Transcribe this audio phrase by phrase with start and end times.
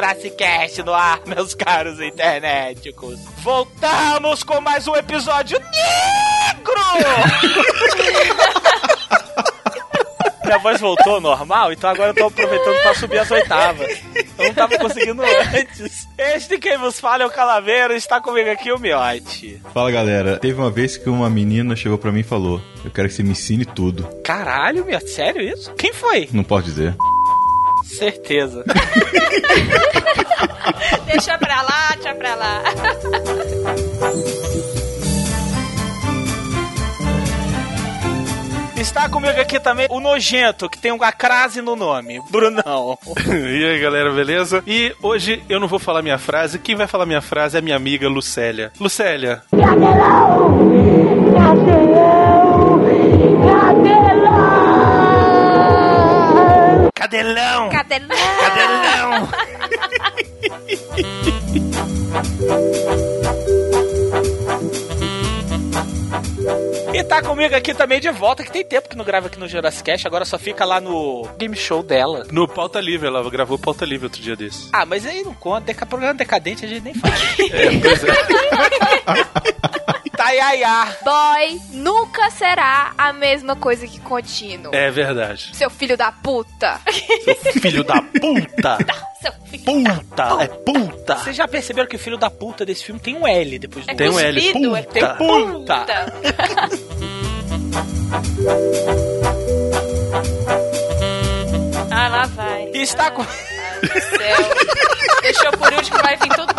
[0.00, 3.20] Jurassic Cast no ar, meus caros internéticos.
[3.42, 6.80] Voltamos com mais um episódio negro!
[10.42, 14.00] Minha voz voltou ao normal, então agora eu tô aproveitando pra subir as oitavas.
[14.38, 16.08] Eu não tava conseguindo antes.
[16.16, 19.60] Este quem vos fala é o Calaveiro, está comigo aqui o Miote.
[19.72, 23.06] Fala galera, teve uma vez que uma menina chegou pra mim e falou: Eu quero
[23.06, 24.08] que você me ensine tudo.
[24.24, 25.72] Caralho, Miote, sério isso?
[25.74, 26.28] Quem foi?
[26.32, 26.96] Não pode dizer.
[27.84, 28.64] Certeza.
[31.06, 32.62] Deixa pra lá, deixa pra lá.
[38.76, 42.20] Está comigo aqui também o Nojento, que tem uma crase no nome.
[42.30, 42.98] Brunão.
[43.30, 44.62] E aí, galera, beleza?
[44.66, 46.58] E hoje eu não vou falar minha frase.
[46.58, 48.72] Quem vai falar minha frase é a minha amiga Lucélia.
[48.80, 50.59] Lucélia, Cadelão!
[57.10, 57.70] Cadê?
[57.70, 57.70] Cadelão!
[66.92, 69.48] E tá comigo aqui também de volta, que tem tempo que não grava aqui no
[69.48, 72.26] Jurassic Cast, agora só fica lá no game show dela.
[72.30, 74.68] no Pauta Livre, ela gravou Pauta Livre outro dia desse.
[74.72, 77.14] Ah, mas aí não conta, deca, programa decadente a gente nem fala.
[77.52, 78.12] É, pois é.
[80.20, 80.96] Taiaiá.
[81.02, 84.74] Boy nunca será a mesma coisa que contínuo.
[84.74, 85.48] É verdade.
[85.54, 86.78] Seu filho da puta.
[87.58, 88.76] Filho da puta!
[89.22, 90.42] Seu filho da Puta!
[90.42, 91.16] É puta!
[91.16, 93.92] Vocês já perceberam que o filho da puta desse filme tem um L depois do
[93.92, 94.48] É Tem um L.
[94.48, 95.14] é Puta.
[95.16, 95.86] Puta.
[101.90, 102.70] Ah, lá vai.
[102.74, 103.22] Está com...
[103.22, 103.28] Ai,
[103.82, 105.20] meu Deus do céu.
[105.22, 106.54] Deixou por último, vai vir tudo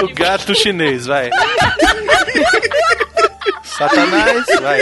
[0.00, 1.30] O gato chinês, vai.
[3.64, 4.80] Satanás, vai.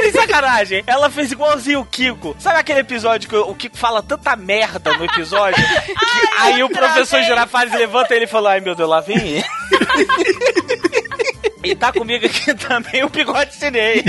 [0.00, 2.36] Sem sacanagem, ela fez igualzinho o Kiko.
[2.38, 5.62] Sabe aquele episódio que o Kiko fala tanta merda no episódio?
[5.64, 5.94] que
[6.38, 7.22] aí o professor.
[7.22, 9.44] Girafales levanta e ele fala: Ai meu Deus, lá vem ele."
[11.62, 14.02] E tá comigo aqui também o bigode chinês.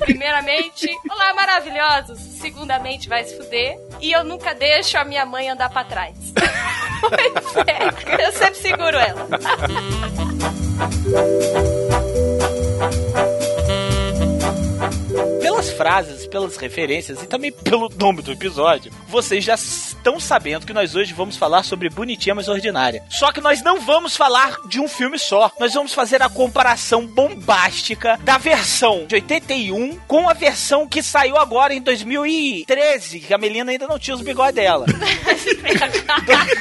[0.00, 2.18] Primeiramente, olá maravilhosos.
[2.18, 3.78] Segundamente, vai se fuder.
[4.00, 6.16] E eu nunca deixo a minha mãe andar pra trás.
[7.00, 9.28] Pois é, eu sempre seguro ela.
[15.40, 19.56] Pelas frases, pelas referências e também pelo nome do episódio, vocês já
[20.08, 23.02] estão sabendo que nós hoje vamos falar sobre Bonitinha Mas Ordinária.
[23.10, 25.52] Só que nós não vamos falar de um filme só.
[25.60, 31.36] Nós vamos fazer a comparação bombástica da versão de 81 com a versão que saiu
[31.36, 34.86] agora em 2013, que a Melina ainda não tinha os bigodes dela.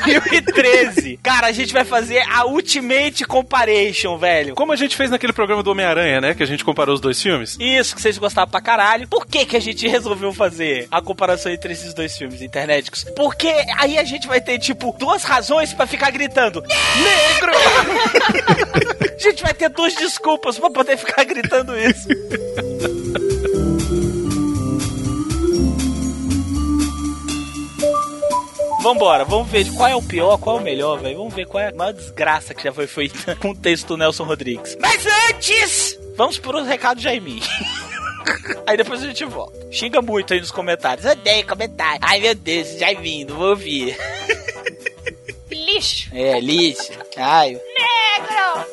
[0.04, 1.20] 2013.
[1.24, 4.56] Cara, a gente vai fazer a Ultimate Comparation, velho.
[4.56, 6.34] Como a gente fez naquele programa do Homem-Aranha, né?
[6.34, 7.56] Que a gente comparou os dois filmes.
[7.60, 9.08] Isso, que vocês gostavam pra caralho.
[9.08, 13.06] Por que que a gente resolveu fazer a comparação entre esses dois filmes internéticos?
[13.16, 13.37] Porque
[13.78, 17.52] aí a gente vai ter, tipo, duas razões pra ficar gritando Negro!
[19.16, 22.08] a gente vai ter duas desculpas pra poder ficar gritando isso.
[28.88, 31.18] Vambora, vamos ver qual é o pior, qual é o melhor, velho.
[31.18, 33.98] Vamos ver qual é a maior desgraça que já foi feita com o texto do
[33.98, 34.78] Nelson Rodrigues.
[34.80, 37.42] Mas antes, vamos pro recado Jaime.
[38.66, 39.58] Aí depois a gente volta.
[39.72, 41.06] Xinga muito aí nos comentários.
[41.06, 42.00] Odeio comentário.
[42.02, 43.98] Ai meu Deus, já vindo, vou ouvir.
[45.52, 46.10] Lixo.
[46.14, 46.92] É, lixo.
[47.16, 47.60] Caio.
[47.78, 48.66] Negro.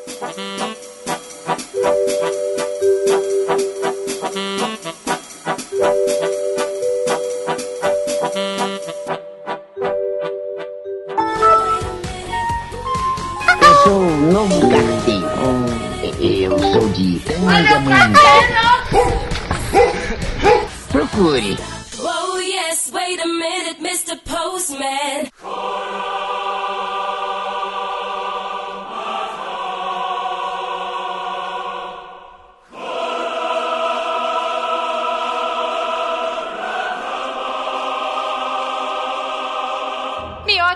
[13.61, 15.25] Eu sou o novo carteiro.
[16.19, 18.74] Eu sou de Tangamanga.
[21.07, 21.55] Procure.
[21.99, 24.17] Oh yes, wait a minute, Mr.
[24.25, 25.29] Postman.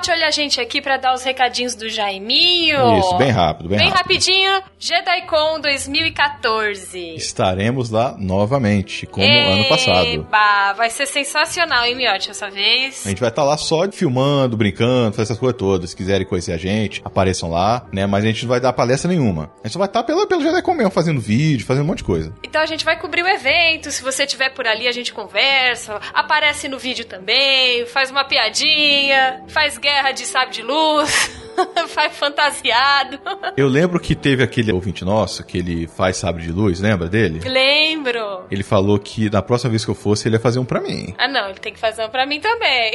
[0.07, 2.97] Olha a gente aqui pra dar os recadinhos do Jaiminho.
[2.99, 4.01] Isso, bem rápido, bem, Bem rápido.
[4.01, 7.15] rapidinho, JediCon 2014.
[7.15, 10.07] Estaremos lá novamente, como ano passado.
[10.07, 13.05] Eba, vai ser sensacional, hein, Miote, essa vez.
[13.05, 15.89] A gente vai estar lá só filmando, brincando, fazendo essas coisas todas.
[15.91, 18.05] Se quiserem conhecer a gente, apareçam lá, né?
[18.07, 19.51] Mas a gente não vai dar palestra nenhuma.
[19.63, 22.03] A gente só vai estar pelo, pelo GDCom mesmo, fazendo vídeo, fazendo um monte de
[22.05, 22.33] coisa.
[22.43, 23.91] Então a gente vai cobrir o evento.
[23.91, 25.99] Se você estiver por ali, a gente conversa.
[26.13, 27.85] Aparece no vídeo também.
[27.85, 29.43] Faz uma piadinha.
[29.49, 31.39] Faz guerra de sabre de luz.
[31.89, 33.19] faz fantasiado.
[33.57, 37.41] Eu lembro que teve aquele ouvinte nosso, que ele faz sabre de luz, lembra dele?
[37.47, 38.45] Lembro.
[38.49, 41.13] Ele falou que na próxima vez que eu fosse, ele ia fazer um pra mim.
[41.17, 42.93] Ah, não, ele tem que fazer um pra mim também.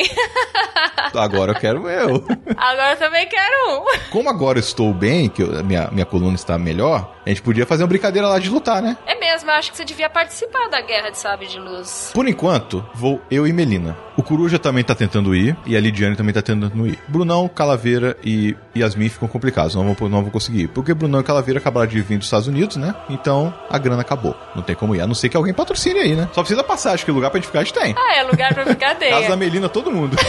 [1.14, 2.24] Agora eu quero eu.
[2.56, 3.84] Agora eu também quero um.
[4.10, 7.66] Como agora eu estou bem, que eu- minha, minha coluna está melhor, a gente podia
[7.66, 8.96] fazer uma brincadeira lá de lutar, né?
[9.06, 12.10] É mesmo, eu acho que você devia participar da guerra de sabre de luz.
[12.14, 13.96] Por enquanto, vou eu e Melina.
[14.16, 16.98] O Coruja também tá tentando ir, e a Lidiane também tá tentando ir.
[17.08, 20.68] Brunão, Calaveira e Yasmin ficam complicados, não vão, não vão conseguir ir.
[20.68, 22.94] Porque Brunão e Calaveira acabaram de vir dos Estados Unidos, né?
[23.08, 24.36] Então a grana acabou.
[24.54, 26.28] Não tem como ir, a não ser que alguém patrocine aí, né?
[26.32, 27.94] Só precisa passar, acho que lugar pra gente ficar a gente tem.
[27.96, 29.36] Ah, é lugar pra Casa da.
[29.36, 30.16] Melina, todo mundo.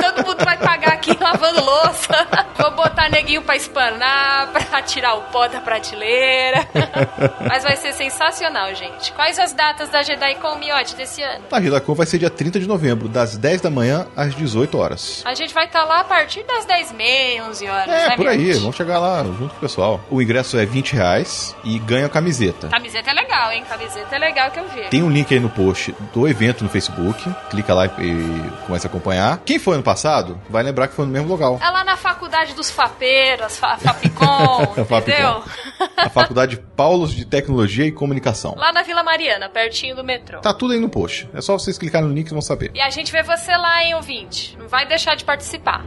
[0.00, 2.26] Todo mundo vai pagar aqui lavando louça.
[2.58, 6.66] Vou botar neguinho pra espanar, pra tirar o pó da prateleira.
[7.46, 9.12] Mas vai ser sensacional, gente.
[9.12, 11.44] Quais as datas da JediCon Miote desse ano?
[11.50, 15.22] A Ridacon vai ser dia 30 de novembro, das 10 da manhã às 18 horas.
[15.24, 17.88] A gente vai estar lá a partir das 10h30, 11 horas.
[17.88, 18.58] É, né, por aí, Miote?
[18.60, 20.00] vamos chegar lá junto com o pessoal.
[20.10, 22.68] O ingresso é 20 reais e ganha camiseta.
[22.68, 23.64] Camiseta é legal, hein?
[23.68, 24.82] Camiseta é legal que eu vi.
[24.90, 27.22] Tem um link aí no post do evento no Facebook.
[27.50, 29.38] Clica lá e, e começa a acompanhar.
[29.44, 31.58] Quem foi ano passado, vai lembrar que foi no mesmo local.
[31.62, 34.98] É lá na faculdade dos fapeiros, fa Fapicom, Fapicom.
[34.98, 35.42] entendeu?
[35.96, 38.54] A Faculdade Paulos de Tecnologia e Comunicação.
[38.56, 40.40] Lá na Vila Mariana, pertinho do metrô.
[40.40, 41.28] Tá tudo aí no post.
[41.34, 42.70] É só vocês clicarem no link e vão saber.
[42.74, 44.56] E a gente vê você lá, hein, ouvinte?
[44.58, 45.84] Não vai deixar de participar.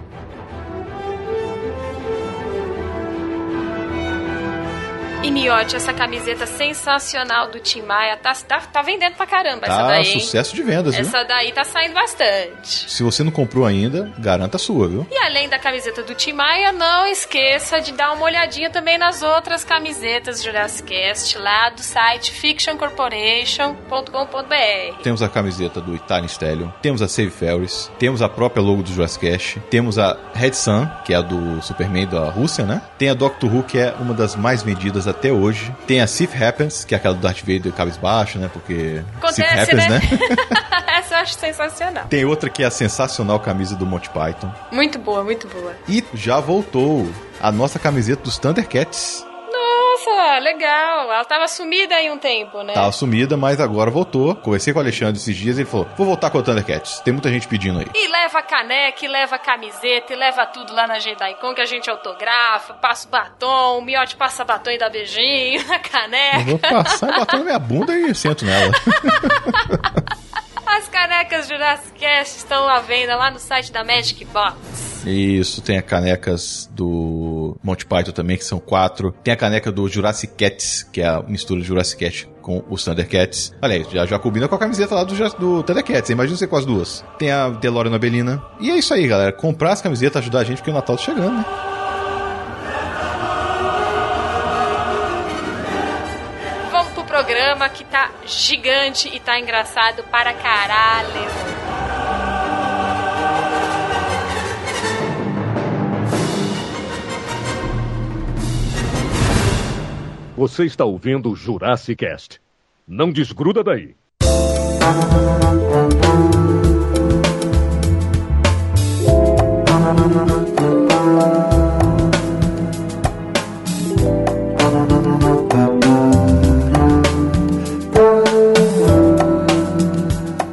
[5.24, 9.78] E Miote, essa camiseta sensacional do Tim Maia, tá, tá, tá vendendo pra caramba essa
[9.78, 10.20] Tá daí, hein?
[10.20, 11.06] sucesso de vendas, viu?
[11.06, 12.92] Essa daí tá saindo bastante.
[12.92, 15.08] Se você não comprou ainda, garanta a sua, viu?
[15.10, 19.24] E além da camiseta do Tim Maia, não esqueça de dar uma olhadinha também nas
[19.24, 25.02] outras camisetas Jurassic Cast lá do site fictioncorporation.com.br.
[25.04, 28.92] Temos a camiseta do Italian Stallion, temos a Save Ferris, temos a própria logo do
[28.92, 32.82] Jurassic Cash, temos a Red Sun, que é a do Superman da Rússia, né?
[32.98, 35.74] Tem a Doctor Who, que é uma das mais vendidas até hoje.
[35.88, 38.50] Tem a Sif Happens, que é aquela do Darth Vader cabisbaixo, né?
[38.52, 39.02] Porque
[39.32, 40.00] Sif Acontece, Happens, né?
[40.00, 40.02] né?
[41.00, 42.06] Essa eu acho sensacional.
[42.08, 44.52] Tem outra que é a sensacional camisa do Monty Python.
[44.72, 45.74] Muito boa, muito boa.
[45.88, 47.10] E já voltou
[47.42, 49.26] a nossa camiseta dos Thundercats.
[49.94, 51.12] Nossa, legal.
[51.12, 52.74] Ela tava sumida aí um tempo, né?
[52.74, 54.36] Tava sumida, mas agora voltou.
[54.36, 57.00] Conversei com o Alexandre esses dias e ele falou: vou voltar com a Thundercats.
[57.02, 57.86] Tem muita gente pedindo aí.
[57.94, 61.90] E leva caneca, e leva camiseta, e leva tudo lá na JediCon que a gente
[61.90, 66.40] autografa, passa o batom, o Miote passa batom e dá beijinho na Eu caneca.
[66.46, 68.72] vou passar botar na minha bunda e sento nela.
[70.66, 75.04] As canecas Jurassic Cast estão à venda lá no site da Magic Box.
[75.06, 77.33] Isso, tem a canecas do
[77.64, 79.16] Monty Python também, que são quatro.
[79.24, 82.84] Tem a caneca do Jurassic Cats, que é a mistura de Jurassic Cat com os
[82.84, 83.56] Thundercats.
[83.62, 86.10] Olha aí, já, já combina com a camiseta lá do, do Thundercats.
[86.10, 87.04] Imagina você com as duas.
[87.18, 88.44] Tem a DeLorean Abelina.
[88.60, 89.32] E é isso aí, galera.
[89.32, 91.46] Comprar as camisetas, ajudar a gente, porque o Natal tá chegando, né?
[96.70, 101.63] Vamos pro programa que tá gigante e tá engraçado para caralho.
[110.36, 112.42] Você está ouvindo o Jurassic Cast.
[112.88, 113.96] Não desgruda daí.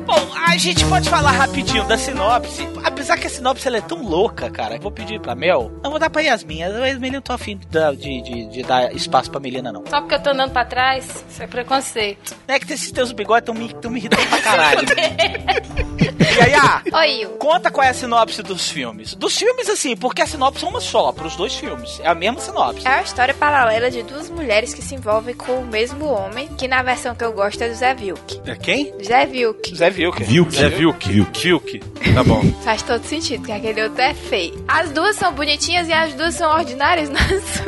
[0.06, 2.68] Bom, a gente pode falar rapidinho da sinopse.
[3.00, 4.76] Apesar que a sinopse ela é tão louca, cara.
[4.76, 5.72] Eu vou pedir pra Mel.
[5.82, 6.62] Não vou dar pra Yasmin.
[6.64, 9.82] A Yasmin não tô afim de, dar- de, de, de dar espaço pra Melina, não.
[9.88, 12.36] Só porque eu tô andando pra trás, isso é preconceito.
[12.46, 14.80] É que esses teus bigodes tão me, tão me irritando pra caralho.
[16.36, 19.14] e aí, ah, Oi, conta qual é a sinopse dos filmes.
[19.14, 22.00] Dos filmes, assim, porque a sinopse é uma só, pros dois filmes.
[22.02, 22.86] É a mesma sinopse.
[22.86, 26.66] É a história paralela de duas mulheres que se envolvem com o mesmo homem, que
[26.68, 28.40] na versão que eu gosto é do Zé Vilk.
[28.46, 28.92] É quem?
[29.04, 29.74] Zé Vilk.
[29.76, 30.26] Zé Vilker.
[30.26, 30.58] Vilk.
[30.62, 31.08] É Vilk.
[31.08, 31.80] Vilk.
[32.14, 32.42] Tá bom.
[32.64, 34.64] Faz todo sentido, porque aquele outro é feio.
[34.66, 37.62] As duas são bonitinhas e as duas são ordinárias nas-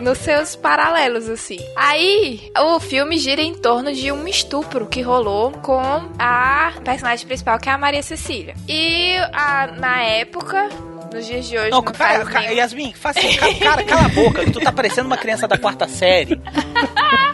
[0.00, 1.58] nos seus paralelos, assim.
[1.76, 5.80] Aí, o filme gira em torno de um estupro que rolou com
[6.18, 8.54] a personagem principal, que é a Maria Cecília.
[8.68, 10.68] E a- na época,
[11.16, 14.06] nos dias de hoje Não, não, cara, faz cara, Yasmin, faz assim, ca- cara, cala
[14.06, 16.40] a boca, tu tá parecendo uma criança da quarta série.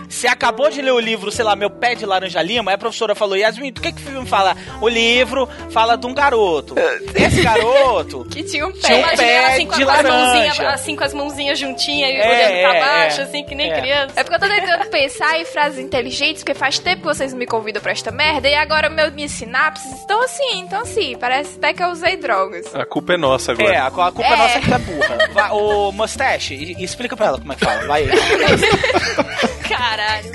[0.09, 2.79] Você acabou de ler o livro, sei lá, Meu Pé de Laranja Lima, aí a
[2.79, 4.55] professora falou, Yasmin, do que que o filme fala?
[4.81, 6.75] O livro fala de um garoto.
[7.15, 8.79] Esse garoto Que tinha um pé.
[8.81, 10.69] Tinha um Imagina pé assim com, de laranja.
[10.69, 13.25] assim com as mãozinhas juntinhas e É, olhando pra é, baixo, é.
[13.25, 13.81] assim, que nem É.
[13.81, 14.13] criança.
[14.21, 17.47] É porque eu tô tentando pensar em frases inteligentes, porque faz tempo que vocês me
[17.47, 21.73] convidam pra esta merda, e agora meu, minhas sinapses estão assim, então assim, parece até
[21.73, 22.73] que eu usei drogas.
[22.75, 23.72] A culpa é nossa agora.
[23.73, 24.37] É, a, a culpa é, É.
[24.37, 25.29] nossa que tu é burra.
[25.33, 27.87] Vai, ô, Mustache, explica pra ela como é que fala.
[27.87, 28.07] Vai,
[29.69, 30.31] Caralho.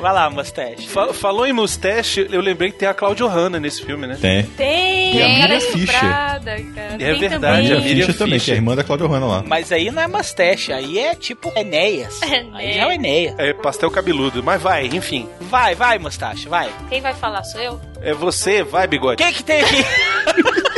[0.00, 0.86] vai lá, Mustache.
[0.88, 4.18] Fa- falou em mustache, eu lembrei que tem a Claudio Hanna nesse filme, né?
[4.20, 4.42] Tem.
[4.44, 6.40] Tem, E a Miriam é cara.
[6.46, 7.72] É Tem verdade, também.
[7.72, 8.54] A Miriam Fischer também, que é a Fischer.
[8.56, 9.42] irmã da Claudia Hanna lá.
[9.46, 12.20] Mas aí não é Mustache, aí é tipo Enéas.
[12.52, 13.34] Aí já é o Enéas.
[13.38, 15.28] É pastel cabeludo, mas vai, enfim.
[15.40, 16.70] Vai, vai, Mustache, vai.
[16.90, 17.80] Quem vai falar sou eu?
[18.02, 19.22] É você, vai, bigode.
[19.22, 19.84] Quem que tem aqui?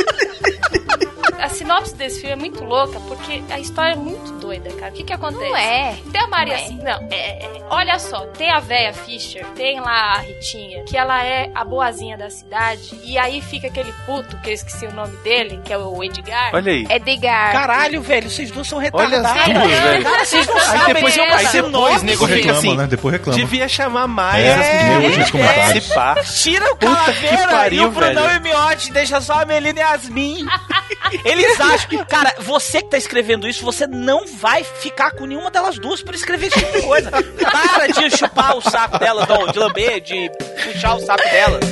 [1.67, 4.91] Sinopse desse filme é muito louca, porque a história é muito doida, cara.
[4.91, 5.43] O que que acontece?
[5.49, 5.95] Não é.
[6.11, 6.65] Tem a Maria Não é.
[6.65, 6.77] assim.
[6.77, 11.21] Não, é, é- Olha só, tem a véia Fischer, tem lá a Ritinha, que ela
[11.25, 15.17] é a boazinha da cidade, e aí fica aquele puto, que eu esqueci o nome
[15.17, 16.51] dele, que é o Edgar.
[16.53, 16.87] Olha aí.
[16.89, 17.51] Edgar.
[17.51, 19.25] Caralho, velho, vocês duas são Olha retardados.
[19.41, 20.03] as duas, velho.
[20.03, 22.21] Cara, vocês não Aí sabem aí depois nome, nego Depois gente.
[22.21, 22.77] fica reclama, assim.
[22.77, 22.87] né?
[22.87, 23.37] Depois reclama.
[23.39, 25.65] Devia chamar mais É, as nos pra comentários.
[25.87, 26.23] participar.
[26.23, 26.95] Tira o Puta que
[27.27, 30.45] Calaveira pariu, e o Brunão e o Miotti, deixa só a Melina e a Yasmin.
[31.25, 35.49] Eles acham que, cara, você que tá escrevendo isso, você não vai ficar com nenhuma
[35.49, 37.11] delas duas por escrever esse tipo de coisa.
[37.11, 40.29] Para de chupar o saco delas, não, de lamber, de
[40.63, 41.63] puxar o saco delas.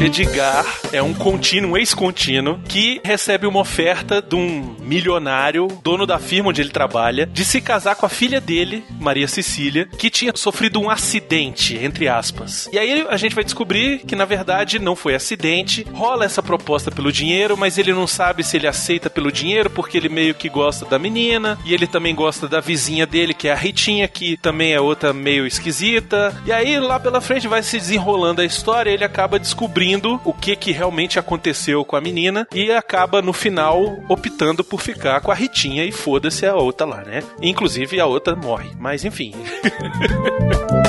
[0.00, 6.20] Edgar é um contínuo, um ex-contínuo, que recebe uma oferta de um milionário, dono da
[6.20, 10.32] firma onde ele trabalha, de se casar com a filha dele, Maria Cecília, que tinha
[10.36, 12.68] sofrido um acidente, entre aspas.
[12.72, 15.84] E aí a gente vai descobrir que, na verdade, não foi acidente.
[15.92, 19.98] Rola essa proposta pelo dinheiro, mas ele não sabe se ele aceita pelo dinheiro, porque
[19.98, 23.52] ele meio que gosta da menina, e ele também gosta da vizinha dele, que é
[23.52, 26.40] a Ritinha, que também é outra meio esquisita.
[26.46, 30.54] E aí, lá pela frente, vai se desenrolando a história, ele acaba descobrindo o que
[30.54, 30.83] que realmente
[31.18, 35.92] aconteceu com a menina e acaba no final optando por ficar com a Ritinha e
[35.92, 37.22] foda-se a outra lá, né?
[37.40, 39.32] Inclusive a outra morre, mas enfim.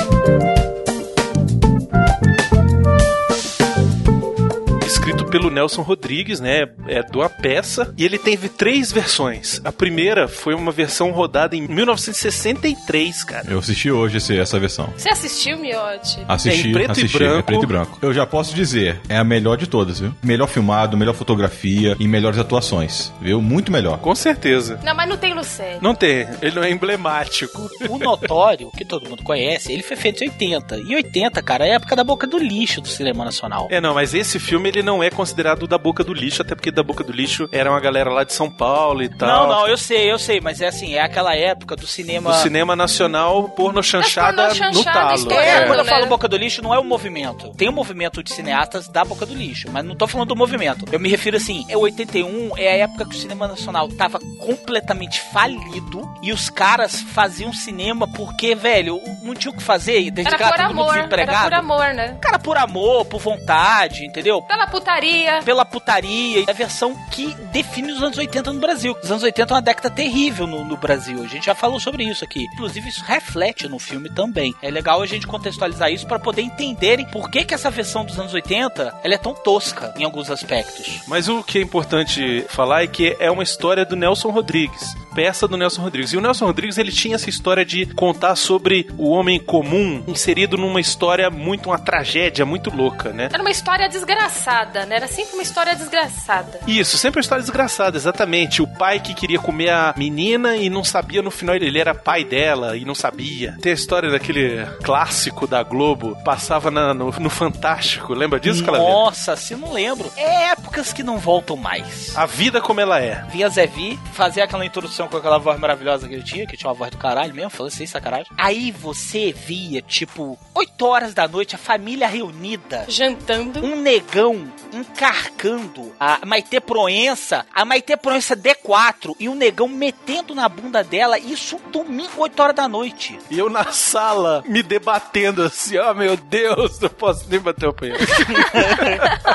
[5.38, 6.66] pelo Nelson Rodrigues, né?
[6.88, 7.92] É de uma peça.
[7.96, 9.60] E ele teve três versões.
[9.64, 13.46] A primeira foi uma versão rodada em 1963, cara.
[13.50, 14.92] Eu assisti hoje esse- essa versão.
[14.96, 16.18] Você assistiu, Miotti?
[16.28, 17.38] Assisti, É em preto e assisti, branco.
[17.38, 17.98] é preto e branco.
[18.02, 20.14] Eu já posso dizer, é a melhor de todas, viu?
[20.22, 23.40] Melhor filmado, melhor fotografia e melhores atuações, viu?
[23.42, 23.98] Muito melhor.
[23.98, 24.80] Com certeza.
[24.84, 25.78] Não, mas não tem Lucélia.
[25.82, 27.68] Não tem, ele não é emblemático.
[27.88, 30.78] O notório, que todo mundo conhece, ele foi feito em 80.
[30.78, 33.68] E 80, cara, é a época da boca do lixo do cinema nacional.
[33.70, 36.70] É, não, mas esse filme ele não é considerado da boca do lixo, até porque
[36.70, 39.28] da boca do lixo era uma galera lá de São Paulo e tal.
[39.28, 42.30] Não, não, eu sei, eu sei, mas é assim, é aquela época do cinema.
[42.32, 45.32] Do cinema nacional, porno chanchada porno chanchada no talo.
[45.32, 45.66] É, É.
[45.66, 45.90] quando eu né?
[45.90, 47.50] falo boca do lixo, não é o movimento.
[47.56, 50.84] Tem o movimento de cineastas da boca do lixo, mas não tô falando do movimento.
[50.92, 55.20] Eu me refiro assim, é 81, é a época que o cinema nacional tava completamente
[55.32, 60.38] falido e os caras faziam cinema porque, velho, não tinha o que fazer, desde Era
[60.38, 61.44] cá por todo mundo amor, era desempregado.
[61.44, 62.16] por amor, né?
[62.20, 64.42] Cara, por amor, por vontade, entendeu?
[64.42, 65.05] Pela putaria.
[65.44, 66.44] Pela putaria.
[66.46, 68.96] É a versão que define os anos 80 no Brasil.
[69.02, 71.22] Os anos 80 é uma década terrível no, no Brasil.
[71.22, 72.46] A gente já falou sobre isso aqui.
[72.54, 74.54] Inclusive, isso reflete no filme também.
[74.62, 78.18] É legal a gente contextualizar isso para poder entenderem por que, que essa versão dos
[78.18, 81.00] anos 80 ela é tão tosca em alguns aspectos.
[81.06, 85.46] Mas o que é importante falar é que é uma história do Nelson Rodrigues, peça
[85.46, 86.12] do Nelson Rodrigues.
[86.12, 90.56] E o Nelson Rodrigues ele tinha essa história de contar sobre o homem comum inserido
[90.56, 93.28] numa história muito uma tragédia muito louca, né?
[93.32, 94.95] Era uma história desgraçada, né?
[94.96, 96.60] Era sempre uma história desgraçada.
[96.66, 98.62] Isso, sempre uma história desgraçada, exatamente.
[98.62, 102.24] O pai que queria comer a menina e não sabia no final, ele era pai
[102.24, 103.56] dela e não sabia.
[103.60, 108.92] Tem a história daquele clássico da Globo, passava na- no, no Fantástico, lembra disso, Calaveira?
[108.92, 110.10] Nossa, se não lembro.
[110.16, 112.16] É épocas que não voltam mais.
[112.16, 113.22] A vida como ela é.
[113.30, 116.68] Via Zé Vi fazer aquela introdução com aquela voz maravilhosa que ele tinha, que tinha
[116.70, 118.26] uma voz do caralho mesmo, falando assim, sacanagem.
[118.38, 122.86] Aí você via, tipo, 8 horas da noite, a família reunida.
[122.88, 123.62] Jantando.
[123.64, 124.46] Um negão
[124.90, 131.18] encarcando a Maite Proença, a Maite Proença D4 e o negão metendo na bunda dela,
[131.18, 133.18] isso domingo, 8 horas da noite.
[133.30, 137.72] E eu na sala, me debatendo assim, ó meu Deus, não posso nem bater o
[137.72, 137.92] pé.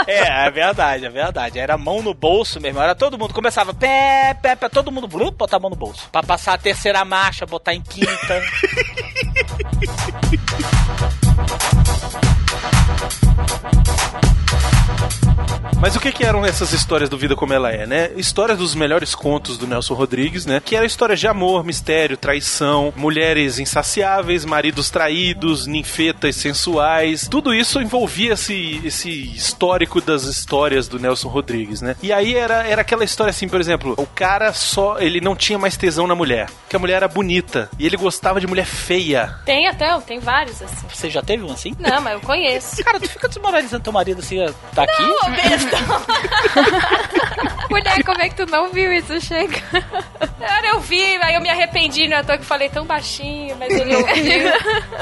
[0.07, 1.59] É, é verdade, é verdade.
[1.59, 2.81] Era mão no bolso mesmo.
[2.81, 3.33] Era todo mundo.
[3.33, 6.09] Começava pé, pé, pé, todo mundo blup, botar a mão no bolso.
[6.11, 8.41] Pra passar a terceira marcha, botar em quinta.
[15.81, 18.11] Mas o que que eram essas histórias do Vida Como Ela É, né?
[18.15, 20.61] Histórias dos melhores contos do Nelson Rodrigues, né?
[20.63, 27.27] Que eram histórias de amor, mistério, traição, mulheres insaciáveis, maridos traídos, ninfetas sensuais.
[27.27, 31.95] Tudo isso envolvia esse, esse histórico das histórias do Nelson Rodrigues, né?
[32.03, 35.57] E aí era, era aquela história assim, por exemplo, o cara só, ele não tinha
[35.57, 39.33] mais tesão na mulher, porque a mulher era bonita e ele gostava de mulher feia.
[39.45, 40.85] Tem até, tem vários assim.
[40.87, 41.75] Você já teve um assim?
[41.79, 42.83] Não, mas eu conheço.
[42.83, 44.37] Cara, tu fica desmoralizando teu marido assim,
[44.75, 45.01] tá aqui?
[45.01, 45.70] Ô, besta.
[47.69, 49.19] Mulher, como é que tu não viu isso?
[49.21, 49.61] Chega.
[50.39, 53.55] Cara, eu vi, aí eu me arrependi, não é à toa que falei tão baixinho,
[53.57, 54.51] mas ele ouviu.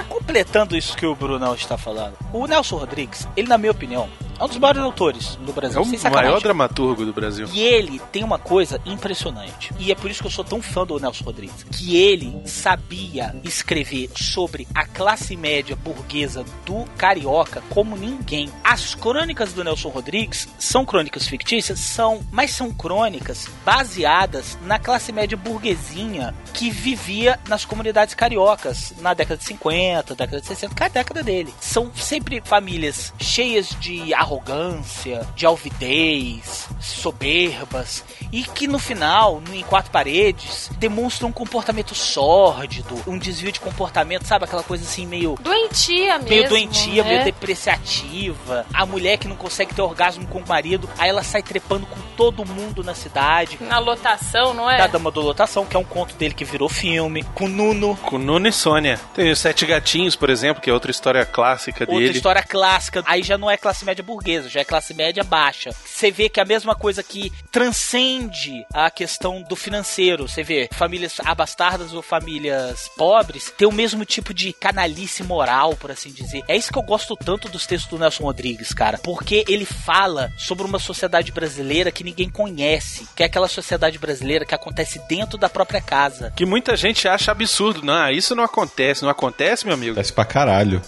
[0.07, 4.09] Completando isso que o Brunão está falando, o Nelson Rodrigues, ele, na minha opinião,
[4.39, 5.81] é um dos maiores autores do Brasil.
[5.81, 7.47] É o maior dramaturgo do Brasil.
[7.51, 9.73] E ele tem uma coisa impressionante.
[9.77, 11.65] E é por isso que eu sou tão fã do Nelson Rodrigues.
[11.71, 18.49] Que ele sabia escrever sobre a classe média burguesa do carioca como ninguém.
[18.63, 21.79] As crônicas do Nelson Rodrigues são crônicas fictícias?
[21.79, 22.21] São.
[22.31, 29.37] Mas são crônicas baseadas na classe média burguesinha que vivia nas comunidades cariocas na década
[29.37, 31.53] de 50, década de 60, que é a década dele.
[31.59, 39.63] São sempre famílias cheias de arrogância, de alvidez, soberbas, e que no final, no em
[39.63, 44.45] quatro paredes, demonstram um comportamento sórdido, um desvio de comportamento, sabe?
[44.45, 45.35] Aquela coisa assim meio.
[45.41, 46.29] Doentia mesmo.
[46.29, 47.09] Meio doentia, né?
[47.09, 48.65] meio depreciativa.
[48.73, 51.99] A mulher que não consegue ter orgasmo com o marido, aí ela sai trepando com
[52.15, 53.57] todo mundo na cidade.
[53.61, 54.77] Na lotação, não é?
[54.77, 57.23] Da Dama da Lotação, que é um conto dele que virou filme.
[57.33, 57.95] Com Nuno.
[58.03, 58.99] Com Nuno e Sônia.
[59.13, 62.17] Tem os Sete Gatinhos, por exemplo, que é outra história clássica Outra dele.
[62.17, 63.03] história clássica.
[63.05, 65.71] Aí já não é classe média burguesa, já é classe média baixa.
[65.85, 70.27] Você vê que é a mesma coisa que transcende a questão do financeiro.
[70.27, 75.91] Você vê famílias abastardas ou famílias pobres tem o mesmo tipo de canalice moral, por
[75.91, 76.43] assim dizer.
[76.47, 78.97] É isso que eu gosto tanto dos textos do Nelson Rodrigues, cara.
[78.97, 83.07] Porque ele fala sobre uma sociedade brasileira que ninguém conhece.
[83.15, 86.33] Que é aquela sociedade brasileira que acontece dentro da própria casa.
[86.35, 87.83] Que muita gente acha absurdo.
[87.83, 89.03] Não, isso não acontece.
[89.03, 89.91] Não acontece, meu amigo.
[89.91, 90.81] Acontece pra caralho.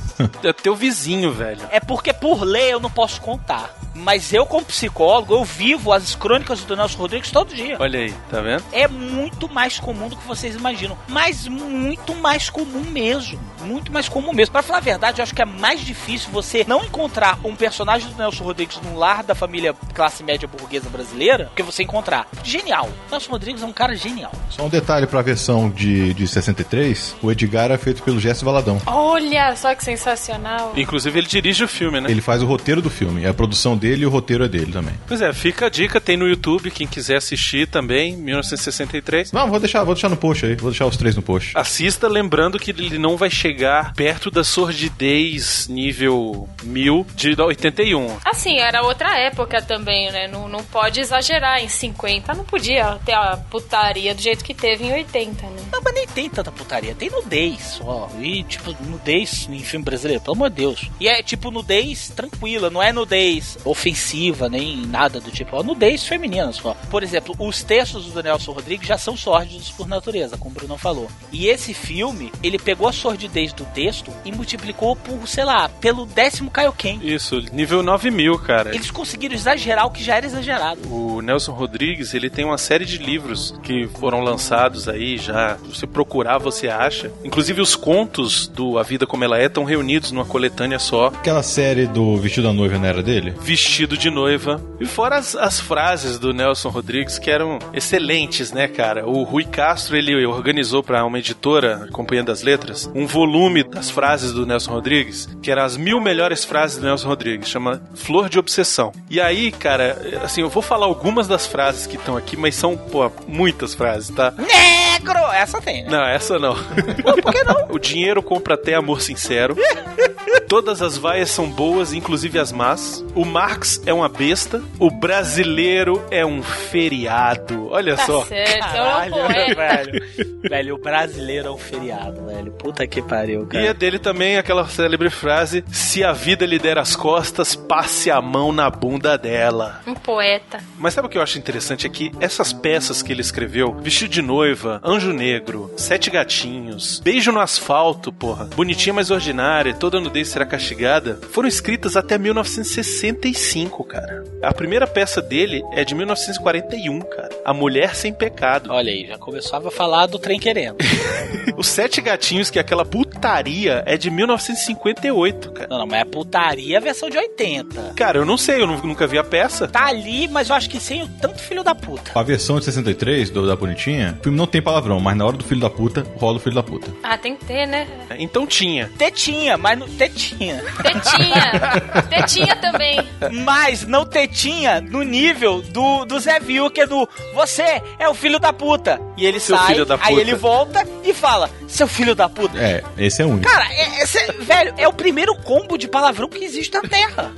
[0.44, 1.62] É teu vizinho, velho.
[1.72, 3.74] É porque por lei eu não posso contar.
[3.94, 7.78] Mas eu, como psicólogo, eu vivo as crônicas do Nelson Rodrigues todo dia.
[7.80, 8.64] Olha aí, tá vendo?
[8.72, 10.98] É muito mais comum do que vocês imaginam.
[11.08, 13.40] Mas muito mais comum mesmo.
[13.62, 14.54] Muito mais comum mesmo.
[14.54, 18.10] Pra falar a verdade, eu acho que é mais difícil você não encontrar um personagem
[18.10, 22.28] do Nelson Rodrigues num lar da família classe média burguesa brasileira do que você encontrar.
[22.44, 22.90] Genial.
[23.10, 24.32] Nelson Rodrigues é um cara genial.
[24.50, 28.82] Só um detalhe pra versão de, de 63, o Edgar é feito pelo Jesse Valadão.
[28.86, 30.74] Olha só que sensacional.
[30.76, 32.10] Inclusive, ele dirige o filme, né?
[32.10, 33.11] Ele faz o roteiro do filme.
[33.26, 34.93] A produção dele e o roteiro é dele também.
[35.08, 39.32] Pois é, fica a dica, tem no YouTube, quem quiser assistir também, 1963.
[39.32, 40.56] Não, vou deixar, vou deixar no post aí.
[40.56, 41.58] Vou deixar os três no post.
[41.58, 48.17] Assista lembrando que ele não vai chegar perto da sordidez nível 1000 de 81.
[48.26, 50.28] Assim, era outra época também, né?
[50.28, 51.63] Não, não pode exagerar.
[51.63, 55.63] Em 50 não podia ter a putaria do jeito que teve em 80, né?
[55.71, 56.95] Não, mas nem tem tanta putaria.
[56.95, 58.10] Tem nudez só.
[58.19, 60.89] E, tipo, nudez em filme brasileiro, pelo amor de Deus.
[61.00, 62.69] E é, tipo, nudez tranquila.
[62.69, 65.56] Não é nudez ofensiva, nem nada do tipo.
[65.60, 66.75] É nudez feminina só.
[66.89, 70.77] Por exemplo, os textos do Nelson Rodrigues já são sórdidos por natureza, como o Bruno
[70.77, 71.10] falou.
[71.32, 76.06] E esse filme, ele pegou a sordidez do texto e multiplicou por, sei lá, pelo
[76.06, 76.99] décimo Kaioken.
[77.04, 78.73] Isso, nível 9000, cara.
[78.75, 80.82] Eles conseguiram exagerar o que já era exagerado.
[80.93, 85.58] O Nelson Rodrigues, ele tem uma série de livros que foram lançados aí já.
[85.58, 87.12] Se você procurar, você acha.
[87.23, 91.08] Inclusive os contos do A Vida Como Ela É estão reunidos numa coletânea só.
[91.08, 93.34] Aquela série do Vestido da Noiva não era dele?
[93.39, 94.62] Vestido de noiva.
[94.80, 99.08] E fora as, as frases do Nelson Rodrigues que eram excelentes, né, cara?
[99.08, 104.34] O Rui Castro, ele organizou para uma editora, Companhia das Letras, um volume das frases
[104.34, 108.39] do Nelson Rodrigues, que eram as mil melhores frases do Nelson Rodrigues, chama Flor de
[108.39, 108.91] Obsessão.
[109.10, 112.76] E aí, cara, assim, eu vou falar algumas das frases que estão aqui, mas são,
[112.76, 114.32] pô, muitas frases, tá?
[114.32, 115.20] Negro!
[115.34, 115.89] Essa tem, né?
[115.89, 116.56] Não, essa não.
[116.56, 117.62] Por que não?
[117.72, 119.56] O dinheiro compra até amor sincero.
[120.52, 123.02] Todas as vaias são boas, inclusive as más.
[123.16, 124.62] O Marx é uma besta.
[124.78, 127.70] O brasileiro é um feriado.
[127.72, 128.26] Olha Tá só.
[128.26, 129.56] certo, Caralho, é um poeta.
[129.56, 130.06] velho.
[130.50, 132.52] velho, o brasileiro é um feriado, velho.
[132.52, 133.74] Puta que pariu, E é cara.
[133.74, 138.52] dele também aquela célebre frase: Se a vida lhe der as costas, passe a mão
[138.52, 139.80] na bunda dela.
[139.88, 140.60] Um poeta.
[140.78, 141.88] Mas sabe o que eu acho interessante?
[141.88, 147.32] É que essas peças que ele escreveu, Vestido de Noiva, Anjo Negro, Sete Gatinhos, Beijo
[147.32, 154.23] no Asfalto, porra, Bonitinha Mas Ordinária, Toda Nudez Será Castigada foram escritas até 1965, cara.
[154.41, 157.30] A primeira peça dele é de 1941, cara.
[157.45, 158.71] A Mulher Sem Pecado.
[158.71, 160.77] Olha aí, já começava a falar do trem querendo.
[161.58, 165.67] Os Sete Gatinhos, que é aquela putaria, é de 1958, cara.
[165.69, 167.93] Não, não, mas é putaria a versão de 80.
[167.95, 169.67] Cara, eu não sei, eu nu- nunca vi a peça.
[169.67, 172.12] Tá ali, mas eu acho que sem o tanto filho da puta.
[172.15, 175.38] A versão de 63 do, da Bonitinha, o filme não tem palavrão, mas na hora
[175.38, 176.91] do filho da puta, rola o filho da puta.
[177.04, 177.88] Ah, tem que ter, né?
[178.17, 178.89] Então tinha.
[178.97, 179.88] Tetinha, mas não
[180.32, 180.63] tetinha.
[180.82, 182.04] Tetinha.
[182.10, 183.10] Tetinha também.
[183.44, 188.52] Mas não tetinha no nível do, do Zé Vilker do Você é o filho da
[188.54, 189.00] puta.
[189.17, 192.58] E ele Seu sai, filho da aí ele volta e fala: Seu filho da puta.
[192.58, 193.50] É, esse é único.
[193.50, 197.32] Cara, é, esse é- velho, é o primeiro combo de palavrão que existe na Terra.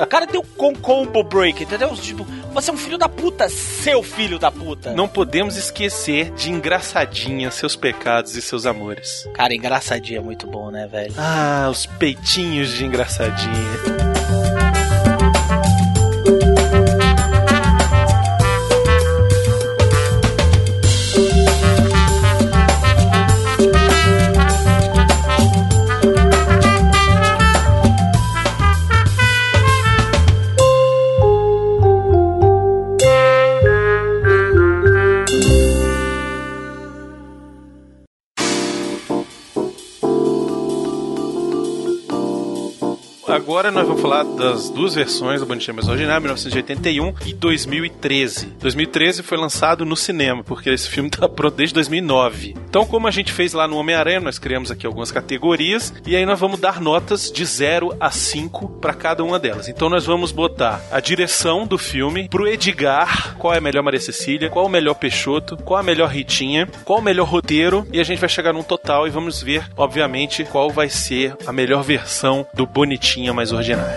[0.00, 1.94] O cara tem o com combo break, entendeu?
[1.94, 4.92] Tipo, você é um filho da puta, seu filho da puta.
[4.92, 9.28] Não podemos esquecer de Engraçadinha, seus pecados e seus amores.
[9.34, 11.14] Cara, engraçadinho é muito bom, né, velho?
[11.16, 14.09] Ah, os peitinhos de Engraçadinha.
[44.00, 48.46] Falar das duas versões do Bonitinha Mais Ordinário, 1981 e 2013.
[48.58, 52.56] 2013 foi lançado no cinema, porque esse filme tá pronto desde 2009.
[52.68, 56.24] Então, como a gente fez lá no Homem-Aranha, nós criamos aqui algumas categorias e aí
[56.24, 59.68] nós vamos dar notas de 0 a 5 para cada uma delas.
[59.68, 64.00] Então, nós vamos botar a direção do filme pro Edgar, qual é a melhor Maria
[64.00, 68.04] Cecília, qual o melhor Peixoto, qual a melhor Ritinha, qual o melhor roteiro e a
[68.04, 72.46] gente vai chegar num total e vamos ver, obviamente, qual vai ser a melhor versão
[72.54, 73.89] do Bonitinha Mais Ordinário.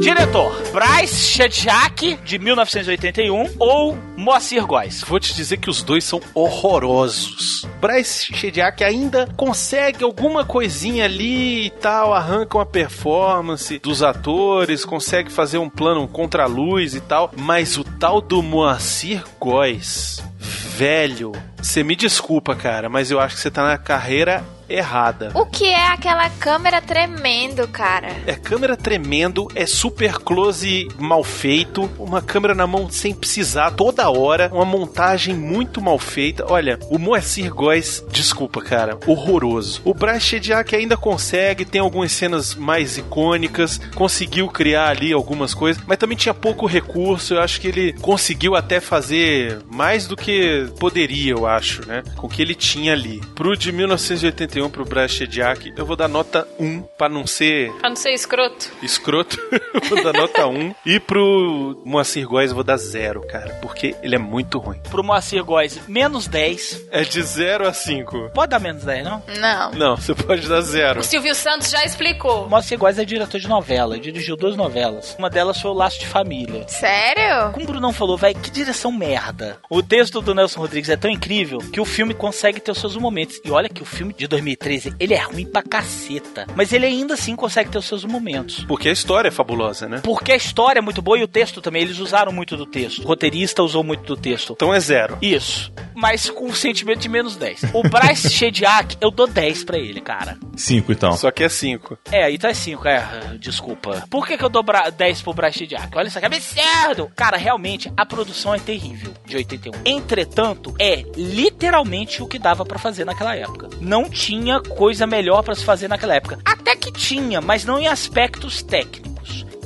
[0.00, 5.02] Diretor: Bryce Shedjak, de 1981, ou Moacir Góes?
[5.02, 7.66] Vou te dizer que os dois são horrorosos.
[7.80, 15.32] Bryce Shediak ainda consegue alguma coisinha ali e tal, arranca uma performance dos atores, consegue
[15.32, 21.32] fazer um plano contra a luz e tal, mas o tal do Moacir Góes, velho,
[21.56, 25.30] você me desculpa, cara, mas eu acho que você tá na carreira errada.
[25.34, 28.08] O que é aquela câmera tremendo, cara?
[28.26, 30.57] É câmera tremendo, é super close
[30.98, 36.44] mal feito, uma câmera na mão sem precisar toda hora, uma montagem muito mal feita.
[36.50, 39.80] Olha, o Moacir Góes, desculpa, cara, horroroso.
[39.84, 45.82] O Bryce Shediak ainda consegue, tem algumas cenas mais icônicas, conseguiu criar ali algumas coisas,
[45.86, 47.34] mas também tinha pouco recurso.
[47.34, 52.02] Eu acho que ele conseguiu até fazer mais do que poderia, eu acho, né?
[52.16, 53.20] Com o que ele tinha ali.
[53.34, 57.88] Pro de 1981 pro Bryce Shediak, eu vou dar nota 1 pra não ser Pra
[57.88, 58.70] não ser escroto.
[58.82, 59.38] escroto,
[59.88, 60.47] vou dar nota 1.
[60.84, 64.80] E pro Moacir Góes eu vou dar 0, cara, porque ele é muito ruim.
[64.90, 66.86] Pro Moacir Góes, menos 10.
[66.90, 68.30] É de 0 a 5.
[68.34, 69.22] Pode dar menos 10, não?
[69.38, 69.70] Não.
[69.72, 71.00] Não, você pode dar 0.
[71.00, 72.46] O Silvio Santos já explicou.
[72.46, 75.16] O Moacir Góes é diretor de novela, ele dirigiu duas novelas.
[75.18, 76.66] Uma delas foi o Laço de Família.
[76.68, 77.52] Sério?
[77.52, 79.58] Como o Brunão falou, vai, que direção merda.
[79.70, 82.96] O texto do Nelson Rodrigues é tão incrível que o filme consegue ter os seus
[82.96, 83.40] momentos.
[83.44, 86.46] E olha que o filme de 2013, ele é ruim pra caceta.
[86.54, 88.64] Mas ele ainda assim consegue ter os seus momentos.
[88.64, 90.00] Porque a história é fabulosa, né?
[90.02, 91.82] Porque a história é muito boa e o texto também.
[91.82, 93.02] Eles usaram muito do texto.
[93.04, 94.54] O roteirista usou muito do texto.
[94.54, 95.18] Então é 0.
[95.20, 95.70] Isso.
[95.94, 97.64] Mas com o sentimento de menos 10.
[97.74, 100.38] O Bryce Shediak, eu dou 10 pra ele, cara.
[100.56, 101.12] 5 então.
[101.12, 101.98] Só que é 5.
[102.10, 103.04] É, aí tá 5, é,
[103.38, 104.04] desculpa.
[104.08, 105.88] Por que, que eu dou bra- 10 pro Bryce Shediak?
[105.96, 107.10] Olha isso aqui, é absurdo!
[107.16, 109.72] Cara, realmente, a produção é terrível, de 81.
[109.84, 113.68] Entretanto, é literalmente o que dava pra fazer naquela época.
[113.80, 116.38] Não tinha coisa melhor pra se fazer naquela época.
[116.44, 119.07] Até que tinha, mas não em aspectos técnicos.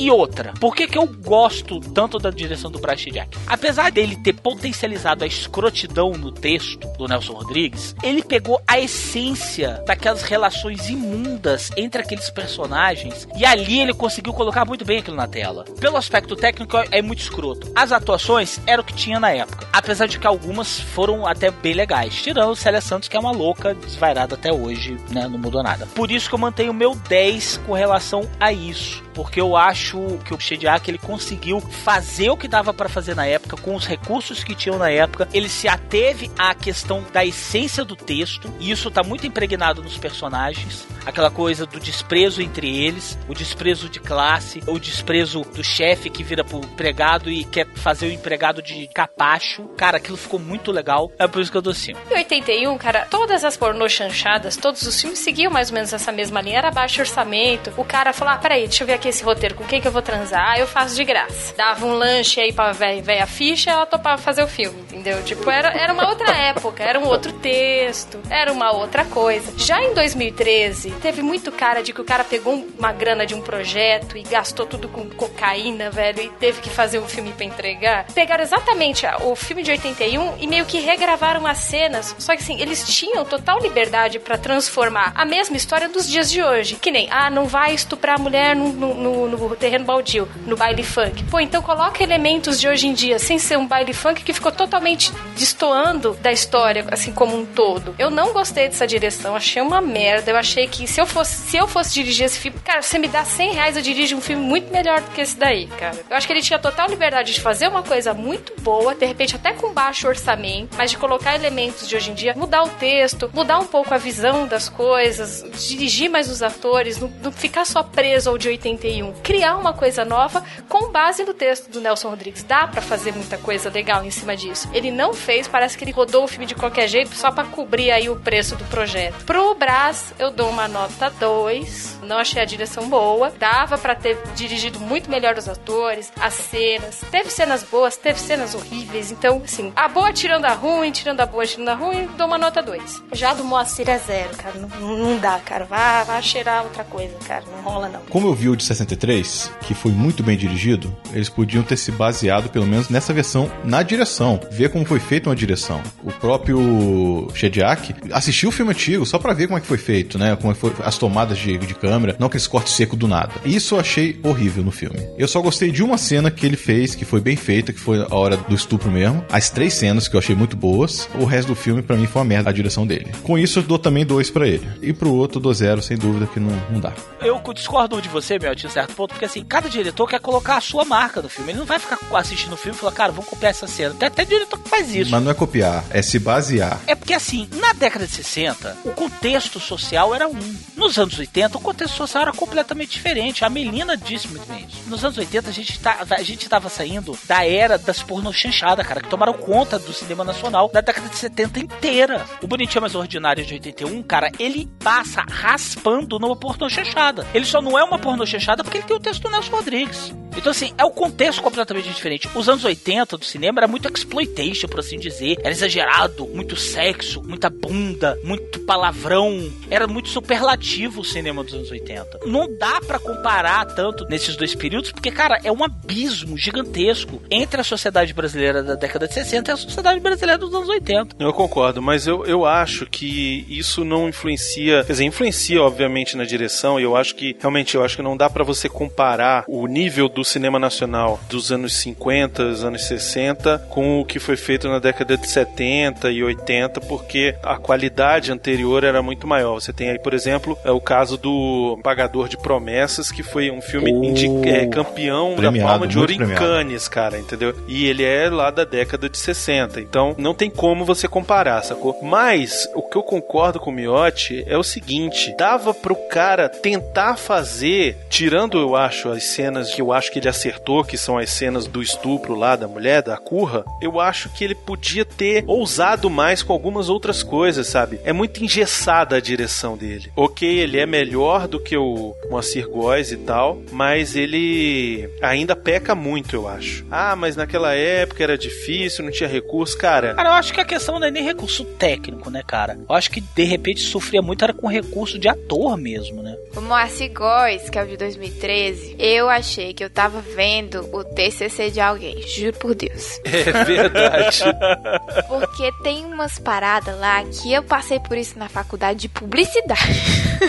[0.02, 3.38] E outra, por que, que eu gosto tanto da direção do Bryce Jack?
[3.46, 9.80] Apesar dele ter potencializado a escrotidão no texto do Nelson Rodrigues, ele pegou a essência
[9.86, 15.28] daquelas relações imundas entre aqueles personagens e ali ele conseguiu colocar muito bem aquilo na
[15.28, 15.64] tela.
[15.78, 17.70] Pelo aspecto técnico é muito escroto.
[17.72, 21.74] As atuações era o que tinha na época, apesar de que algumas foram até bem
[21.74, 25.86] legais, tirando Célia Santos que é uma louca desvairada até hoje, né, não mudou nada.
[25.94, 29.00] Por isso que eu mantenho o meu 10 com relação a isso.
[29.14, 33.26] Porque eu acho que o Shediak ele conseguiu fazer o que dava para fazer na
[33.26, 35.28] época, com os recursos que tinham na época.
[35.32, 39.98] Ele se ateve à questão da essência do texto, e isso tá muito impregnado nos
[39.98, 40.86] personagens.
[41.04, 46.22] Aquela coisa do desprezo entre eles, o desprezo de classe, o desprezo do chefe que
[46.22, 49.64] vira pro empregado e quer fazer o empregado de capacho.
[49.76, 51.10] Cara, aquilo ficou muito legal.
[51.18, 51.98] É por isso que eu dou 5.
[52.10, 56.12] Em 81, cara, todas as pornô chanchadas, todos os filmes seguiam mais ou menos essa
[56.12, 56.58] mesma linha.
[56.58, 57.72] Era baixo orçamento.
[57.76, 59.92] O cara falou: ah, peraí, deixa eu ver aqui esse roteiro, com quem que eu
[59.92, 60.52] vou transar?
[60.52, 61.54] Ah, eu faço de graça.
[61.56, 65.22] Dava um lanche aí pra véia, véia ficha, ela topava fazer o filme, entendeu?
[65.22, 69.52] Tipo, era, era uma outra época, era um outro texto, era uma outra coisa.
[69.56, 73.40] Já em 2013, teve muito cara de que o cara pegou uma grana de um
[73.40, 78.06] projeto e gastou tudo com cocaína, velho, e teve que fazer um filme pra entregar.
[78.14, 82.60] Pegaram exatamente o filme de 81 e meio que regravaram as cenas, só que assim,
[82.60, 86.76] eles tinham total liberdade para transformar a mesma história dos dias de hoje.
[86.76, 90.56] Que nem, ah, não vai estuprar a mulher no, no, no, no terreno baldio, no
[90.56, 91.24] baile funk.
[91.24, 94.52] Pô, então coloca elementos de hoje em dia, sem ser um baile funk que ficou
[94.52, 97.94] totalmente destoando da história, assim como um todo.
[97.98, 100.30] Eu não gostei dessa direção, achei uma merda.
[100.30, 103.08] Eu achei que se eu fosse, se eu fosse dirigir esse filme, cara, você me
[103.08, 105.98] dá 100 reais, eu dirijo um filme muito melhor do que esse daí, cara.
[106.08, 109.36] Eu acho que ele tinha total liberdade de fazer uma coisa muito boa, de repente
[109.36, 113.30] até com baixo orçamento, mas de colocar elementos de hoje em dia, mudar o texto,
[113.32, 117.82] mudar um pouco a visão das coisas, dirigir mais os atores, não, não ficar só
[117.82, 118.48] preso ao de
[118.82, 119.12] 81.
[119.22, 122.42] Criar uma coisa nova com base no texto do Nelson Rodrigues.
[122.42, 124.68] Dá para fazer muita coisa legal em cima disso.
[124.72, 127.90] Ele não fez, parece que ele rodou o filme de qualquer jeito só para cobrir
[127.90, 129.24] aí o preço do projeto.
[129.24, 132.00] Pro Brás, eu dou uma nota 2.
[132.02, 133.32] Não achei a direção boa.
[133.38, 137.00] Dava para ter dirigido muito melhor os atores, as cenas.
[137.10, 139.10] Teve cenas boas, teve cenas horríveis.
[139.10, 142.38] Então, assim, a boa tirando a ruim, tirando a boa, tirando a ruim, dou uma
[142.38, 143.02] nota 2.
[143.12, 144.54] Já do Moacir é zero, cara.
[144.56, 145.64] Não, não dá, cara.
[145.64, 147.44] Vá, vá cheirar outra coisa, cara.
[147.50, 148.00] Não rola, não.
[148.06, 151.92] Como eu vi o de 63, que foi muito bem dirigido, eles podiam ter se
[151.92, 154.40] baseado, pelo menos nessa versão, na direção.
[154.50, 155.82] Ver como foi feita uma direção.
[156.02, 160.18] O próprio Shediak assistiu o filme antigo só pra ver como é que foi feito,
[160.18, 160.36] né?
[160.36, 163.32] Como é foi as tomadas de, de câmera, não aqueles cortes secos do nada.
[163.44, 165.00] Isso eu achei horrível no filme.
[165.18, 168.00] Eu só gostei de uma cena que ele fez, que foi bem feita, que foi
[168.00, 169.24] a hora do estupro mesmo.
[169.30, 171.08] As três cenas que eu achei muito boas.
[171.18, 173.10] O resto do filme, para mim, foi uma merda a direção dele.
[173.22, 174.66] Com isso, eu dou também dois para ele.
[174.80, 176.92] E pro outro, dou zero, sem dúvida, que não, não dá.
[177.20, 180.56] Eu discordo de você, meu, de um certo ponto, porque assim, cada diretor quer colocar
[180.56, 181.52] a sua marca no filme.
[181.52, 183.94] Ele não vai ficar assistindo o filme e falar, cara, vamos copiar essa cena.
[183.94, 185.10] Tem até diretor que faz isso.
[185.10, 186.80] Mas não é copiar, é se basear.
[186.86, 190.56] É porque assim, na década de 60, o contexto social era um.
[190.76, 193.44] Nos anos 80, o contexto social era completamente diferente.
[193.44, 194.88] A Melina disse muito bem isso.
[194.88, 198.86] Nos anos 80, a gente, tá, a gente tava saindo da era das porno chanchadas,
[198.86, 202.24] cara, que tomaram conta do cinema nacional da década de 70 inteira.
[202.40, 207.26] O Bonitinho Mais Ordinário de 81, cara, ele passa raspando numa porno chanchada.
[207.32, 210.12] Ele só não é uma porno chanchada porque ele tem o texto do Nelson Rodrigues.
[210.36, 212.28] Então, assim, é o contexto completamente diferente.
[212.34, 215.36] Os anos 80 do cinema era muito exploitation, por assim dizer.
[215.40, 219.50] Era exagerado, muito sexo, muita bunda, muito palavrão.
[219.70, 222.20] Era muito superlativo o cinema dos anos 80.
[222.26, 227.60] Não dá para comparar tanto nesses dois períodos, porque, cara, é um abismo gigantesco entre
[227.60, 231.16] a sociedade brasileira da década de 60 e a sociedade brasileira dos anos 80.
[231.18, 236.24] Eu concordo, mas eu, eu acho que isso não influencia, quer dizer, influencia obviamente na
[236.24, 239.66] direção, e eu acho que realmente eu acho que não dá para você comparar o
[239.66, 244.68] nível do cinema nacional dos anos 50, dos anos 60 com o que foi feito
[244.68, 249.54] na década de 70 e 80, porque a qualidade anterior era muito maior.
[249.54, 253.60] Você tem aí, por exemplo, é o caso do Pagador de Promessas, que foi um
[253.60, 256.18] filme Oh, é, campeão da Palma de Ouro em.
[256.34, 257.54] Cannes, cara, entendeu?
[257.68, 259.80] E ele é lá da década de 60.
[259.80, 261.98] Então, não tem como você comparar, sacou?
[262.02, 267.16] Mas, o que eu concordo com o Miotti é o seguinte: dava pro cara tentar
[267.16, 271.30] fazer, tirando, eu acho, as cenas que eu acho que ele acertou, que são as
[271.30, 276.08] cenas do estupro lá da mulher, da curra, eu acho que ele podia ter ousado
[276.08, 278.00] mais com algumas outras coisas, sabe?
[278.04, 280.10] É muito engessada a direção dele.
[280.16, 285.94] Ok, ele é melhor do que o Moacir Góes e tal, mas ele ainda peca
[285.94, 286.84] muito, eu acho.
[286.90, 289.76] Ah, mas naquela época era difícil, não tinha recurso.
[289.76, 292.78] Cara, Cara, eu acho que a questão não é nem recurso técnico, né, cara?
[292.88, 296.36] Eu acho que de repente sofria muito era com recurso de ator mesmo, né?
[296.56, 301.04] O Moacir Góes, que é o de 2013, eu achei que eu tava vendo o
[301.04, 303.20] TCC de alguém, juro por Deus.
[303.24, 304.42] é verdade.
[305.28, 309.82] Porque tem umas paradas lá que eu passei por isso na faculdade de publicidade.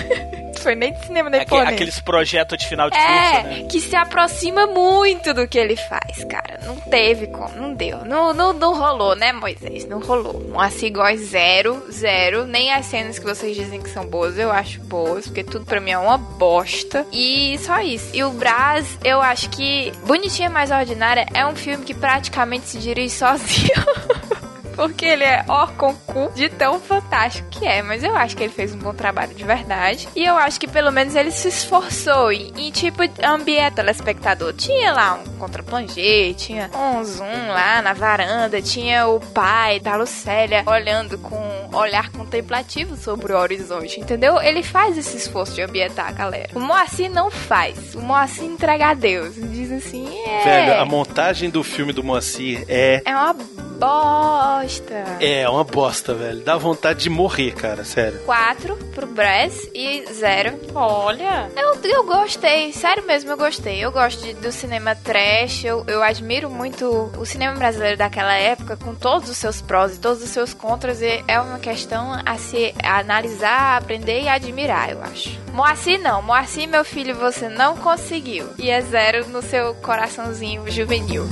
[0.63, 3.67] foi nem de cinema nem Aque- aqueles projetos de final de curso, É, né?
[3.69, 6.59] que se aproxima muito do que ele faz, cara.
[6.65, 8.03] Não teve como, não deu.
[8.05, 9.85] Não, não, não rolou, né, Moisés?
[9.87, 10.41] Não rolou.
[10.49, 12.45] Moacir Góes, zero, zero.
[12.45, 15.79] Nem as cenas que vocês dizem que são boas, eu acho boas, porque tudo pra
[15.79, 17.05] mim é uma bosta.
[17.11, 18.09] E só isso.
[18.13, 22.77] E o Brás, eu acho que Bonitinha Mais Ordinária é um filme que praticamente se
[22.77, 23.71] dirige sozinho.
[24.75, 27.81] Porque ele é ó com cu de tão fantástico que é.
[27.81, 30.07] Mas eu acho que ele fez um bom trabalho de verdade.
[30.15, 34.53] E eu acho que pelo menos ele se esforçou em, em tipo, ambiente telespectador.
[34.53, 40.63] Tinha lá um contraplongê, tinha um zoom lá na varanda, tinha o pai da Lucélia
[40.65, 44.41] olhando com um olhar contemplativo sobre o horizonte, entendeu?
[44.41, 46.49] Ele faz esse esforço de ambientar a galera.
[46.55, 47.95] O Moacir não faz.
[47.95, 49.35] O Moacir entrega a Deus.
[49.35, 50.43] Diz assim, é...
[50.43, 53.01] Velho, a montagem do filme do Moacir é.
[53.05, 53.35] É uma
[53.73, 55.03] bosta.
[55.19, 56.39] É uma bosta, velho.
[56.41, 58.19] Dá vontade de morrer, cara, sério.
[58.25, 60.59] 4 pro Brass e 0.
[60.75, 61.49] Olha.
[61.55, 63.83] Eu, eu gostei, sério mesmo, eu gostei.
[63.83, 68.77] Eu gosto de- do cinema trash, eu, eu admiro muito o cinema brasileiro daquela época,
[68.77, 71.01] com todos os seus prós e todos os seus contras.
[71.01, 75.37] E é uma questão a se analisar, aprender e admirar, eu acho.
[75.53, 78.49] Moacir não, Moacir, meu filho, você não conseguiu.
[78.57, 81.27] E é zero no seu coraçãozinho juvenil.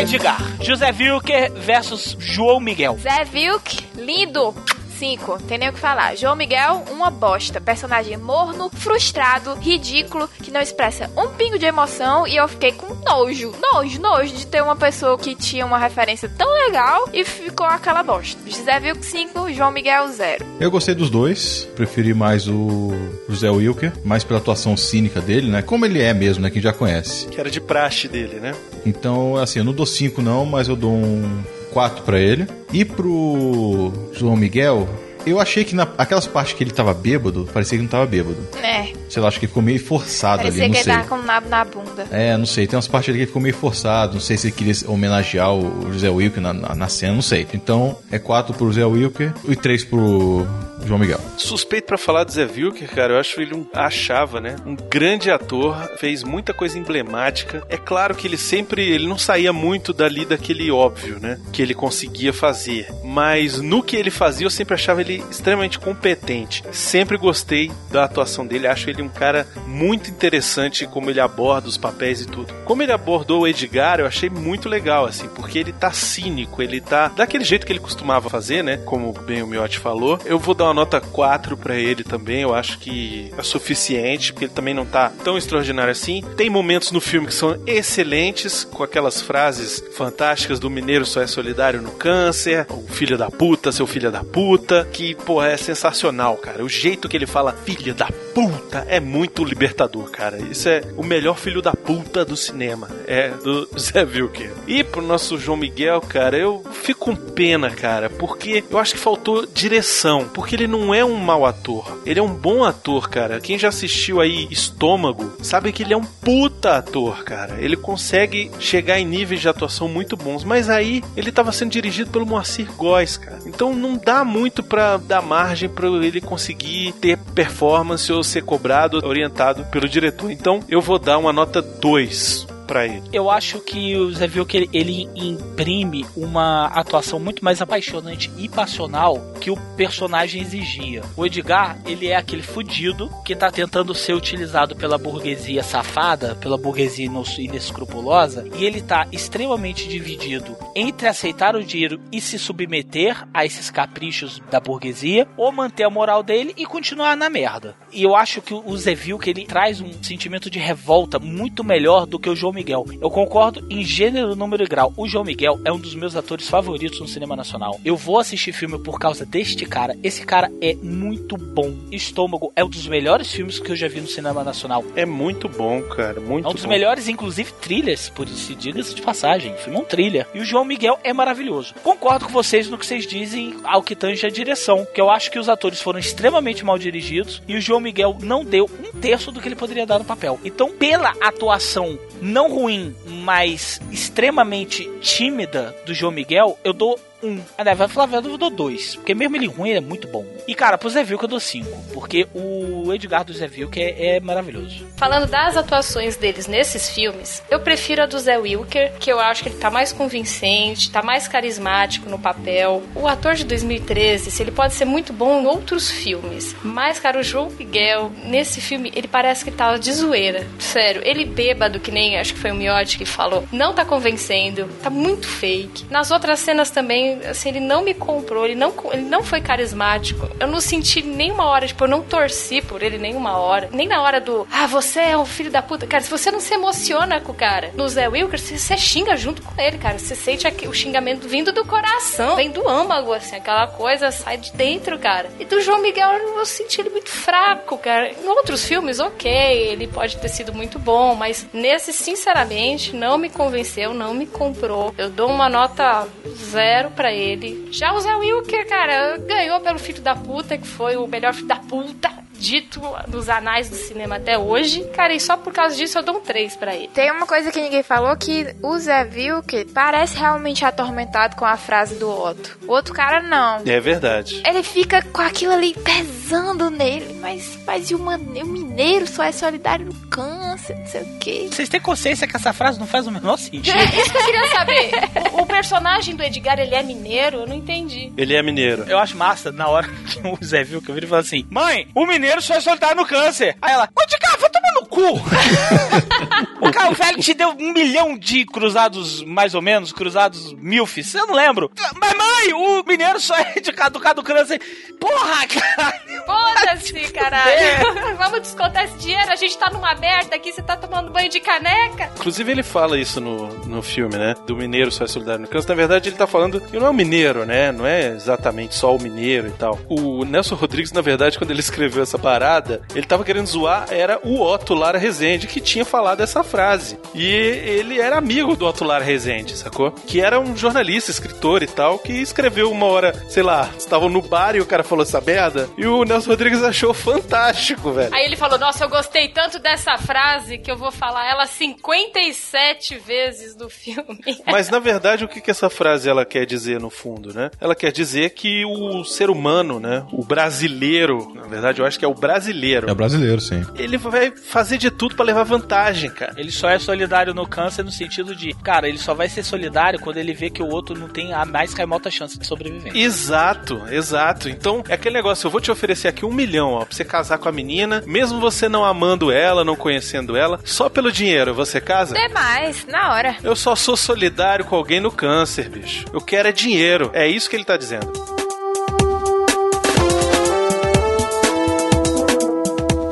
[0.00, 2.96] Edgar, José Wilker versus João Miguel.
[2.98, 4.54] Zé Vilk, lindo.
[5.00, 6.14] 5, tem nem o que falar.
[6.14, 7.58] João Miguel, uma bosta.
[7.58, 12.26] Personagem morno, frustrado, ridículo, que não expressa um pingo de emoção.
[12.26, 16.30] E eu fiquei com nojo, nojo, nojo de ter uma pessoa que tinha uma referência
[16.36, 18.38] tão legal e ficou aquela bosta.
[18.46, 20.44] José Vilk 5, João Miguel 0.
[20.60, 22.92] Eu gostei dos dois, preferi mais o
[23.26, 25.62] José Wilker, mais pela atuação cínica dele, né?
[25.62, 26.50] Como ele é mesmo, né?
[26.50, 27.26] Quem já conhece.
[27.28, 28.54] Que era de praxe dele, né?
[28.84, 32.46] Então, assim, eu não dou 5 não, mas eu dou um 4 pra ele.
[32.72, 34.88] E pro João Miguel,
[35.26, 38.36] eu achei que na, aquelas partes que ele tava bêbado, parecia que não tava bêbado.
[38.62, 40.92] É, Sei lá, acho que ficou meio forçado parecia ali, que não ele sei.
[40.94, 42.06] tava com o nabo na bunda.
[42.10, 42.66] É, não sei.
[42.66, 44.14] Tem umas partes ali que ficou meio forçado.
[44.14, 47.46] Não sei se ele queria homenagear o José Wilker na, na, na cena, não sei.
[47.52, 50.46] Então, é 4 pro José Wilker e 3 pro
[50.86, 51.20] João Miguel.
[51.36, 53.66] Suspeito pra falar do Zé Wilker, cara, eu acho ele um.
[53.74, 54.56] Achava, né?
[54.64, 57.62] Um grande ator, fez muita coisa emblemática.
[57.68, 58.82] É claro que ele sempre.
[58.88, 61.38] Ele não saía muito dali daquele óbvio, né?
[61.52, 62.86] Que ele conseguia fazer.
[63.04, 66.64] Mas no que ele fazia, eu sempre achava ele extremamente competente.
[66.72, 68.66] Sempre gostei da atuação dele.
[68.66, 72.52] Acho ele um cara muito interessante como ele aborda os papéis e tudo.
[72.64, 76.80] Como ele abordou o Edgar, eu achei muito legal, assim, porque ele tá cínico, ele
[76.80, 78.76] tá daquele jeito que ele costumava fazer, né?
[78.78, 80.18] Como bem o Miotti falou.
[80.24, 82.42] Eu vou dar uma nota 4 pra ele também.
[82.42, 86.22] Eu acho que é suficiente, porque ele também não tá tão extraordinário assim.
[86.36, 91.26] Tem momentos no filme que são excelentes, com aquelas frases fantásticas do mineiro só é
[91.26, 96.36] solidário no câncer, o filho da puta, seu filho da puta, que, pô, é sensacional,
[96.36, 96.64] cara.
[96.64, 100.38] O jeito que ele fala filho da puta é muito libertador, cara.
[100.38, 102.88] Isso é o melhor filho da puta do cinema.
[103.06, 104.52] É do Zé Wilker.
[104.66, 109.00] E pro nosso João Miguel, cara, eu fico com pena, cara, porque eu acho que
[109.00, 110.28] faltou direção.
[110.32, 112.00] Porque ele não é um mau ator.
[112.04, 113.40] Ele é um bom ator, cara.
[113.40, 117.60] Quem já assistiu aí Estômago sabe que ele é um puta ator, cara.
[117.60, 120.44] Ele consegue chegar em níveis de atuação muito bons.
[120.44, 123.38] Mas aí ele tava sendo dirigido pelo Moacir Góes, cara.
[123.46, 129.00] Então não dá muito pra dar margem pra ele conseguir ter performance ou ser cobrado,
[129.04, 130.30] orientado pelo diretor.
[130.30, 133.02] Então eu vou dar uma nota 2 pra ele.
[133.12, 139.34] Eu acho que o Zé Vilker ele imprime uma atuação muito mais apaixonante e passional
[139.40, 141.02] que o personagem exigia.
[141.16, 146.58] O Edgar, ele é aquele fudido que tá tentando ser utilizado pela burguesia safada, pela
[146.58, 153.44] burguesia inescrupulosa, e ele tá extremamente dividido entre aceitar o dinheiro e se submeter a
[153.44, 157.74] esses caprichos da burguesia, ou manter a moral dele e continuar na merda.
[157.92, 162.06] E eu acho que o Zé Vilker, ele traz um sentimento de revolta muito melhor
[162.06, 162.84] do que o João Miguel.
[163.00, 164.92] Eu concordo em gênero, número e grau.
[164.96, 167.80] O João Miguel é um dos meus atores favoritos no cinema nacional.
[167.84, 169.96] Eu vou assistir filme por causa deste cara.
[170.02, 171.72] Esse cara é muito bom.
[171.92, 174.84] Estômago é um dos melhores filmes que eu já vi no cinema nacional.
[174.96, 176.20] É muito bom, cara.
[176.20, 176.68] Muito É um dos bom.
[176.68, 179.52] melhores, inclusive, thrillers, por isso diga-se de passagem.
[179.54, 180.26] O filme é um thriller.
[180.34, 181.74] E o João Miguel é maravilhoso.
[181.82, 185.30] Concordo com vocês no que vocês dizem ao que tange a direção, que eu acho
[185.30, 189.30] que os atores foram extremamente mal dirigidos e o João Miguel não deu um terço
[189.30, 190.40] do que ele poderia dar no papel.
[190.44, 197.40] Então, pela atuação não ruim, mas extremamente tímida do João Miguel, eu dou um.
[197.56, 198.96] Ah, não, vai falar eu dou dois.
[198.96, 200.24] Porque mesmo ele ruim, ele é muito bom.
[200.46, 201.70] E, cara, pro Zé Vilker eu dou cinco.
[201.92, 204.86] Porque o Edgar do Zé Vilker é, é maravilhoso.
[204.96, 209.42] Falando das atuações deles nesses filmes, eu prefiro a do Zé Wilker, que eu acho
[209.42, 212.82] que ele tá mais convincente, tá mais carismático no papel.
[212.94, 216.54] O ator de 2013, se ele pode ser muito bom em outros filmes.
[216.62, 220.46] Mas, cara, o João Miguel, nesse filme, ele parece que tava de zoeira.
[220.58, 224.68] Sério, ele bêbado, que nem acho que foi o Miotti que falou, não tá convencendo,
[224.82, 225.86] tá muito fake.
[225.90, 230.28] Nas outras cenas também, assim, ele não me comprou, ele não, ele não foi carismático.
[230.38, 233.68] Eu não senti nenhuma hora, tipo, eu não torci por ele nenhuma hora.
[233.72, 235.86] Nem na hora do, ah, você é um filho da puta.
[235.86, 239.16] Cara, se você não se emociona com o cara no Zé Wilker, você, você xinga
[239.16, 239.98] junto com ele, cara.
[239.98, 244.36] Você sente aqui, o xingamento vindo do coração, vem do âmago, assim, aquela coisa sai
[244.36, 245.28] de dentro, cara.
[245.38, 248.10] E do João Miguel, eu senti ele muito fraco, cara.
[248.10, 253.28] Em outros filmes, ok, ele pode ter sido muito bom, mas nesse, sinceramente, não me
[253.28, 254.94] convenceu, não me comprou.
[254.96, 256.06] Eu dou uma nota
[256.50, 257.66] zero pra ele.
[257.72, 261.46] Já o Zé Wilker, cara, ganhou pelo filho da puta, que foi o melhor filho
[261.46, 262.10] da puta
[262.40, 264.82] dito nos anais do cinema até hoje.
[264.96, 266.88] Cara, e só por causa disso eu dou um 3 pra ele.
[266.88, 271.56] Tem uma coisa que ninguém falou que o Zé Vilker parece realmente atormentado com a
[271.56, 272.58] frase do Otto.
[272.66, 273.62] O outro cara não.
[273.66, 274.42] É verdade.
[274.46, 279.22] Ele fica com aquilo ali pesando nele, mas, mas e o, man, o mineiro só
[279.22, 281.48] é solidário no câncer, não sei o quê.
[281.50, 283.76] Vocês têm consciência que essa frase não faz o menor sentido?
[283.76, 284.90] É isso que eu queria saber.
[285.32, 287.38] O, o personagem do Edgar, ele é mineiro?
[287.38, 288.12] Eu não entendi.
[288.16, 288.84] Ele é mineiro.
[288.88, 291.46] Eu acho massa na hora que o Zé viu que eu vi e falou assim:
[291.50, 293.56] Mãe, o mineiro só é solitário no câncer.
[293.60, 295.20] Aí ela, ô de cá, vai tomar no cu.
[296.60, 301.14] o cara, o velho te deu um milhão de cruzados, mais ou menos, cruzados milfs.
[301.14, 301.70] Eu não lembro.
[302.00, 304.60] Mas, mãe, o mineiro só é de cá do cá do câncer.
[305.00, 306.00] Porra, cara.
[306.26, 308.16] Foda-se, caralho.
[308.16, 309.32] Vamos descontar esse dinheiro.
[309.32, 312.10] A gente tá numa merda aqui, você tá tomando banho de caneca.
[312.16, 314.34] Inclusive, ele fala isso no, no filme, né?
[314.46, 315.70] Do mineiro só é solidário no câncer.
[315.70, 317.72] Na verdade, ele tá falando que não é o mineiro, né?
[317.72, 319.78] Não é exatamente só o mineiro e tal.
[319.88, 324.20] O Nelson Rodrigues, na verdade, quando ele escreveu essa parada, ele tava querendo zoar, era
[324.22, 326.98] o Otto Lara Rezende que tinha falado essa frase.
[327.14, 329.90] E ele era amigo do Otto Lara Rezende, sacou?
[329.92, 334.22] Que era um jornalista, escritor e tal, que escreveu uma hora, sei lá, estavam no
[334.22, 335.68] bar e o cara falou essa merda.
[335.76, 338.14] E o Nelson Rodrigues achou fantástico, velho.
[338.14, 342.98] Aí ele falou: Nossa, eu gostei tanto dessa frase que eu vou falar ela 57
[342.98, 344.20] vezes do filme.
[344.46, 347.50] Mas na verdade, o que, que essa frase ela quer dizer no fundo, né?
[347.60, 350.06] Ela quer dizer que o ser humano, né?
[350.12, 352.90] O brasileiro, na verdade, eu acho que é o brasileiro.
[352.90, 353.64] É brasileiro, sim.
[353.76, 356.34] Ele vai fazer de tudo pra levar vantagem, cara.
[356.36, 359.98] Ele só é solidário no câncer no sentido de, cara, ele só vai ser solidário
[359.98, 362.94] quando ele vê que o outro não tem a mais remota chance de sobreviver.
[362.94, 364.48] Exato, exato.
[364.48, 367.38] Então, é aquele negócio, eu vou te oferecer aqui um milhão, ó, pra você casar
[367.38, 371.80] com a menina, mesmo você não amando ela, não conhecendo ela, só pelo dinheiro, você
[371.80, 372.14] casa?
[372.14, 373.36] Demais, na hora.
[373.42, 376.04] Eu só sou solidário com alguém no câncer, bicho.
[376.12, 377.10] Eu quero é dinheiro.
[377.14, 378.39] É isso que ele tá dizendo.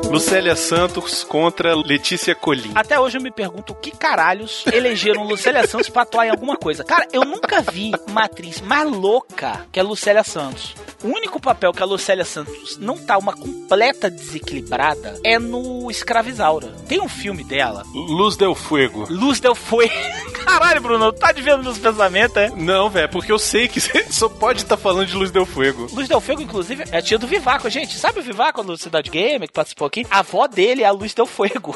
[0.09, 2.71] Lucélia Santos contra Letícia Colim.
[2.73, 6.83] Até hoje eu me pergunto que caralhos elegeram Lucélia Santos pra atuar em alguma coisa.
[6.83, 10.73] Cara, eu nunca vi uma atriz mais louca que a Lucélia Santos.
[11.03, 16.69] O único papel que a Lucélia Santos não tá uma completa desequilibrada é no Escravizaura.
[16.87, 17.83] Tem um filme dela.
[17.93, 19.05] Luz del Fuego.
[19.09, 19.93] Luz del Fuego.
[20.43, 22.49] Caralho, Bruno, tá devendo meus pensamentos, é?
[22.49, 25.87] Não, velho, porque eu sei que você só pode estar falando de Luz del Fuego.
[25.93, 27.97] Luz del Fuego, inclusive, é a tia do Vivaco, gente.
[27.97, 29.98] Sabe o Vivaco do Cidade Gamer que participou aqui?
[30.09, 31.75] A avó dele é a Luz del Fuego.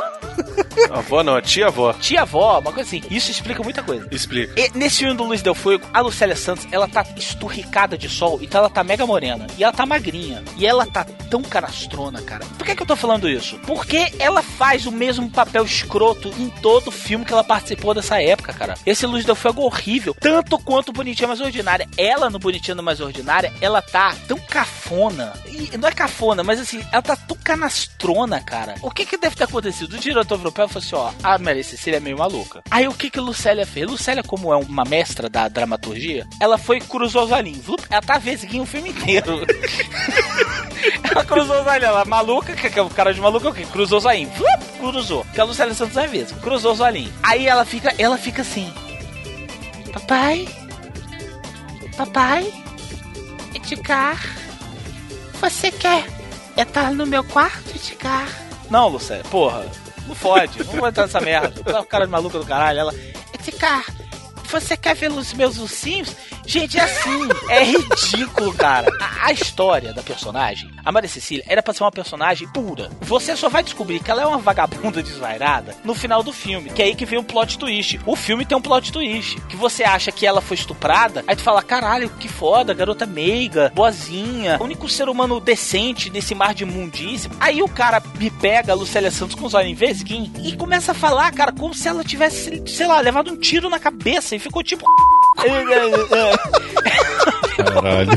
[0.90, 1.94] A avó não, a tia-avó.
[1.94, 3.02] Tia-avó, uma coisa assim.
[3.10, 4.08] Isso explica muita coisa.
[4.12, 4.60] Explica.
[4.60, 8.40] E nesse filme do Luz del Fuego, a Lucélia Santos, ela tá esturricada de sol,
[8.42, 9.48] então ela tá mega morena.
[9.58, 10.44] E ela tá magrinha.
[10.58, 12.46] E ela tá tão canastrona, cara.
[12.58, 13.58] Por que, que eu tô falando isso?
[13.66, 18.54] Porque ela faz o mesmo papel escroto em todo filme que ela participou dessa época,
[18.54, 18.76] cara.
[18.86, 20.16] Esse Luz del Fuego é horrível.
[20.20, 21.88] Tanto quanto Bonitinha Mais Ordinária.
[21.98, 25.34] Ela, no Bonitinha Mais Ordinária, ela tá tão cafona.
[25.48, 28.13] E não é cafona, mas assim, ela tá tão canastrona,
[28.46, 28.76] cara.
[28.82, 29.94] O que que deve ter acontecido?
[29.94, 32.64] O diretor europeu falou assim, ó, a Mary Cecília é meio maluca.
[32.70, 33.88] Aí o que que Lucélia fez?
[33.88, 37.66] Lucélia, como é uma mestra da dramaturgia, ela foi cruzou os olhinhos.
[37.90, 39.42] Ela tá vesguinha o filme inteiro.
[41.12, 41.84] ela cruzou os olhinhos.
[41.84, 43.66] Ela maluca, que é o cara de maluca, o quê?
[43.72, 44.34] Cruzou os olhinhos.
[44.80, 45.26] Cruzou.
[45.34, 46.40] Que a Lucélia Santos é mesmo.
[46.40, 47.14] Cruzou os olhinhos.
[47.24, 48.72] Aí ela fica, ela fica assim.
[49.92, 50.48] Papai?
[51.96, 52.54] Papai?
[53.54, 54.20] Edgar?
[55.40, 56.06] Você quer
[56.58, 58.28] entrar no meu quarto, Edgar?
[58.70, 59.66] Não, Lucélia, porra.
[60.08, 60.64] Não fode.
[60.64, 61.64] Não vou entrar nessa merda.
[61.64, 62.80] Tá o cara de maluca do caralho.
[62.80, 62.94] Ela.
[63.34, 63.86] Edgar,
[64.50, 66.16] você quer ver os meus ursinhos?
[66.46, 67.28] Gente, é assim.
[67.50, 68.88] É ridículo, cara.
[69.02, 72.90] A, a história da personagem, a Maria Cecília, era pra ser uma personagem pura.
[73.02, 76.70] Você só vai descobrir que ela é uma vagabunda desvairada no final do filme.
[76.70, 78.00] Que é aí que vem o plot twist.
[78.06, 79.40] O filme tem um plot twist.
[79.48, 83.72] Que você acha que ela foi estuprada, aí tu fala, caralho, que foda, garota meiga,
[83.74, 87.30] boazinha, o único ser humano decente nesse mar de imundície.
[87.40, 90.92] Aí o cara me pega a Lucélia Santos com os olhos em vesguim e começa
[90.92, 94.40] a falar, cara, como se ela tivesse, sei lá, levado um tiro na cabeça e
[94.40, 94.86] ficou tipo.
[97.58, 98.12] Caralho.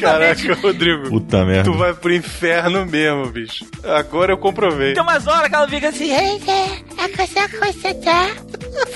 [0.00, 1.08] Caraca, Rodrigo.
[1.08, 1.70] Puta merda.
[1.70, 3.64] Tu vai pro inferno mesmo, bicho.
[3.84, 4.94] Agora eu comprovei.
[4.94, 8.36] Tem umas horas que ela fica assim, ei, é, é coisa que você quer?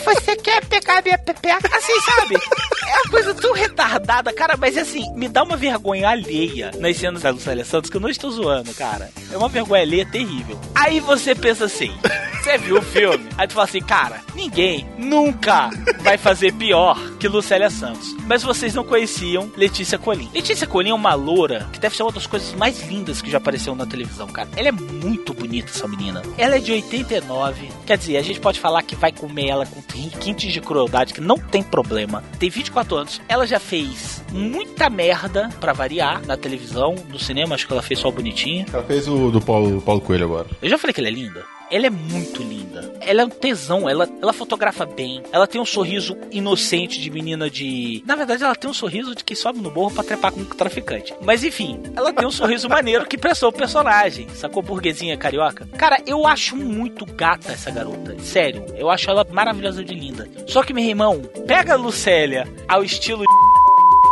[0.04, 1.76] Você quer pegar minha pepeca?
[1.76, 2.36] Assim, sabe?
[2.36, 7.22] É uma coisa tão retardada, cara, mas assim, me dá uma vergonha alheia nas cenas
[7.22, 9.10] da Lucélia Santos, que eu não estou zoando, cara.
[9.32, 10.58] É uma vergonha alheia terrível.
[10.74, 11.92] Aí você pensa assim,
[12.42, 17.26] você viu o filme, aí tu fala assim, cara, ninguém nunca vai fazer pior que
[17.26, 18.14] Lucélia Santos.
[18.26, 20.30] Mas vocês não conheciam Letícia Colim.
[20.32, 23.38] Letícia Colim é uma loura que deve ser uma das coisas mais lindas que já
[23.38, 24.48] apareceu na televisão, cara.
[24.56, 26.22] Ela é muito bonita, essa menina.
[26.38, 27.68] Ela é de 89.
[27.84, 31.20] Quer dizer, a gente pode falar que vai comer ela com requintes de crueldade, que
[31.20, 32.22] não tem problema.
[32.38, 33.20] Tem 24 anos.
[33.28, 37.54] Ela já fez muita merda, pra variar, na televisão, no cinema.
[37.54, 38.66] Acho que ela fez só bonitinha.
[38.72, 40.46] Ela fez o do Paulo, Paulo Coelho agora.
[40.62, 41.53] Eu já falei que ela é linda.
[41.74, 42.94] Ela é muito linda.
[43.00, 43.88] Ela é um tesão.
[43.88, 45.24] Ela, ela fotografa bem.
[45.32, 48.00] Ela tem um sorriso inocente de menina de.
[48.06, 50.44] Na verdade, ela tem um sorriso de que sobe no morro pra trepar com um
[50.44, 51.12] traficante.
[51.20, 54.28] Mas enfim, ela tem um sorriso maneiro que prestou o personagem.
[54.36, 55.66] Sacou burguesinha carioca?
[55.76, 58.16] Cara, eu acho muito gata essa garota.
[58.20, 58.64] Sério.
[58.76, 60.30] Eu acho ela maravilhosa de linda.
[60.46, 63.24] Só que, meu irmão, pega a Lucélia ao estilo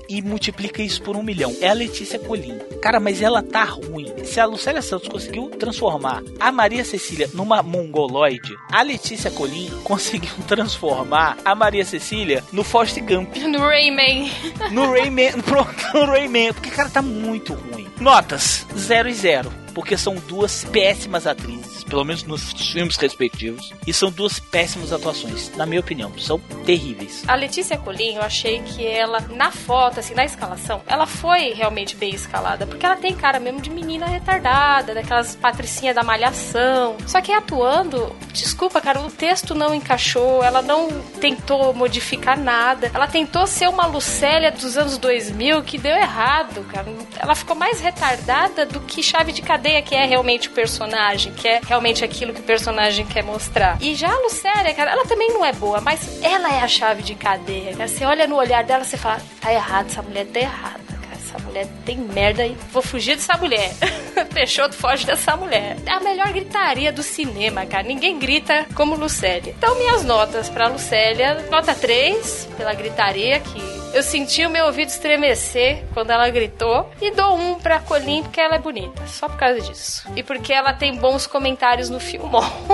[0.09, 1.55] e multiplica isso por um milhão.
[1.61, 2.59] É a Letícia Colim.
[2.81, 4.13] Cara, mas ela tá ruim.
[4.25, 10.35] Se a Lucélia Santos conseguiu transformar a Maria Cecília numa mongoloide, a Letícia Colim conseguiu
[10.47, 13.37] transformar a Maria Cecília no Forrest Gump.
[13.37, 14.31] No Rayman.
[14.71, 15.41] No Rayman.
[15.43, 16.53] Pronto, no Rayman.
[16.53, 17.87] Porque, cara, tá muito ruim.
[18.01, 23.93] Notas: 0 e 0 porque são duas péssimas atrizes, pelo menos nos filmes respectivos, e
[23.93, 27.23] são duas péssimas atuações, na minha opinião, são terríveis.
[27.29, 31.95] A Letícia Colim, eu achei que ela, na foto, assim, na escalação, ela foi realmente
[31.95, 36.97] bem escalada, porque ela tem cara mesmo de menina retardada, daquelas patricinhas da malhação.
[37.07, 40.89] Só que atuando, desculpa, cara, o texto não encaixou, ela não
[41.21, 46.87] tentou modificar nada, ela tentou ser uma Lucélia dos anos 2000 que deu errado, cara.
[47.19, 51.47] Ela ficou mais retardada do que chave de cadeia que é realmente o personagem, que
[51.47, 53.77] é realmente aquilo que o personagem quer mostrar.
[53.81, 57.03] E já a Lucélia, cara, ela também não é boa, mas ela é a chave
[57.03, 57.77] de cadeia.
[57.77, 57.89] Cara.
[57.89, 60.93] Você olha no olhar dela, você fala, tá errado, essa mulher tá errada.
[61.13, 63.73] Essa mulher tem merda e vou fugir dessa mulher.
[64.35, 65.77] Peixoto foge dessa mulher.
[65.87, 67.85] É a melhor gritaria do cinema, cara.
[67.85, 69.55] Ninguém grita como Lucélia.
[69.57, 74.89] Então, minhas notas pra Lucélia: nota 3, pela gritaria que eu senti o meu ouvido
[74.89, 76.91] estremecer quando ela gritou.
[77.01, 79.07] E dou um pra Colin porque ela é bonita.
[79.07, 80.09] Só por causa disso.
[80.17, 82.31] E porque ela tem bons comentários no filme.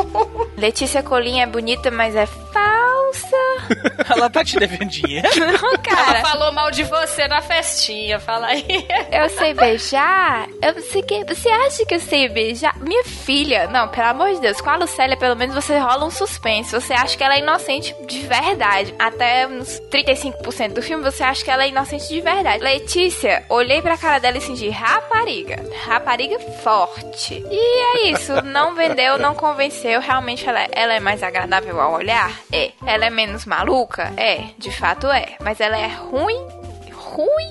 [0.57, 3.37] Letícia Colim é bonita, mas é falsa.
[4.09, 5.29] Ela tá te devendo dinheiro?
[5.39, 6.21] Não, ela cara.
[6.21, 8.19] falou mal de você na festinha.
[8.19, 8.65] Fala aí.
[9.11, 10.49] Eu sei beijar?
[10.63, 11.25] Eu sei que.
[11.25, 12.77] Você acha que eu sei beijar?
[12.81, 16.11] Minha filha, não, pelo amor de Deus, com a Lucélia, pelo menos você rola um
[16.11, 16.73] suspense.
[16.73, 18.95] Você acha que ela é inocente de verdade.
[18.99, 22.63] Até uns 35% do filme você acha que ela é inocente de verdade.
[22.63, 25.65] Letícia, olhei pra cara dela e senti rapariga.
[25.85, 27.45] Rapariga forte.
[27.51, 28.43] E é isso.
[28.43, 30.01] Não vendeu, não convenceu.
[30.01, 32.33] Realmente ela, ela é mais agradável ao olhar?
[32.53, 32.71] É.
[32.87, 34.13] Ela é menos maluca?
[34.17, 34.51] É.
[34.59, 35.37] De fato é.
[35.41, 36.47] Mas ela é ruim,
[36.93, 37.51] ruim,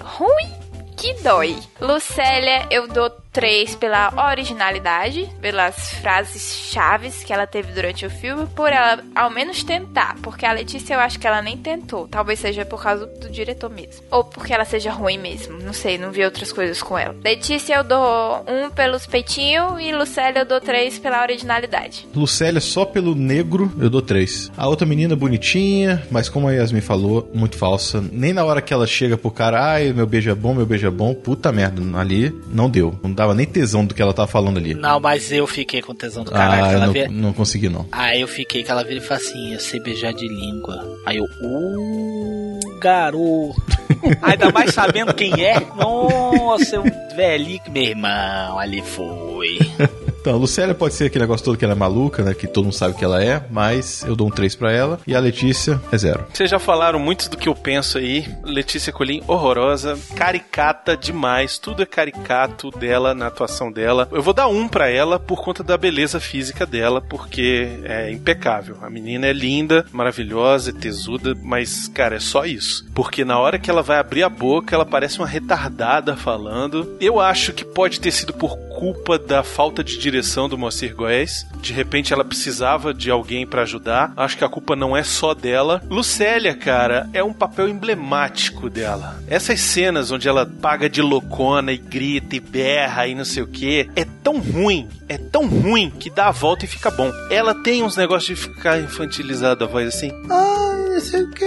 [0.00, 0.64] ruim
[0.96, 1.56] que dói.
[1.80, 8.46] Lucélia, eu dou 3 pela originalidade, pelas frases chaves que ela teve durante o filme,
[8.54, 10.16] por ela ao menos tentar.
[10.22, 12.06] Porque a Letícia eu acho que ela nem tentou.
[12.08, 14.04] Talvez seja por causa do diretor mesmo.
[14.10, 15.58] Ou porque ela seja ruim mesmo.
[15.58, 17.14] Não sei, não vi outras coisas com ela.
[17.24, 22.06] Letícia eu dou 1 um pelos peitinhos e Lucélia eu dou 3 pela originalidade.
[22.14, 24.52] Lucélia, só pelo negro, eu dou 3.
[24.56, 28.02] A outra menina bonitinha, mas como a Yasmin falou, muito falsa.
[28.12, 30.86] Nem na hora que ela chega pro cara, ai, meu beijo é bom, meu beijo
[30.86, 32.96] é bom, puta merda, ali não deu.
[33.02, 34.74] Não dava nem tesão do que ela tava falando ali.
[34.74, 36.64] Não, mas eu fiquei com tesão do caralho.
[36.64, 37.08] ah, que eu ela não, vê...
[37.08, 37.86] não consegui não.
[37.90, 40.98] Aí eu fiquei que ela vira e fala assim, eu sei beijar de língua.
[41.06, 43.54] Aí eu, uh, garoto.
[44.22, 45.58] Ainda mais sabendo quem é.
[45.76, 46.84] Nossa, eu
[47.16, 49.58] velhinho, meu irmão, ali foi.
[50.24, 52.32] Então, a Lucélia pode ser aquele negócio todo que ela é maluca, né?
[52.32, 54.98] Que todo mundo sabe que ela é, mas eu dou um 3 pra ela.
[55.06, 56.24] E a Letícia é zero.
[56.32, 58.26] Vocês já falaram muito do que eu penso aí.
[58.42, 61.58] Letícia Colim, horrorosa, caricata demais.
[61.58, 64.08] Tudo é caricato dela na atuação dela.
[64.10, 68.78] Eu vou dar um pra ela por conta da beleza física dela, porque é impecável.
[68.80, 72.86] A menina é linda, maravilhosa, é tesuda, mas, cara, é só isso.
[72.94, 76.96] Porque na hora que ela vai abrir a boca, ela parece uma retardada falando.
[76.98, 80.13] Eu acho que pode ter sido por culpa da falta de direção
[80.48, 81.46] do Moacir Góes.
[81.60, 84.12] De repente ela precisava de alguém pra ajudar.
[84.16, 85.82] Acho que a culpa não é só dela.
[85.88, 89.22] Lucélia, cara, é um papel emblemático dela.
[89.26, 93.46] Essas cenas onde ela paga de loucona e grita e berra e não sei o
[93.46, 97.10] que, é tão ruim, é tão ruim que dá a volta e fica bom.
[97.30, 100.10] Ela tem uns negócios de ficar infantilizada a voz assim.
[100.30, 101.44] Ah, não sei o que.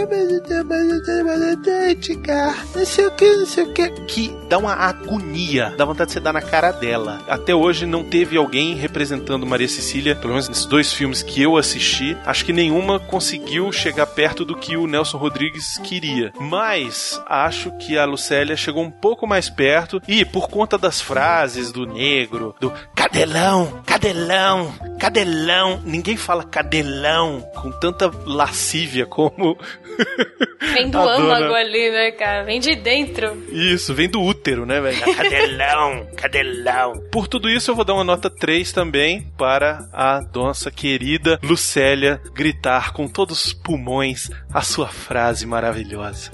[2.76, 3.90] Não sei o que, não sei o que.
[4.08, 5.74] Que dá uma agonia.
[5.78, 7.22] Dá vontade de você dar na cara dela.
[7.28, 11.58] Até hoje não teve alguém representando Maria Cecília, pelo menos nesses dois filmes que eu
[11.58, 12.18] assisti.
[12.26, 16.32] Acho que nenhuma conseguiu chegar perto do que o Nelson Rodrigues queria.
[16.40, 21.72] Mas acho que a Lucélia chegou um pouco mais perto e por conta das frases
[21.72, 29.37] do negro, do cadelão, cadelão, cadelão, ninguém fala cadelão com tanta lascívia como
[30.74, 32.44] Vem do âmago ali, né, cara?
[32.44, 33.44] Vem de dentro.
[33.52, 34.98] Isso, vem do útero, né, velho?
[35.16, 36.94] Cadelão, cadelão.
[37.12, 42.22] Por tudo isso, eu vou dar uma nota 3 também para a nossa querida Lucélia
[42.34, 46.32] gritar com todos os pulmões a sua frase maravilhosa.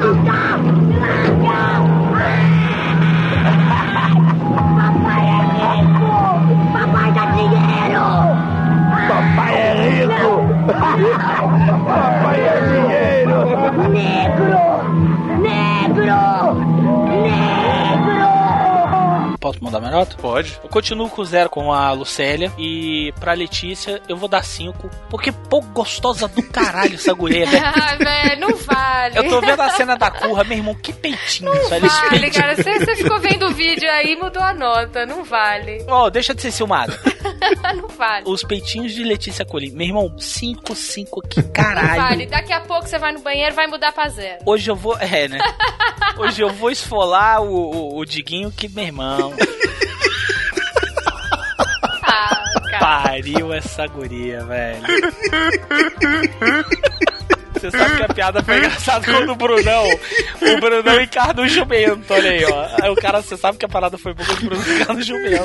[0.00, 0.85] Papai
[13.96, 15.38] ねえ、ブロー。
[15.40, 16.35] ねえ、ブロー。
[19.46, 20.16] Posso mudar minha nota?
[20.16, 20.58] Pode.
[20.60, 22.52] Eu continuo com zero com a Lucélia.
[22.58, 24.90] E pra Letícia eu vou dar cinco.
[25.08, 27.64] Porque, pô, gostosa do caralho essa guria, velho.
[27.64, 29.16] Ai, velho, não vale.
[29.18, 31.52] Eu tô vendo a cena da curra, meu irmão, que peitinho.
[31.54, 31.88] esse Vale,
[32.18, 32.32] peitinho.
[32.32, 32.56] cara.
[32.56, 35.06] Você, você ficou vendo o vídeo aí e mudou a nota.
[35.06, 35.84] Não vale.
[35.86, 36.98] Ó, deixa de ser ciumada.
[37.76, 38.24] não vale.
[38.26, 39.70] Os peitinhos de Letícia Colim.
[39.70, 42.02] Meu irmão, 5, 5 aqui, Não caralho.
[42.02, 42.26] vale.
[42.26, 44.38] Daqui a pouco você vai no banheiro e vai mudar pra zero.
[44.44, 44.98] Hoje eu vou.
[44.98, 45.38] É, né?
[46.18, 49.34] Hoje eu vou esfolar o, o, o Diguinho que, meu irmão,
[52.08, 52.44] Ah,
[52.78, 54.82] pariu essa guria, velho.
[57.54, 59.84] Você sabe que a piada foi engraçada quando o Brunão.
[60.42, 62.68] O Brunão encarna o jumento, olha aí, ó.
[62.82, 65.02] Aí o cara, você sabe que a parada foi boa quando o Brunão encarna o
[65.02, 65.42] jumento.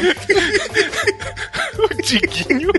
[1.80, 2.72] O Diguinho.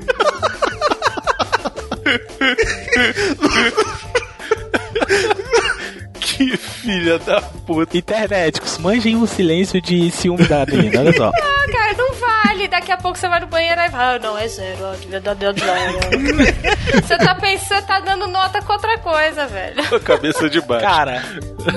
[6.47, 7.97] Que filha da puta.
[7.97, 11.31] Internéticos, manjem o silêncio de ciúme da menina, olha só.
[11.63, 12.67] Ah, cara, não vale.
[12.67, 14.17] Daqui a pouco você vai no banheiro e vai.
[14.17, 14.79] Ah, não, é zero.
[14.83, 15.13] Ó, zero.
[17.07, 20.01] você tá pensando, você tá dando nota com outra coisa, velho.
[20.01, 20.85] Cabeça de baixo.
[20.85, 21.23] Cara,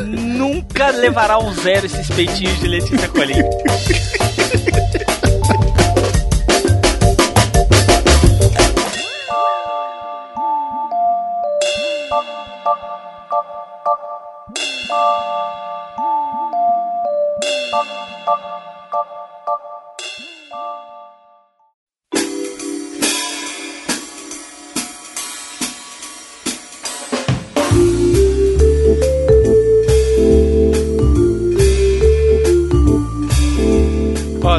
[0.03, 3.35] nunca levará um zero esses peitinhos de Letícia Colim.
[17.71, 18.64] Thank you.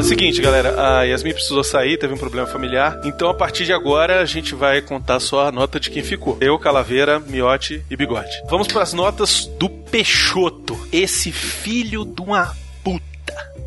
[0.03, 3.01] Seguinte, galera, a Yasmin precisou sair, teve um problema familiar.
[3.03, 6.37] Então, a partir de agora, a gente vai contar só a nota de quem ficou.
[6.39, 8.31] Eu, Calaveira, Miote e Bigode.
[8.49, 10.77] Vamos para as notas do Peixoto.
[10.91, 12.55] Esse filho de uma.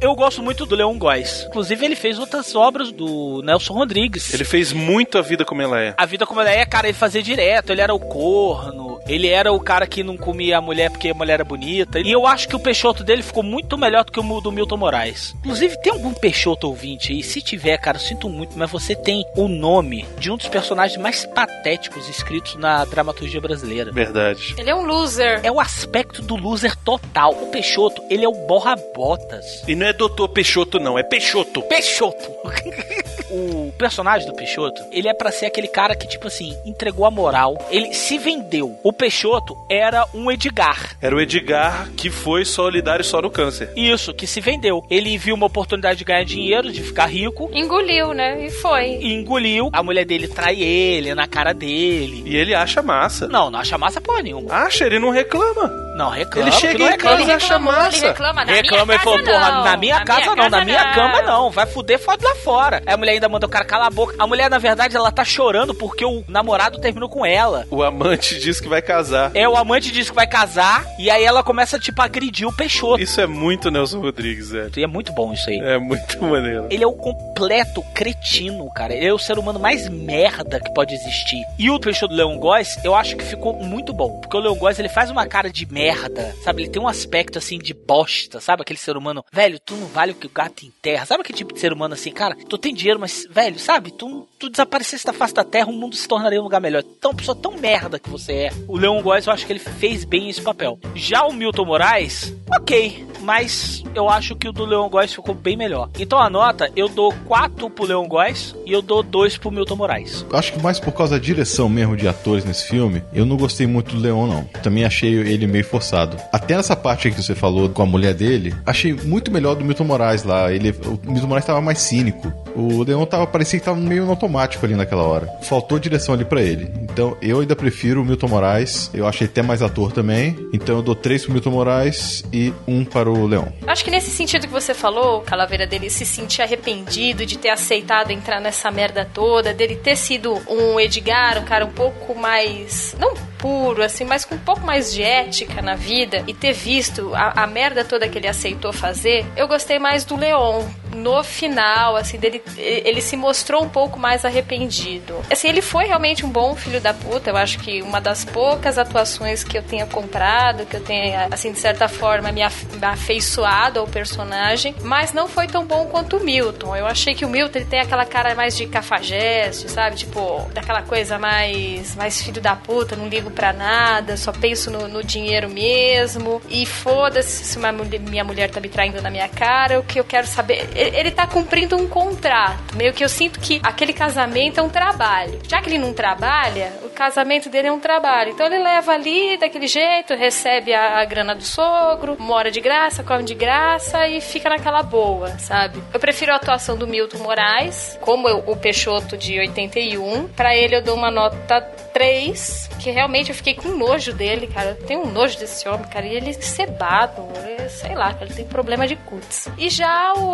[0.01, 1.44] Eu gosto muito do Leon Góes.
[1.46, 4.32] Inclusive, ele fez outras obras do Nelson Rodrigues.
[4.32, 5.94] Ele fez muito a vida como ela é.
[5.96, 7.70] A vida como ela é, cara, ele fazia direto.
[7.70, 8.98] Ele era o corno.
[9.07, 12.01] Ele era o cara que não comia a mulher porque a mulher era bonita.
[12.01, 14.76] E eu acho que o Peixoto dele ficou muito melhor do que o do Milton
[14.76, 15.34] Moraes.
[15.40, 17.22] Inclusive, tem algum Peixoto ouvinte aí?
[17.22, 21.01] Se tiver, cara, eu sinto muito, mas você tem o nome de um dos personagens
[21.01, 23.92] mais patéticos escritos na dramaturgia brasileira.
[23.92, 24.55] Verdade.
[24.57, 25.40] Ele é um loser.
[25.42, 27.32] É o aspecto do loser total.
[27.32, 29.62] O Peixoto, ele é o borra-botas.
[29.66, 31.62] E não é Doutor Peixoto, não, é Peixoto.
[31.62, 32.30] Peixoto.
[33.30, 37.11] o personagem do Peixoto, ele é pra ser aquele cara que, tipo assim, entregou a
[37.11, 38.78] moral, ele se vendeu.
[38.82, 40.97] O Peixoto era um Edgar.
[41.01, 43.72] Era o Edgar que foi solidário só no câncer.
[43.76, 44.84] Isso, que se vendeu.
[44.91, 48.47] Ele viu uma oportunidade de ganhar dinheiro, de ficar rico, Engoliu, né?
[48.47, 48.99] E foi.
[49.01, 49.70] e engoliu.
[49.72, 52.22] A mulher dele trai ele na cara dele.
[52.26, 53.28] E ele acha massa.
[53.28, 54.53] Não, não acha massa porra nenhuma.
[54.53, 55.68] Acha, ele não reclama.
[55.97, 56.49] Não, reclama.
[56.49, 57.18] Ele chega em reclama.
[57.18, 57.97] casa, acha reclamou, massa.
[57.97, 59.64] Ele reclama, na reclama minha e falou, casa porra, não.
[59.64, 62.83] na minha casa não, na minha casa cama não, vai fuder foda lá fora.
[62.87, 64.14] Aí a mulher ainda manda o cara calar a boca.
[64.18, 67.66] A mulher, na verdade, ela tá chorando porque o namorado terminou com ela.
[67.70, 69.31] O amante diz que vai casar.
[69.35, 72.53] É, o amante diz que vai casar, e aí ela começa, tipo, a agredir o
[72.53, 73.03] Peixoto.
[73.03, 74.70] Isso é muito Nelson Rodrigues, velho.
[74.76, 75.59] E é muito bom isso aí.
[75.59, 76.66] É muito maneiro.
[76.70, 78.95] Ele é o completo cretino, cara.
[78.95, 81.43] Ele é o ser humano mais merda que pode existir.
[81.59, 84.20] E o Peixoto do Leon Góes, eu acho que ficou muito bom.
[84.20, 86.62] Porque o Leon Góes, ele faz uma cara de merda, sabe?
[86.62, 88.62] Ele tem um aspecto, assim, de bosta, sabe?
[88.62, 91.07] Aquele ser humano, velho, tu não vale o que o gato enterra.
[91.07, 92.35] Sabe aquele tipo de ser humano, assim, cara?
[92.35, 93.93] Tu tem dinheiro, mas, velho, sabe?
[93.93, 96.82] Tu, tu desaparecesse da face da terra, o mundo se tornaria um lugar melhor.
[96.82, 98.51] Tão pessoa tão merda que você é.
[98.66, 100.78] O Leon Góes, eu acho que ele fez bem esse papel.
[100.95, 103.07] Já o Milton Moraes, ok.
[103.20, 105.91] Mas eu acho que o do Leon Góes ficou bem melhor.
[105.99, 109.76] Então a nota, eu dou 4 pro Leon Góes e eu dou 2 pro Milton
[109.76, 110.24] Moraes.
[110.32, 113.66] Acho que mais por causa da direção mesmo de atores nesse filme, eu não gostei
[113.66, 114.45] muito do Leon, não.
[114.62, 116.16] Também achei ele meio forçado.
[116.32, 119.84] Até nessa parte que você falou com a mulher dele, achei muito melhor do Milton
[119.84, 120.51] Moraes lá.
[120.51, 122.32] Ele, o Milton Moraes tava mais cínico.
[122.57, 125.26] O Leon tava, parecia que tava meio no ali naquela hora.
[125.43, 126.72] Faltou direção ali pra ele.
[126.83, 128.91] Então eu ainda prefiro o Milton Moraes.
[128.93, 130.37] Eu achei até mais ator também.
[130.53, 133.47] Então eu dou 3 pro Milton Moraes e 1 para o Leon.
[133.66, 137.51] Acho que nesse sentido que você falou, o Calaveira dele se sentir arrependido de ter
[137.51, 142.95] aceitado entrar nessa merda toda, dele ter sido um Edgar, um cara um pouco mais.
[142.99, 147.14] não puro, assim, mas com um pouco mais de ética na vida e ter visto
[147.14, 150.64] a, a merda toda que ele aceitou fazer, eu gostei mais do Leon.
[150.95, 155.14] No final, assim, dele, ele se mostrou um pouco mais arrependido.
[155.31, 157.31] Assim, ele foi realmente um bom filho da puta.
[157.31, 161.53] Eu acho que uma das poucas atuações que eu tenha comprado, que eu tenha, assim,
[161.53, 166.16] de certa forma, me af- me afeiçoado ao personagem, mas não foi tão bom quanto
[166.16, 166.75] o Milton.
[166.77, 169.97] Eu achei que o Milton ele tem aquela cara mais de cafajeste, sabe?
[169.97, 174.89] Tipo, daquela coisa mais, mais filho da puta, não ligo pra nada, só penso no,
[174.89, 176.41] no dinheiro mesmo.
[176.49, 180.05] E foda-se se uma minha mulher tá me traindo na minha cara, o que eu
[180.05, 180.68] quero saber.
[180.75, 182.77] Ele, ele tá cumprindo um contrato.
[182.77, 185.38] Meio que eu sinto que aquele casamento é um trabalho.
[185.48, 188.30] Já que ele não trabalha, o casamento dele é um trabalho.
[188.32, 193.02] Então ele leva ali daquele jeito, recebe a, a grana do sogro, mora de graça,
[193.02, 195.82] come de graça e fica naquela boa, sabe?
[195.92, 200.28] Eu prefiro a atuação do Milton Moraes, como eu- o Peixoto de 81.
[200.28, 201.61] Pra ele eu dou uma nota
[202.01, 204.70] 3, que realmente eu fiquei com nojo dele, cara.
[204.70, 206.07] Eu tenho um nojo desse homem, cara.
[206.07, 209.48] E ele é cebado, ele- sei lá, ele tem problema de cutis.
[209.59, 210.24] E já o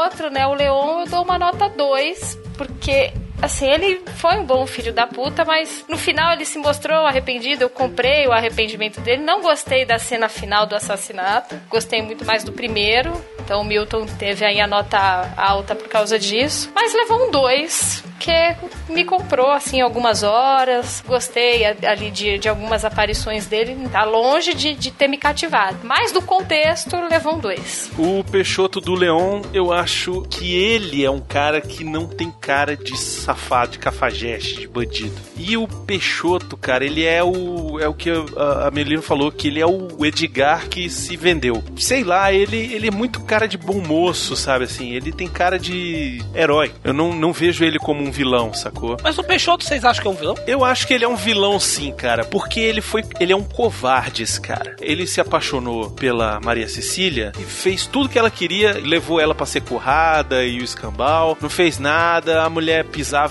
[0.00, 4.66] outro, né, o Leon, eu dou uma nota 2, porque assim, ele foi um bom
[4.66, 7.64] filho da puta, mas no final ele se mostrou arrependido.
[7.64, 9.22] Eu comprei o arrependimento dele.
[9.22, 11.54] Não gostei da cena final do assassinato.
[11.68, 13.12] Gostei muito mais do primeiro.
[13.44, 14.98] Então o Milton teve aí a nota
[15.36, 16.70] alta por causa disso.
[16.74, 18.56] Mas levou um 2, que
[18.88, 21.02] me comprou assim algumas horas.
[21.06, 23.76] Gostei ali de, de algumas aparições dele.
[23.90, 25.78] Tá longe de, de ter me cativado.
[25.82, 27.90] Mas do contexto, levou um 2.
[27.98, 32.76] O Peixoto do Leon, eu acho que ele é um cara que não tem cara
[32.76, 35.14] de safado, de cafajeste, de bandido.
[35.36, 39.48] E o Peixoto, cara, ele é o é o que a, a Melina falou, que
[39.48, 41.62] ele é o Edgar que se vendeu.
[41.76, 44.92] Sei lá, ele, ele é muito cara de bom moço, sabe assim?
[44.92, 46.72] Ele tem cara de herói.
[46.82, 48.96] Eu não, não vejo ele como um vilão, sacou?
[49.02, 50.34] Mas o Peixoto, vocês acham que é um vilão?
[50.46, 53.44] Eu acho que ele é um vilão sim, cara, porque ele foi, ele é um
[53.44, 54.76] covarde esse cara.
[54.80, 59.46] Ele se apaixonou pela Maria Cecília e fez tudo que ela queria, levou ela pra
[59.46, 62.84] ser currada e o escambau, não fez nada, a mulher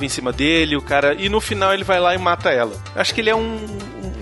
[0.06, 2.74] em cima dele, o cara e no final ele vai lá e mata ela.
[2.96, 3.58] Acho que ele é um,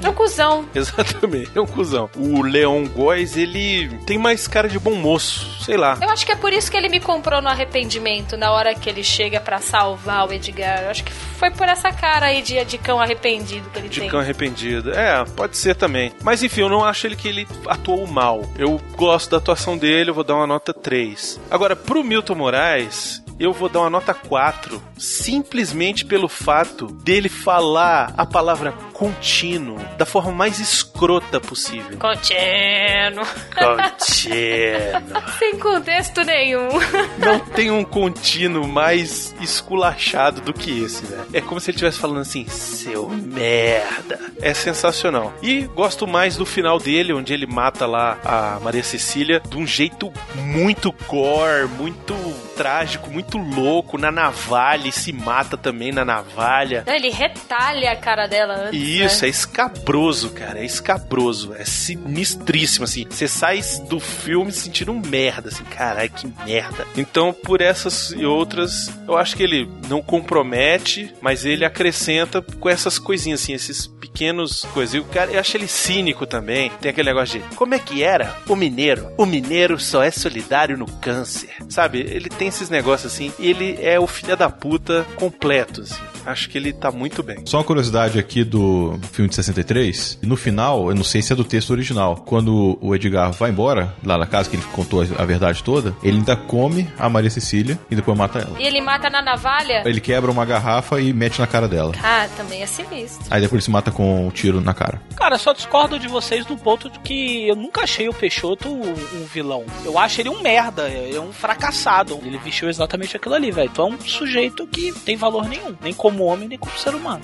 [0.04, 0.66] É um cuzão.
[0.74, 2.10] Exatamente, é um cuzão.
[2.16, 5.98] O Leon Góes, ele tem mais cara de bom moço, sei lá.
[6.02, 8.90] Eu acho que é por isso que ele me comprou no arrependimento na hora que
[8.90, 10.84] ele chega pra salvar o Edgar.
[10.84, 14.00] Eu acho que foi por essa cara aí de, de cão arrependido que ele De
[14.02, 14.10] tem.
[14.10, 14.92] cão arrependido.
[14.92, 16.12] É, pode ser também.
[16.24, 18.42] Mas enfim, eu não acho ele que ele atuou mal.
[18.58, 21.40] Eu gosto da atuação dele, eu vou dar uma nota 3.
[21.50, 24.80] Agora, pro Milton Moraes, eu vou dar uma nota 4.
[24.98, 28.72] Simplesmente pelo fato dele falar a palavra
[29.02, 31.98] contínuo da forma mais escrota possível.
[31.98, 33.26] Contínuo.
[33.58, 35.24] Contínuo.
[35.40, 36.70] Sem contexto nenhum.
[37.18, 41.26] Não tem um contínuo mais esculachado do que esse, velho.
[41.34, 44.20] É como se ele estivesse falando assim, seu merda.
[44.40, 45.34] É sensacional.
[45.42, 49.66] E gosto mais do final dele, onde ele mata lá a Maria Cecília de um
[49.66, 52.14] jeito muito gore, muito
[52.56, 56.84] trágico, muito louco, na navalha, e se mata também na navalha.
[56.86, 58.91] Ele retalha a cara dela antes.
[58.92, 59.28] Isso, né?
[59.28, 60.60] é escabroso, cara.
[60.60, 61.54] É escabroso.
[61.58, 63.06] É sinistríssimo, assim.
[63.10, 65.64] Você sai do filme se sentindo um merda, assim.
[65.64, 66.88] Caralho, que merda.
[66.96, 72.70] Então, por essas e outras, eu acho que ele não compromete, mas ele acrescenta com
[72.70, 74.96] essas coisinhas, assim, esses pequenos coisas.
[74.96, 76.72] E o cara, eu acho ele cínico também.
[76.82, 79.12] Tem aquele negócio de como é que era o mineiro?
[79.18, 81.50] O mineiro só é solidário no câncer.
[81.70, 82.00] Sabe?
[82.00, 83.32] Ele tem esses negócios assim.
[83.40, 86.11] E ele é o filho da puta completo, assim.
[86.26, 87.40] Acho que ele tá muito bem.
[87.46, 90.20] Só uma curiosidade aqui do filme de 63.
[90.22, 93.94] No final, eu não sei se é do texto original, quando o Edgar vai embora,
[94.04, 97.80] lá na casa que ele contou a verdade toda, ele ainda come a Maria Cecília
[97.90, 98.60] e depois mata ela.
[98.60, 99.84] E ele mata na navalha?
[99.86, 101.94] Ele quebra uma garrafa e mete na cara dela.
[102.04, 103.26] Ah, também é sinistro.
[103.30, 105.02] Aí depois ele se mata com um tiro na cara.
[105.16, 109.26] Cara, só discordo de vocês no ponto de que eu nunca achei o Peixoto um
[109.32, 109.64] vilão.
[109.84, 112.20] Eu acho ele um merda, é um fracassado.
[112.24, 113.70] Ele vestiu exatamente aquilo ali, velho.
[113.72, 117.24] Então é um sujeito que tem valor nenhum, nem como homem, nem como ser humano.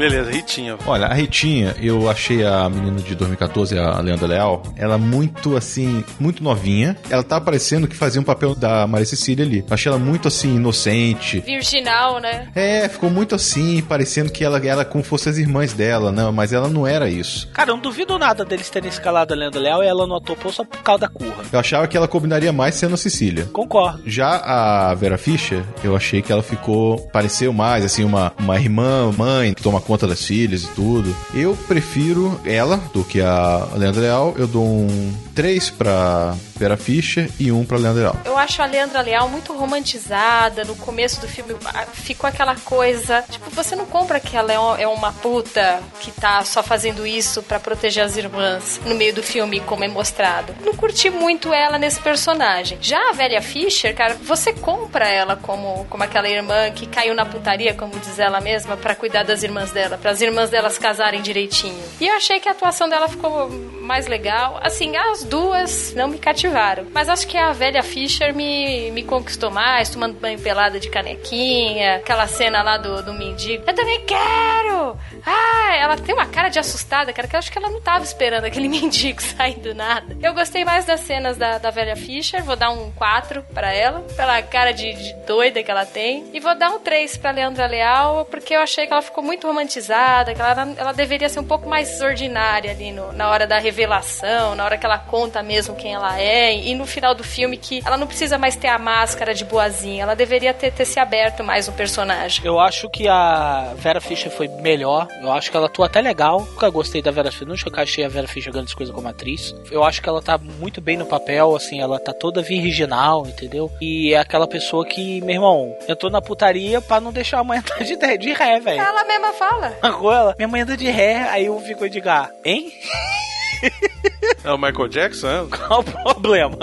[0.00, 0.78] Beleza, Ritinha.
[0.86, 6.02] Olha, a Ritinha, eu achei a menina de 2014, a Leandra Leal, ela muito assim,
[6.18, 6.96] muito novinha.
[7.10, 9.62] Ela tá parecendo que fazia um papel da Maria Cecília ali.
[9.70, 11.40] Achei ela muito assim, inocente.
[11.40, 12.48] Virginal, né?
[12.54, 16.54] É, ficou muito assim, parecendo que ela era como fosse as irmãs dela, não, mas
[16.54, 17.46] ela não era isso.
[17.52, 20.50] Cara, eu não duvido nada deles terem escalado a Leandra Leal e ela não atopou
[20.50, 21.44] só por causa da curra.
[21.52, 23.50] Eu achava que ela combinaria mais sendo a Cecília.
[23.52, 24.00] Concordo.
[24.06, 29.12] Já a Vera Fischer, eu achei que ela ficou, pareceu mais assim, uma, uma irmã,
[29.14, 31.12] mãe, que toma conta das filhas e tudo.
[31.34, 34.34] Eu prefiro ela do que a Leandra Leal.
[34.38, 38.16] Eu dou um 3 pra Vera Fischer e um pra Leandra Leal.
[38.26, 40.62] Eu acho a Leandra Leal muito romantizada.
[40.62, 41.56] No começo do filme
[41.94, 43.24] ficou aquela coisa.
[43.30, 47.42] Tipo, você não compra que ela é é uma puta que tá só fazendo isso
[47.42, 50.54] pra proteger as irmãs no meio do filme, como é mostrado.
[50.62, 52.76] Não curti muito ela nesse personagem.
[52.82, 57.24] Já a velha Fischer, cara, você compra ela como, como aquela irmã que caiu na
[57.24, 61.22] putaria, como diz ela mesma, pra cuidar das irmãs dela, para as irmãs delas casarem
[61.22, 61.82] direitinho.
[61.98, 63.48] E eu achei que a atuação dela ficou
[63.80, 64.60] mais legal.
[64.62, 66.49] Assim, as duas não me cativaram.
[66.92, 71.96] Mas acho que a velha Fischer me, me conquistou mais, tomando banho pelada de canequinha,
[71.96, 73.64] aquela cena lá do, do mendigo.
[73.66, 74.96] Eu também quero!
[75.24, 78.02] Ah, ela tem uma cara de assustada, cara, que eu acho que ela não tava
[78.04, 80.16] esperando aquele mendigo sair do nada.
[80.22, 84.00] Eu gostei mais das cenas da, da velha Fischer, vou dar um 4 pra ela,
[84.16, 86.24] pela cara de, de doida que ela tem.
[86.32, 89.46] E vou dar um 3 pra Leandra Leal, porque eu achei que ela ficou muito
[89.46, 93.58] romantizada, que ela, ela deveria ser um pouco mais ordinária ali no- na hora da
[93.58, 97.56] revelação, na hora que ela conta mesmo quem ela é, e no final do filme
[97.56, 100.98] que ela não precisa mais ter a máscara de boazinha, ela deveria ter, ter se
[100.98, 102.44] aberto mais no personagem.
[102.44, 105.08] Eu acho que a Vera Fischer foi melhor.
[105.20, 106.40] Eu acho que ela atua até legal.
[106.40, 107.48] Nunca gostei da Vera Fischer.
[107.48, 109.54] Nunca achei a Vera Fischer grandes coisas como atriz.
[109.70, 111.80] Eu acho que ela tá muito bem no papel, assim.
[111.80, 113.70] Ela tá toda virginal, entendeu?
[113.80, 117.58] E é aquela pessoa que, meu irmão, entrou na putaria pra não deixar a mãe
[117.60, 118.80] andar de, de, de ré, velho.
[118.80, 119.76] Ela mesma fala.
[119.82, 120.34] Ela.
[120.36, 121.28] Minha mãe anda de ré.
[121.30, 122.30] Aí eu fico de gar.
[122.44, 122.72] Hein?
[124.42, 125.46] É o Michael Jackson, é?
[125.54, 126.56] Qual o problema?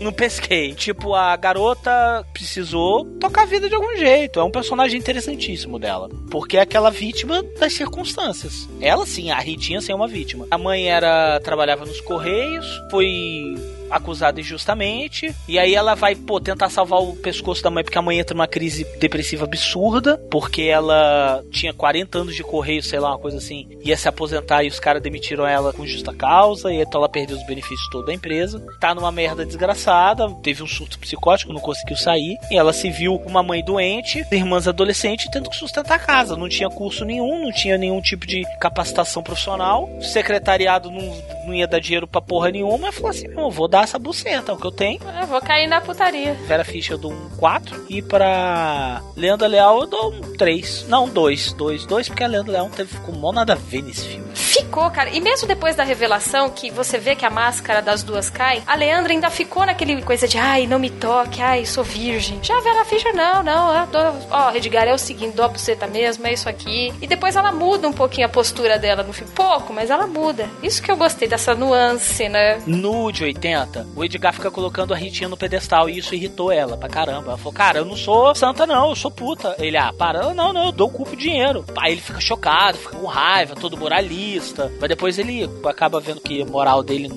[0.00, 0.74] Não pesquei.
[0.74, 4.40] Tipo, a garota precisou tocar a vida de algum jeito.
[4.40, 6.08] É um personagem interessantíssimo dela.
[6.28, 8.68] Porque é aquela vítima das circunstâncias.
[8.80, 10.46] Ela sim, a Ritinha sim é uma vítima.
[10.50, 11.38] A mãe era.
[11.40, 13.54] trabalhava nos Correios, foi
[13.90, 15.34] acusada injustamente.
[15.48, 18.34] E aí ela vai, pô, tentar salvar o pescoço da mãe, porque a mãe entra
[18.34, 23.38] numa crise depressiva absurda, porque ela tinha 40 anos de correio, sei lá, uma coisa
[23.38, 27.08] assim, ia se aposentar e os caras demitiram ela com justa causa, e então ela
[27.08, 28.64] perdeu os benefícios todos da empresa.
[28.80, 33.16] Tá numa merda desgraçada, teve um surto psicótico, não conseguiu sair, e ela se viu
[33.26, 36.36] uma mãe doente, irmãs adolescentes, tendo que sustentar a casa.
[36.36, 41.16] Não tinha curso nenhum, não tinha nenhum tipo de capacitação profissional, o secretariado não,
[41.46, 44.52] não ia dar dinheiro pra porra nenhuma, e falou assim: eu vou dar essa buceta,
[44.52, 45.00] o que eu tenho.
[45.20, 46.34] Eu vou cair na putaria.
[46.46, 50.86] Vera Fischer eu dou um 4 e pra Leandra Leal eu dou um 3.
[50.88, 51.52] Não, 2.
[51.52, 54.30] 2, 2 porque a Leandra Leal não teve ficou mó nada a ver nesse filme.
[54.34, 55.10] Ficou, cara.
[55.10, 58.74] E mesmo depois da revelação, que você vê que a máscara das duas cai, a
[58.74, 62.38] Leandra ainda ficou naquele coisa de ai, não me toque, ai, sou virgem.
[62.42, 64.00] Já a Vera Fischer, não, não, dou.
[64.30, 66.92] Ó, Edgar, é o seguinte, dou a buceta mesmo, é isso aqui.
[67.00, 69.32] E depois ela muda um pouquinho a postura dela no filme.
[69.34, 70.48] Pouco, mas ela muda.
[70.62, 72.60] Isso que eu gostei da essa nuance, né?
[72.66, 76.76] No de 80, o Edgar fica colocando a Ritinha no pedestal e isso irritou ela
[76.76, 77.28] pra caramba.
[77.28, 79.54] Ela falou, cara, eu não sou santa não, eu sou puta.
[79.58, 81.64] Ele, ah, para, não, não, eu dou o culpo dinheiro.
[81.78, 84.70] Aí ele fica chocado, fica com raiva, todo moralista.
[84.80, 87.08] Mas depois ele acaba vendo que a moral dele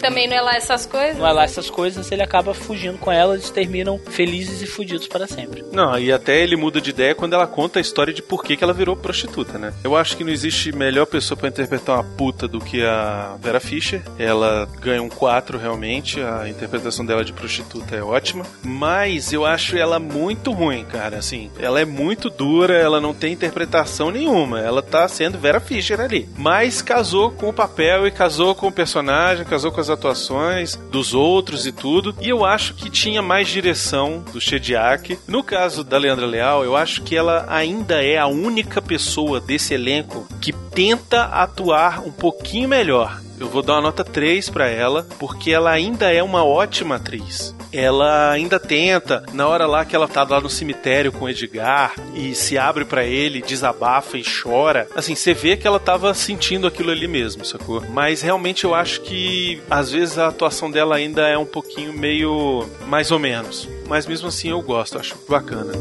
[0.00, 1.18] Também não é lá essas coisas.
[1.18, 5.06] não é lá essas coisas, ele acaba fugindo com ela, eles terminam felizes e fudidos
[5.06, 5.64] para sempre.
[5.72, 8.56] Não, e até ele muda de ideia quando ela conta a história de por que,
[8.56, 9.72] que ela virou prostituta, né?
[9.82, 13.60] Eu acho que não existe melhor pessoa pra interpretar uma puta do que a Vera
[13.60, 14.02] Fischer.
[14.18, 18.44] Ela ganha um 4 realmente, a interpretação dela de prostituta é ótima.
[18.62, 21.18] Mas eu acho ela muito ruim, cara.
[21.18, 24.60] Assim, ela é muito dura, ela não tem interpretação nenhuma.
[24.60, 26.28] Ela tá sendo Vera Fischer ali.
[26.36, 31.14] Mas casou com o papel e casou com o personagem, casou com as atuações dos
[31.14, 32.14] outros e tudo.
[32.20, 35.18] E eu acho que tinha mais direção do Shediak.
[35.26, 39.74] No caso da Leandra Leal, eu acho que ela ainda é a única pessoa desse
[39.74, 43.20] elenco que tenta atuar um pouquinho melhor.
[43.38, 47.54] Eu vou dar uma nota 3 pra ela, porque ela ainda é uma ótima atriz.
[47.72, 51.94] Ela ainda tenta, na hora lá que ela tá lá no cemitério com o Edgar
[52.14, 54.88] e se abre pra ele, desabafa e chora.
[54.94, 57.82] Assim, você vê que ela tava sentindo aquilo ali mesmo, sacou?
[57.90, 62.68] Mas realmente eu acho que às vezes a atuação dela ainda é um pouquinho meio
[62.86, 63.68] mais ou menos.
[63.86, 65.72] Mas mesmo assim eu gosto, acho bacana.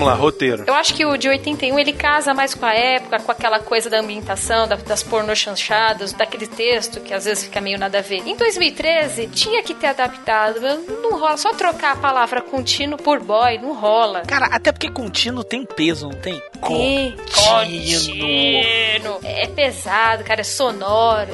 [0.00, 0.64] Vamos lá, roteiro.
[0.66, 3.90] Eu acho que o de 81 ele casa mais com a época, com aquela coisa
[3.90, 8.02] da ambientação, da- das pornô chanchadas, daquele texto que às vezes fica meio nada a
[8.02, 8.26] ver.
[8.26, 10.60] Em 2013, tinha que ter adaptado.
[10.60, 14.22] mas Não rola, só trocar a palavra contínuo por boy, não rola.
[14.22, 16.40] Cara, até porque contínuo tem peso, não tem?
[16.66, 17.14] Tem.
[17.34, 19.20] Contínuo.
[19.22, 21.30] É pesado, cara, é sonoro.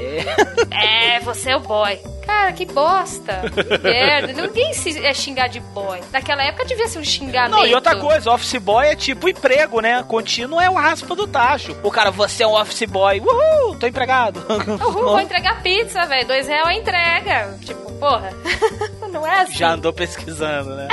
[0.71, 1.99] É, você é o boy.
[2.27, 3.43] Cara, que bosta.
[3.55, 4.33] Que merda.
[4.33, 6.01] Ninguém se é xingar de boy.
[6.13, 7.53] Naquela época devia ser um xingamento.
[7.53, 10.03] Não, e outra coisa, office boy é tipo emprego, né?
[10.03, 11.77] Contínuo é o raspa do tacho.
[11.83, 13.21] O cara, você é um office boy.
[13.21, 14.45] Uhul, tô empregado.
[14.49, 16.27] Uhul, vou entregar pizza, velho.
[16.27, 17.59] Dois reais a entrega.
[17.65, 18.31] Tipo, porra.
[19.13, 19.55] Não é assim.
[19.55, 20.89] Já andou pesquisando, né?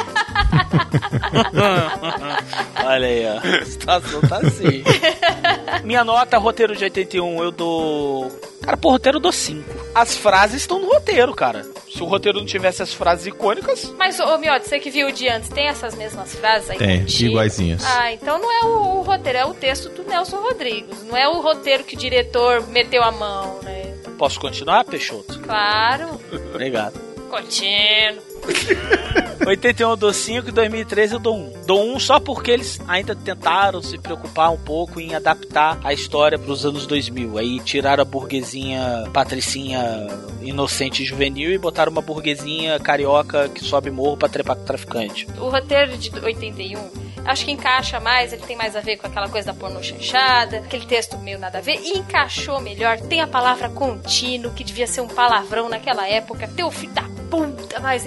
[2.85, 3.61] Olha aí, ó.
[3.61, 4.83] A situação tá assim.
[5.83, 8.31] Minha nota, roteiro de 81, eu dou.
[8.63, 9.63] Cara, por roteiro eu dou 5.
[9.93, 11.65] As frases estão no roteiro, cara.
[11.91, 13.93] Se o roteiro não tivesse as frases icônicas.
[13.97, 16.77] Mas, ô Miotti, você que viu o de antes, tem essas mesmas frases aí?
[16.77, 17.31] Tem, contigo?
[17.31, 17.83] iguaizinhas.
[17.85, 21.03] Ah, então não é o, o roteiro, é o texto do Nelson Rodrigues.
[21.03, 23.93] Não é o roteiro que o diretor meteu a mão, né?
[24.17, 25.39] Posso continuar, Peixoto?
[25.41, 26.19] Claro.
[26.49, 26.99] Obrigado.
[27.29, 28.32] Contínuo.
[29.45, 31.53] 81 eu dou 5 e 2013 eu dou 1.
[31.65, 36.39] Dou 1 só porque eles ainda tentaram se preocupar um pouco em adaptar a história
[36.39, 37.37] para os anos 2000.
[37.37, 40.07] Aí tiraram a burguesinha patricinha
[40.41, 45.27] inocente e juvenil e botaram uma burguesinha carioca que sobe morro pra trepar com traficante.
[45.37, 46.79] O roteiro de 81,
[47.25, 50.57] acho que encaixa mais, ele tem mais a ver com aquela coisa da pornô chanchada,
[50.57, 52.99] aquele texto meio nada a ver, e encaixou melhor.
[52.99, 56.47] Tem a palavra contínuo, que devia ser um palavrão naquela época.
[56.47, 58.05] Tem o filho da puta mais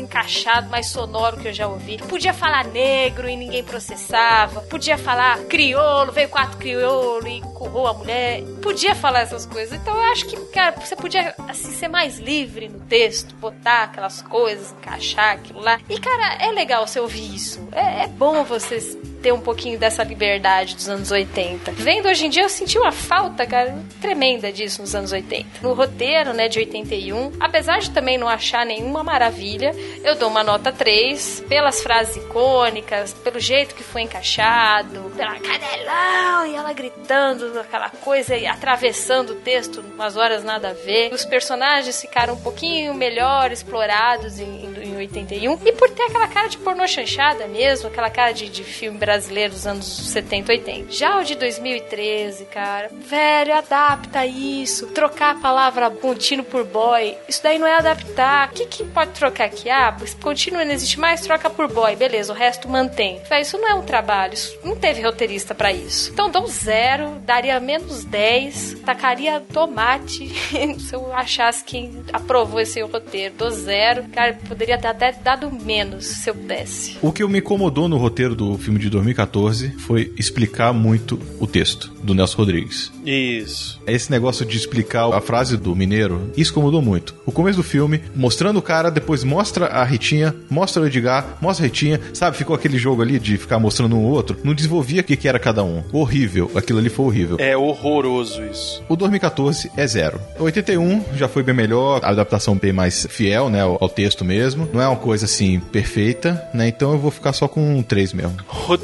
[0.69, 1.99] mais sonoro que eu já ouvi.
[1.99, 4.61] Podia falar negro e ninguém processava.
[4.63, 8.43] Podia falar crioulo, veio quatro crioulo e currou a mulher.
[8.63, 9.79] Podia falar essas coisas.
[9.81, 14.23] Então eu acho que, cara, você podia assim ser mais livre no texto, botar aquelas
[14.23, 15.81] coisas, encaixar aquilo lá.
[15.89, 17.67] E, cara, é legal você ouvir isso.
[17.73, 18.81] É, é bom você
[19.27, 21.73] ter um pouquinho dessa liberdade dos anos 80.
[21.73, 25.49] Vendo hoje em dia, eu senti uma falta, cara, tremenda disso nos anos 80.
[25.63, 29.75] No roteiro, né, de 81, apesar de também não achar nenhuma maravilha,
[30.05, 36.47] eu dou uma nota 3 pelas frases icônicas, pelo jeito que foi encaixado, pela cadelão
[36.47, 41.13] e ela gritando aquela coisa e atravessando o texto umas horas nada a ver.
[41.13, 46.29] Os personagens ficaram um pouquinho melhor explorados em, em, em 81 e por ter aquela
[46.29, 49.16] cara de pornô chanchada mesmo, aquela cara de, de filme brasileiro
[49.51, 50.93] dos anos 70, 80.
[50.93, 54.87] Já o de 2013, cara, velho, adapta isso.
[54.89, 58.49] Trocar a palavra contínuo por boy, isso daí não é adaptar.
[58.49, 59.69] O que, que pode trocar aqui?
[59.71, 63.21] Ah, contínuo não existe mais, troca por boy, beleza, o resto mantém.
[63.41, 66.11] Isso não é um trabalho, isso não teve roteirista pra isso.
[66.13, 70.29] Então dou zero, daria menos 10, tacaria tomate
[70.79, 73.35] se eu achasse quem aprovou esse roteiro.
[73.37, 76.97] Dou zero, cara, poderia ter até dado menos se eu pudesse.
[77.03, 81.93] O que me incomodou no roteiro do filme de 2014 foi explicar muito o texto
[82.03, 82.93] do Nelson Rodrigues.
[83.05, 83.81] Isso.
[83.87, 87.15] Esse negócio de explicar a frase do mineiro, isso incomodou muito.
[87.27, 91.65] O começo do filme, mostrando o cara, depois mostra a Ritinha, mostra o Edgar, mostra
[91.65, 92.37] a Ritinha, sabe?
[92.37, 94.37] Ficou aquele jogo ali de ficar mostrando um ou outro.
[94.43, 95.83] Não desenvolvia o que, que era cada um.
[95.93, 96.51] Horrível.
[96.55, 97.37] Aquilo ali foi horrível.
[97.39, 98.83] É horroroso isso.
[98.89, 100.21] O 2014 é zero.
[100.39, 104.25] O 81 já foi bem melhor, a adaptação bem mais fiel, né, ao, ao texto
[104.25, 104.69] mesmo.
[104.73, 106.69] Não é uma coisa assim perfeita, né?
[106.69, 108.37] Então eu vou ficar só com um 3 mesmo.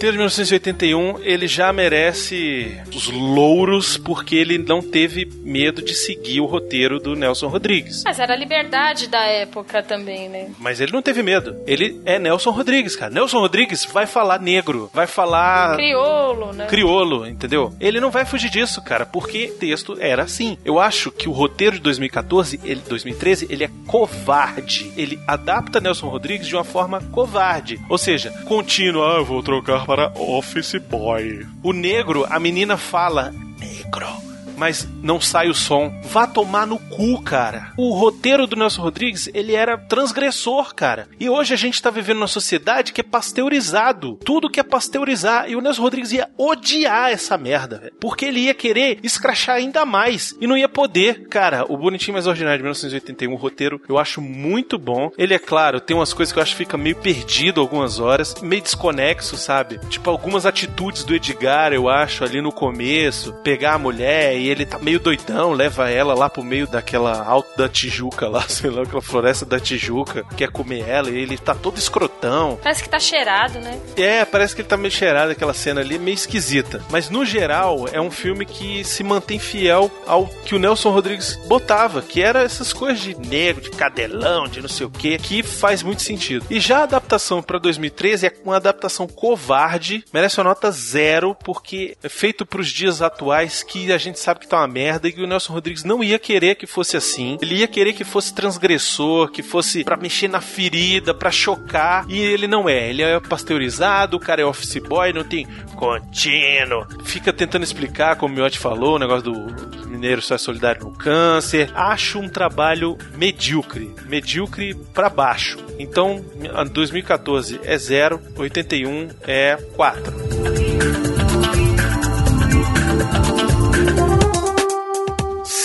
[0.03, 6.41] Roteiro de 1981, ele já merece os louros porque ele não teve medo de seguir
[6.41, 8.03] o roteiro do Nelson Rodrigues.
[8.05, 10.51] Mas era a liberdade da época também, né?
[10.59, 11.57] Mas ele não teve medo.
[11.69, 13.15] Ele é Nelson Rodrigues, cara.
[13.15, 16.67] Nelson Rodrigues vai falar negro, vai falar Criolo, né?
[16.67, 17.73] criolo, entendeu?
[17.79, 20.59] Ele não vai fugir disso, cara, porque o texto era assim.
[20.65, 24.93] Eu acho que o roteiro de 2014, ele, 2013, ele é covarde.
[24.97, 27.81] Ele adapta Nelson Rodrigues de uma forma covarde.
[27.89, 31.47] Ou seja, contínuo, ah, eu vou trocar para Office Boy.
[31.63, 34.32] O negro, a menina fala negro.
[34.57, 35.93] Mas não sai o som.
[36.05, 37.73] Vá tomar no cu, cara.
[37.77, 41.09] O roteiro do Nelson Rodrigues, ele era transgressor, cara.
[41.19, 44.19] E hoje a gente tá vivendo numa sociedade que é pasteurizado.
[44.25, 45.49] Tudo que é pasteurizar.
[45.49, 47.95] E o Nelson Rodrigues ia odiar essa merda, velho.
[48.01, 50.35] Porque ele ia querer escrachar ainda mais.
[50.41, 51.29] E não ia poder.
[51.29, 55.11] Cara, o Bonitinho Mais Ordinário de 1981, o roteiro, eu acho muito bom.
[55.17, 58.35] Ele é claro, tem umas coisas que eu acho que fica meio perdido algumas horas.
[58.43, 59.79] Meio desconexo, sabe?
[59.89, 63.33] Tipo, algumas atitudes do Edgar, eu acho, ali no começo.
[63.43, 67.57] Pegar a mulher e ele tá meio doidão, leva ela lá pro meio daquela alto
[67.57, 71.55] da Tijuca lá, sei lá, aquela floresta da Tijuca, quer comer ela e ele tá
[71.55, 72.59] todo escrotão.
[72.63, 73.79] Parece que tá cheirado, né?
[73.97, 76.83] É, parece que ele tá meio cheirado, aquela cena ali, meio esquisita.
[76.91, 81.37] Mas no geral, é um filme que se mantém fiel ao que o Nelson Rodrigues
[81.47, 85.43] botava, que era essas coisas de negro, de cadelão, de não sei o que, que
[85.43, 86.45] faz muito sentido.
[86.51, 91.97] E já a adaptação pra 2013 é uma adaptação covarde, merece uma nota zero, porque
[92.03, 95.23] é feito pros dias atuais que a gente sabe que tá uma merda e que
[95.23, 97.37] o Nelson Rodrigues não ia querer que fosse assim.
[97.41, 102.19] Ele ia querer que fosse transgressor, que fosse pra mexer na ferida, pra chocar, e
[102.19, 102.91] ele não é.
[102.91, 106.87] Ele é pasteurizado, o cara é office boy, não tem contínuo.
[107.05, 110.93] Fica tentando explicar, como o Miotti falou, o negócio do mineiro só é solidário no
[110.93, 111.71] câncer.
[111.75, 115.59] Acho um trabalho medíocre, medíocre pra baixo.
[115.79, 116.25] Então,
[116.73, 121.12] 2014 é 0, 81 é 4.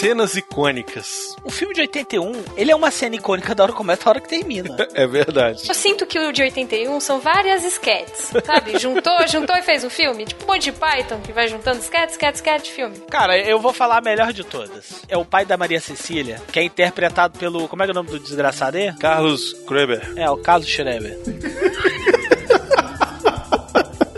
[0.07, 1.35] Cenas icônicas.
[1.43, 4.21] O filme de 81, ele é uma cena icônica da hora que começa a hora
[4.21, 4.77] que termina.
[4.95, 5.63] É verdade.
[5.67, 8.79] Eu sinto que o de 81 são várias sketches, sabe?
[8.79, 10.25] Juntou, juntou e fez um filme.
[10.25, 12.97] Tipo o Monty Python, que vai juntando sketch, sketch, sketch, filme.
[13.09, 15.03] Cara, eu vou falar a melhor de todas.
[15.09, 17.67] É o pai da Maria Cecília, que é interpretado pelo.
[17.67, 18.93] Como é que é o nome do desgraçado aí?
[18.93, 20.13] Carlos Kreber.
[20.15, 21.17] É, o Carlos Schreber.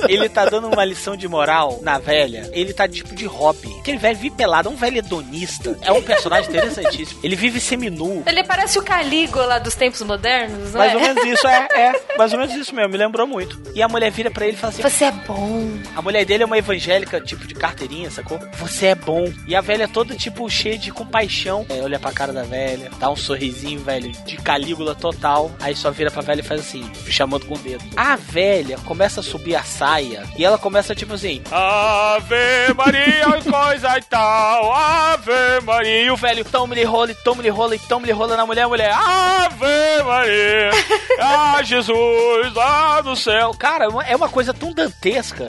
[0.07, 2.49] Ele tá dando uma lição de moral na velha.
[2.53, 3.78] Ele tá tipo de hobby.
[3.89, 5.75] Aquele velho vive pelado, é um velho hedonista.
[5.81, 7.19] É um personagem interessantíssimo.
[7.23, 8.21] Ele vive seminu.
[8.27, 10.95] Ele parece o Calígula dos tempos modernos, não Mais é?
[10.95, 12.01] ou menos isso, é, é.
[12.15, 13.59] Mais ou menos isso mesmo, me lembrou muito.
[13.73, 15.71] E a mulher vira pra ele e fala assim: Você é bom.
[15.95, 18.39] A mulher dele é uma evangélica, tipo de carteirinha, sacou?
[18.59, 19.33] Você é bom.
[19.47, 21.65] E a velha toda, tipo, cheia de compaixão.
[21.67, 25.51] É, olha pra cara da velha, dá um sorrisinho, velho, de calígula total.
[25.59, 27.83] Aí só vira pra velha e faz assim, chamando com o dedo.
[27.97, 33.78] A velha começa a subir a saia e ela começa, tipo assim, Ave Maria, coisa
[33.83, 36.03] e tal, Ave Maria.
[36.03, 40.69] E o velho, toma-lhe rola, toma-lhe rola, toma-lhe rola na mulher, mulher, Ave Maria,
[41.19, 43.51] ah, Jesus, lá do céu.
[43.57, 45.47] Cara, é uma- é uma coisa tão dantesca.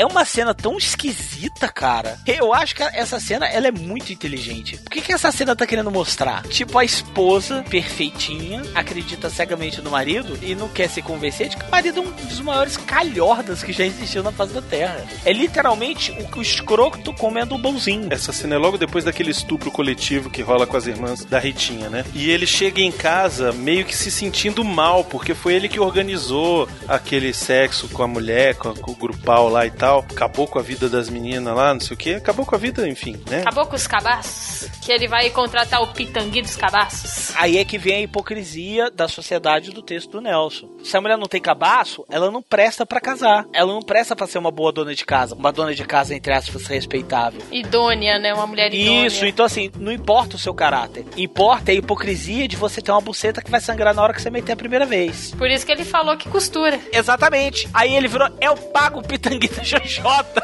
[0.00, 2.18] É uma cena tão esquisita, cara.
[2.26, 4.76] Eu acho que essa cena ela é muito inteligente.
[4.86, 6.42] O que, que essa cena tá querendo mostrar?
[6.44, 11.66] Tipo, a esposa perfeitinha acredita cegamente no marido e não quer se convencer de que
[11.66, 15.04] o marido é um dos maiores calhordas que já existiu na face da Terra.
[15.22, 18.08] É literalmente o, o escroto comendo o bonzinho.
[18.10, 21.90] Essa cena é logo depois daquele estupro coletivo que rola com as irmãs da Ritinha,
[21.90, 22.06] né?
[22.14, 26.66] E ele chega em casa meio que se sentindo mal, porque foi ele que organizou
[26.88, 29.89] aquele sexo com a mulher, com, com o grupal lá e tal.
[29.98, 32.14] Acabou com a vida das meninas lá, não sei o que.
[32.14, 33.40] Acabou com a vida, enfim, né?
[33.40, 34.68] Acabou com os cabaços?
[34.80, 37.34] Que ele vai contratar o pitangui dos cabaços?
[37.36, 40.68] Aí é que vem a hipocrisia da sociedade do texto do Nelson.
[40.84, 43.46] Se a mulher não tem cabaço, ela não presta pra casar.
[43.52, 45.34] Ela não presta pra ser uma boa dona de casa.
[45.34, 47.40] Uma dona de casa, entre aspas, respeitável.
[47.50, 48.32] Idônea, né?
[48.32, 49.06] Uma mulher idônea.
[49.06, 51.04] Isso, então assim, não importa o seu caráter.
[51.16, 54.30] Importa a hipocrisia de você ter uma buceta que vai sangrar na hora que você
[54.30, 55.34] meter a primeira vez.
[55.36, 56.78] Por isso que ele falou que costura.
[56.92, 57.68] Exatamente.
[57.72, 60.42] Aí ele virou, eu pago o pitangui da Xoxota.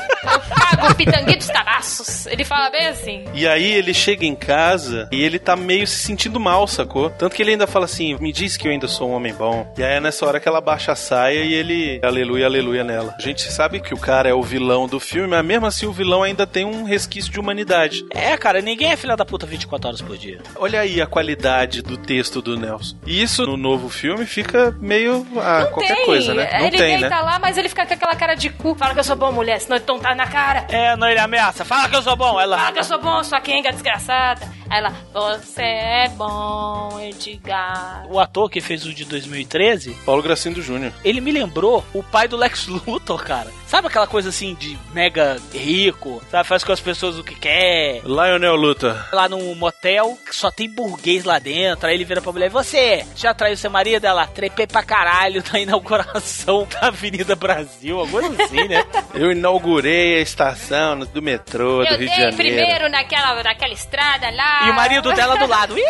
[0.49, 2.27] Paga o pitangui dos cabaços.
[2.27, 3.25] Ele fala bem assim.
[3.35, 7.11] E aí ele chega em casa e ele tá meio se sentindo mal, sacou?
[7.11, 9.73] Tanto que ele ainda fala assim: me diz que eu ainda sou um homem bom.
[9.77, 13.15] E aí é nessa hora que ela baixa a saia e ele, aleluia, aleluia nela.
[13.19, 15.93] A gente sabe que o cara é o vilão do filme, mas mesmo assim o
[15.93, 18.05] vilão ainda tem um resquício de humanidade.
[18.11, 20.41] É, cara, ninguém é filha da puta 24 horas por dia.
[20.57, 22.97] Olha aí a qualidade do texto do Nelson.
[23.07, 25.27] E isso no novo filme fica meio.
[25.39, 26.05] Ah, Não qualquer tem.
[26.07, 26.49] coisa, né?
[26.53, 27.21] Não ele tem, deita né?
[27.21, 28.75] lá, mas ele fica com aquela cara de cu.
[28.75, 30.67] Fala que eu sou bom, mulher, senão ele tontar na cara.
[30.69, 31.65] É, não, ele ameaça.
[31.65, 32.41] Fala que eu sou bom.
[32.41, 32.59] Ela.
[32.59, 34.47] Fala que eu sou bom, sua quenga desgraçada.
[34.69, 38.05] Aí ela, você é bom, Edgar.
[38.11, 40.93] O ator que fez o de 2013, Paulo Gracindo Júnior.
[41.05, 43.51] ele me lembrou o pai do Lex Luthor, cara.
[43.67, 46.49] Sabe aquela coisa assim de mega rico, sabe?
[46.49, 48.03] Faz com as pessoas o que quer.
[48.05, 48.97] Lionel Luthor.
[49.13, 51.87] Lá num motel, que só tem burguês lá dentro.
[51.89, 54.05] Aí ele vira pra mulher: Você já traiu seu marido?
[54.05, 57.99] Ela trepei pra caralho na inauguração da Avenida Brasil.
[58.01, 58.85] Alguma coisa assim, né?
[59.15, 62.37] Eu inaugurei a estação do metrô do Eu Rio de Janeiro.
[62.37, 64.67] primeiro naquela, naquela estrada lá.
[64.67, 65.75] E o marido dela do lado.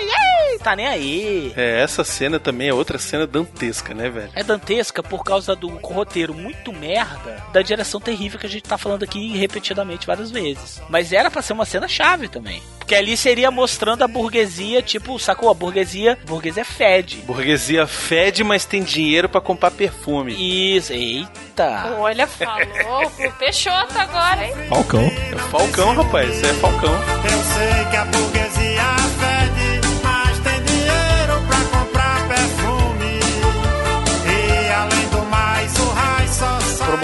[0.00, 1.52] Ih, ih, tá nem aí.
[1.56, 4.30] É, essa cena também é outra cena dantesca, né, velho?
[4.34, 8.78] É dantesca por causa do roteiro muito merda da direção terrível que a gente tá
[8.78, 10.80] falando aqui repetidamente várias vezes.
[10.88, 12.62] Mas era pra ser uma cena chave também.
[12.78, 15.50] Porque ali seria mostrando a burguesia, tipo, sacou?
[15.50, 17.16] A burguesia, burguesia fede.
[17.18, 20.76] Burguesia fede, mas tem dinheiro pra comprar perfume.
[20.76, 21.96] Isso, eita.
[21.98, 24.54] Olha, falou pro Peixoto agora, hein?
[24.68, 25.02] Falcão.
[25.02, 26.34] É Falcão, rapaz.
[26.34, 26.94] Isso é Falcão.
[26.94, 28.82] Eu sei que a burguesia
[29.18, 29.37] fede,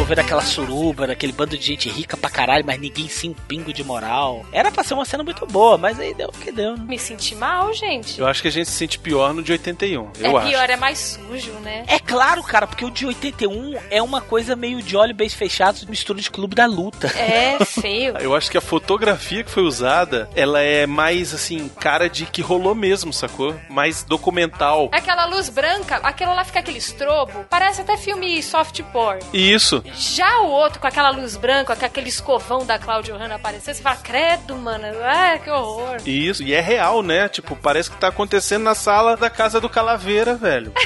[0.05, 3.73] Promover aquela suruba, aquele bando de gente rica pra caralho, mas ninguém sem um pingo
[3.73, 4.45] de moral.
[4.53, 6.85] Era pra ser uma cena muito boa, mas aí deu o que deu, né?
[6.87, 8.21] Me senti mal, gente.
[8.21, 10.11] Eu acho que a gente se sente pior no de 81.
[10.21, 10.49] Eu é acho.
[10.51, 11.85] pior, é mais sujo, né?
[11.87, 15.87] É claro, cara, porque o de 81 é uma coisa meio de olho bem fechados,
[15.87, 17.07] mistura de clube da luta.
[17.19, 18.19] É feio.
[18.19, 22.43] Eu acho que a fotografia que foi usada, ela é mais assim, cara de que
[22.43, 23.59] rolou mesmo, sacou?
[23.71, 24.91] Mais documental.
[24.93, 29.21] Aquela luz branca, aquilo lá fica aquele estrobo, parece até filme soft porn.
[29.33, 29.83] Isso.
[29.97, 33.83] Já o outro, com aquela luz branca, com aquele escovão da Claudio Hanna aparecer, você
[33.83, 35.97] fala, credo, mano, ah, que horror.
[36.05, 37.29] Isso, e é real, né?
[37.29, 40.73] Tipo, parece que tá acontecendo na sala da casa do Calaveira, velho.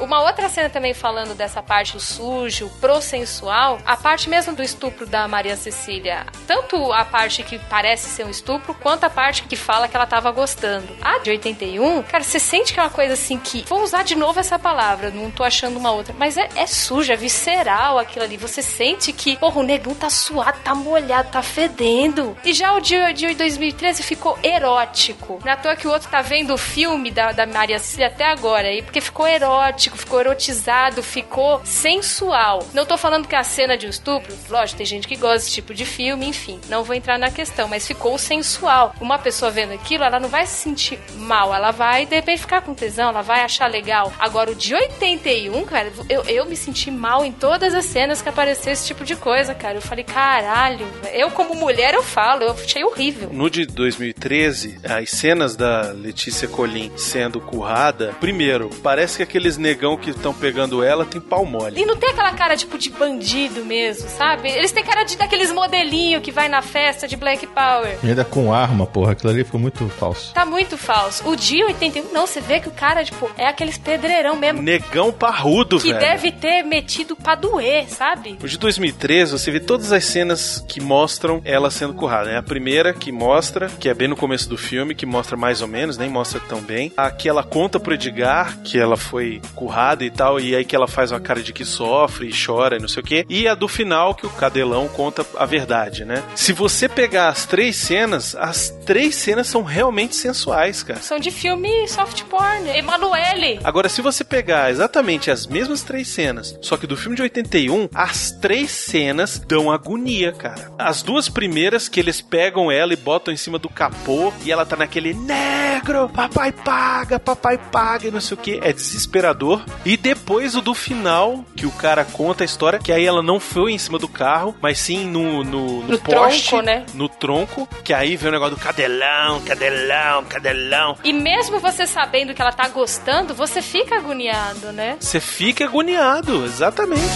[0.00, 4.62] Uma outra cena também falando dessa parte do sujo, pro sensual, a parte mesmo do
[4.62, 6.24] estupro da Maria Cecília.
[6.46, 10.06] Tanto a parte que parece ser um estupro, quanto a parte que fala que ela
[10.06, 10.86] tava gostando.
[11.02, 13.64] A de 81, cara, você sente que é uma coisa assim que.
[13.68, 16.14] Vou usar de novo essa palavra, não tô achando uma outra.
[16.16, 17.16] Mas é, é suja, é
[17.48, 18.36] visceral aquilo ali.
[18.36, 22.36] Você sente que, porra, o negão tá suado, tá molhado, tá fedendo.
[22.44, 25.40] E já o de, de 2013 ficou erótico.
[25.44, 28.24] Não é toa que o outro tá vendo o filme da, da Maria Cecília até
[28.24, 32.66] agora aí, porque ficou erótico, ficou erotizado, ficou sensual.
[32.74, 35.52] Não tô falando que a cena de um estupro, lógico, tem gente que gosta desse
[35.52, 38.94] tipo de filme, enfim, não vou entrar na questão, mas ficou sensual.
[39.00, 42.62] Uma pessoa vendo aquilo, ela não vai se sentir mal, ela vai de repente ficar
[42.62, 44.12] com tesão, ela vai achar legal.
[44.18, 48.28] Agora, o de 81, cara, eu, eu me senti mal em todas as cenas que
[48.28, 49.76] apareceu esse tipo de coisa, cara.
[49.76, 53.30] Eu falei, caralho, eu como mulher eu falo, eu achei horrível.
[53.32, 59.96] No de 2013, as cenas da Letícia Colin sendo currada, primeiro, parece que aqueles negão
[59.96, 61.80] que estão pegando ela tem pau mole.
[61.80, 64.48] E não tem aquela cara, tipo, de bandido mesmo, sabe?
[64.50, 67.98] Eles têm cara de daqueles modelinho que vai na festa de Black Power.
[68.02, 69.12] E ainda com arma, porra.
[69.12, 70.32] Aquilo ali ficou muito falso.
[70.34, 71.28] Tá muito falso.
[71.28, 74.62] O dia 81, não, você vê que o cara, tipo, é aqueles pedreirão mesmo.
[74.62, 75.98] Negão parrudo, Que velho.
[76.00, 78.38] deve ter metido pra doer, sabe?
[78.42, 82.30] O de 2013, você vê todas as cenas que mostram ela sendo currada.
[82.30, 85.60] É a primeira que mostra, que é bem no começo do filme, que mostra mais
[85.60, 86.90] ou menos, nem mostra tão bem.
[86.96, 90.74] A que ela conta pro Edgar que ela foi currada e tal, e aí que
[90.74, 93.26] ela faz uma cara de que sofre e chora e não sei o quê.
[93.28, 96.24] E a do final, que o Cadelão conta a verdade, né?
[96.34, 101.02] Se você pegar as três cenas, as três cenas são realmente sensuais, cara.
[101.02, 102.70] São de filme soft porn.
[102.70, 103.60] Emanuele.
[103.62, 107.88] Agora, se você pegar exatamente as mesmas três cenas, só que do filme de 81,
[107.92, 110.70] as três cenas dão agonia, cara.
[110.78, 114.64] As duas primeiras que eles pegam ela e botam em cima do capô e ela
[114.64, 119.64] tá naquele negro, papai paga, papai paga e não sei o que, é desesperador.
[119.84, 123.40] E depois o do final, que o cara conta a história, que aí ela não
[123.40, 126.86] foi em cima do carro, mas sim no, no, no, No poste, tronco, né?
[126.94, 130.96] no tronco, que aí vem o negócio do cadelão, cadelão, cadelão.
[131.02, 134.96] E mesmo você sabendo que ela tá gostando, você fica agoniado, né?
[135.00, 137.07] Você fica agoniado, exatamente.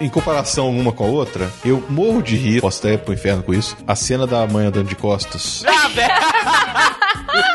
[0.00, 3.42] Em comparação uma com a outra, eu morro de rir, posso até ir pro inferno
[3.42, 5.64] com isso, a cena da mãe andando de costas.
[5.66, 6.13] Ah, velho.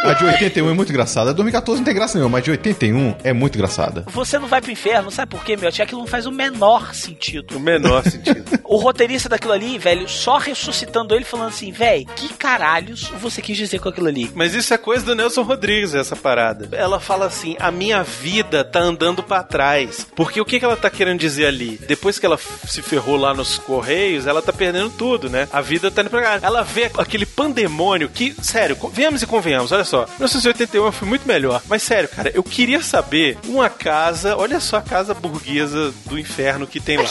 [0.03, 1.30] A de 81 é muito engraçada.
[1.30, 4.05] A de 2014 não tem graça nenhuma, mas a de 81 é muito engraçada.
[4.07, 5.69] Você não vai pro inferno, sabe por quê, meu?
[5.69, 7.53] Aquilo não faz o menor sentido.
[7.53, 8.59] No menor sentido.
[8.69, 13.57] O roteirista daquilo ali, velho, só ressuscitando ele falando assim, velho, que caralhos você quis
[13.57, 14.30] dizer com aquilo ali?
[14.35, 16.69] Mas isso é coisa do Nelson Rodrigues, essa parada.
[16.71, 20.05] Ela fala assim: a minha vida tá andando pra trás.
[20.15, 21.80] Porque o que, que ela tá querendo dizer ali?
[21.88, 25.47] Depois que ela se ferrou lá nos Correios, ela tá perdendo tudo, né?
[25.51, 26.39] A vida tá indo pra cá.
[26.41, 29.99] Ela vê aquele pandemônio que, sério, venhamos e convenhamos, olha só.
[29.99, 31.61] só, 1981 eu fui muito melhor.
[31.67, 36.67] Mas sério, cara, eu queria saber uma casa, olha só a casa burguesa do inferno
[36.67, 37.09] que tem lá.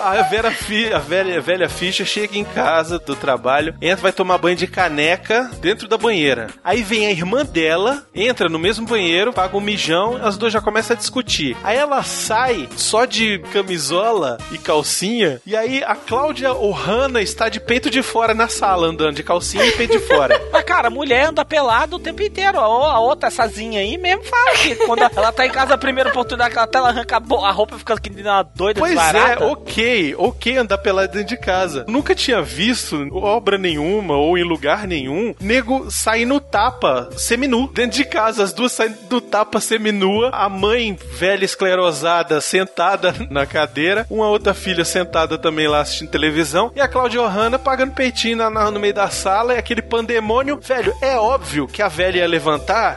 [0.00, 4.02] A, a Vera Fi, a velha, a velha ficha chega em casa do trabalho, entra,
[4.02, 6.48] vai tomar banho de caneca dentro da banheira.
[6.62, 10.60] Aí vem a irmã dela, entra no mesmo banheiro, paga um mijão, as duas já
[10.60, 11.56] começam a discutir.
[11.64, 17.58] Aí ela sai só de camisola e calcinha, e aí a Cláudia Ohana está de
[17.58, 20.40] peito de fora na sala, andando de calcinha e peito de fora.
[20.52, 22.58] Mas, cara, a mulher anda pelada o tempo inteiro.
[22.58, 26.52] A, a outra,essazinha aí mesmo, fala que quando ela tá em casa, a primeira oportunidade
[26.52, 29.44] que ela tá, ela arranca a, roupa e fica que uma doida Pois desbarata.
[29.44, 31.84] é, ok, ok andar pelado dentro de casa.
[31.88, 37.96] Nunca tinha visto obra nenhuma ou em lugar nenhum, nego sair no tapa, seminu, dentro
[37.96, 38.42] de casa.
[38.42, 44.54] As duas saem do tapa seminua, a mãe velha esclerosada sentada na cadeira, uma outra
[44.54, 48.80] filha sentada também lá assistindo televisão, e a Cláudia Ohana pagando peitinho na- na- no
[48.80, 50.58] meio da sala, e aquele pandemônio.
[50.60, 52.96] Velho, é óbvio que a velha ia levantar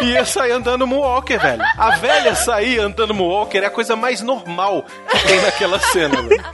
[0.00, 1.62] e ia sair andando moonwalker, velho.
[1.76, 6.44] A velha sair andando moonwalker é a coisa mais normal que tem naquela cena, velho.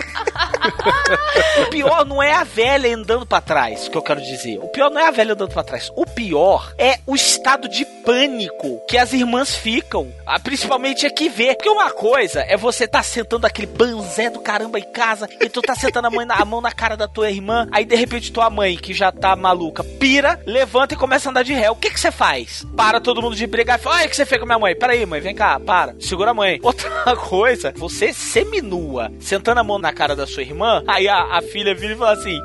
[1.63, 4.59] O pior não é a velha andando pra trás, que eu quero dizer.
[4.59, 5.91] O pior não é a velha andando pra trás.
[5.97, 10.13] O pior é o estado de pânico que as irmãs ficam.
[10.27, 11.55] Ah, Principalmente aqui ver.
[11.57, 15.61] Porque uma coisa é você tá sentando aquele banzé do caramba em casa e tu
[15.63, 17.67] tá sentando a, mãe na- a mão na cara da tua irmã.
[17.73, 21.43] Aí de repente tua mãe, que já tá maluca, pira, levanta e começa a andar
[21.45, 21.71] de ré.
[21.71, 22.65] O que que você faz?
[22.77, 24.59] Para todo mundo de brigar e fala: Olha o que você fez com a minha
[24.59, 24.75] mãe.
[24.77, 25.95] Peraí, mãe, vem cá, para.
[26.01, 26.59] Segura a mãe.
[26.63, 30.54] Outra coisa, você seminua, sentando a mão na cara da sua irmã,
[30.87, 32.39] aí a, a filha vira e fala assim: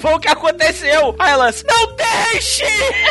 [0.00, 1.14] Foi o que aconteceu.
[1.18, 2.64] Aí elas, não deixe!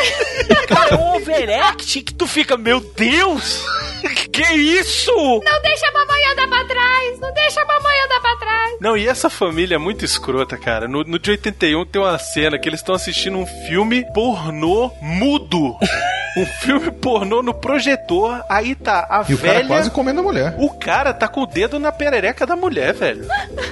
[0.68, 3.62] Cara, é um overact que tu fica, meu Deus!
[4.32, 5.12] Que isso?
[5.14, 7.20] Não deixa a mamãe andar pra trás!
[7.20, 8.76] Não deixa a mamãe andar pra trás!
[8.80, 10.88] Não, e essa família é muito escrota, cara.
[10.88, 15.76] No, no de 81 tem uma cena que eles estão assistindo um filme pornô mudo.
[16.36, 18.42] Um filme pornô no projetor.
[18.48, 19.68] Aí tá a E o cara velha.
[19.68, 20.56] quase comendo a mulher.
[20.58, 23.24] O cara tá com o dedo na perereca da mulher, velho.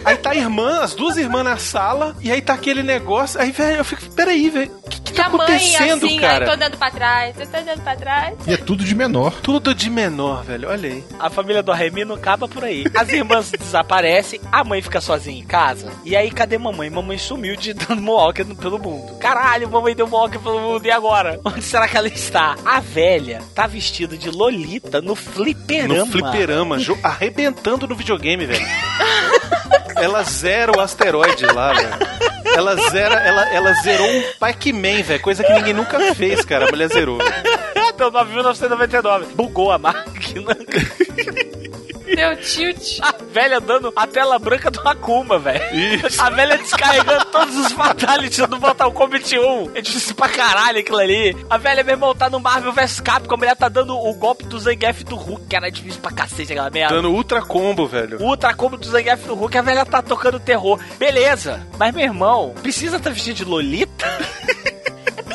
[0.05, 3.41] Aí tá a irmã, as duas irmãs na sala, e aí tá aquele negócio.
[3.41, 4.71] Aí, velho, eu fico, peraí, velho.
[4.81, 6.45] O que, que tá a mãe acontecendo, assim, cara?
[6.45, 8.35] aí tô andando pra trás, eu tô andando pra trás.
[8.47, 9.33] E é tudo de menor.
[9.43, 10.69] Tudo de menor, velho.
[10.69, 11.05] Olha aí.
[11.19, 12.85] A família do Remy não acaba por aí.
[12.95, 15.91] As irmãs desaparecem, a mãe fica sozinha em casa.
[16.05, 16.91] E aí, cadê mamãe?
[16.91, 19.19] Mamãe sumiu de dando Mohawk pelo mundo.
[19.19, 20.87] Caralho, mamãe deu Mohawk pelo mundo.
[20.87, 21.41] E agora?
[21.45, 22.57] Onde será que ela está?
[22.65, 25.95] A velha tá vestida de Lolita no fliperama.
[25.95, 28.67] No fliperama, arrebentando no videogame, velho.
[29.97, 32.23] ela zera o asteroide lá, velho.
[32.55, 35.21] Ela zera, ela, ela zerou um Pac-Man, velho.
[35.23, 36.67] Coisa que ninguém nunca fez, cara.
[36.67, 37.19] A mulher zerou.
[37.95, 39.35] Então, 1999.
[39.35, 40.57] Bugou a máquina.
[42.15, 42.99] Deu tilt.
[43.01, 45.63] A velha dando a tela branca do Akuma, velho.
[45.75, 46.21] Isso.
[46.21, 49.71] A velha descarregando todos os fatalities do Mortal Kombat 1.
[49.75, 51.35] É difícil pra caralho aquilo ali.
[51.49, 53.35] A velha, meu irmão, tá no Marvel vs Capcom.
[53.35, 56.53] A mulher tá dando o golpe do Zangief do Hulk, que era difícil pra cacete
[56.53, 56.95] aquela merda.
[56.95, 58.21] Dando ultra combo, velho.
[58.21, 60.79] Ultra Combo do Zangief do Hulk, a velha tá tocando terror.
[60.99, 61.67] Beleza.
[61.79, 64.07] Mas, meu irmão, precisa tá vestido de Lolita?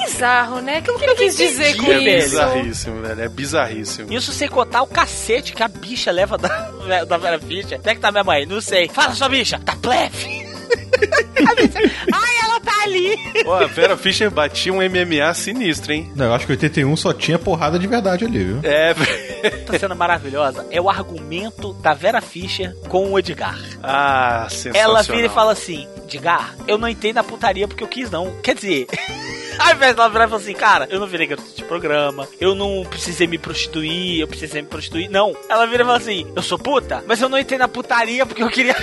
[0.07, 0.79] Bizarro, né?
[0.79, 2.29] O que, que ele quis dizer com entendi, É isso?
[2.29, 3.21] bizarríssimo, velho.
[3.21, 4.13] É bizarríssimo.
[4.13, 7.79] Isso sem contar o cacete que a bicha leva da, da Vera Fischer.
[7.79, 8.45] Onde é que tá minha mãe?
[8.45, 8.87] Não sei.
[8.87, 9.59] Fala, sua bicha.
[9.63, 10.46] Tá plebe.
[12.13, 13.15] Ai, ela tá ali.
[13.45, 16.11] Ó, a Vera Fischer batia um MMA sinistro, hein?
[16.15, 18.59] Não, eu acho que 81 só tinha porrada de verdade ali, viu?
[18.63, 18.93] É.
[19.65, 20.65] Tá sendo maravilhosa.
[20.71, 23.59] É o argumento da Vera Fischer com o Edgar.
[23.83, 24.81] Ah, sensacional.
[24.81, 28.35] Ela vira e fala assim: Edgar, eu não entrei na putaria porque eu quis, não.
[28.41, 28.87] Quer dizer.
[29.59, 32.53] Ao invés dela virar e falar assim, cara, eu não virei garoto de programa, eu
[32.53, 35.09] não precisei me prostituir, eu precisei me prostituir.
[35.09, 35.35] Não.
[35.49, 38.43] Ela vira e fala assim, eu sou puta, mas eu não entrei na putaria porque
[38.43, 38.75] eu queria.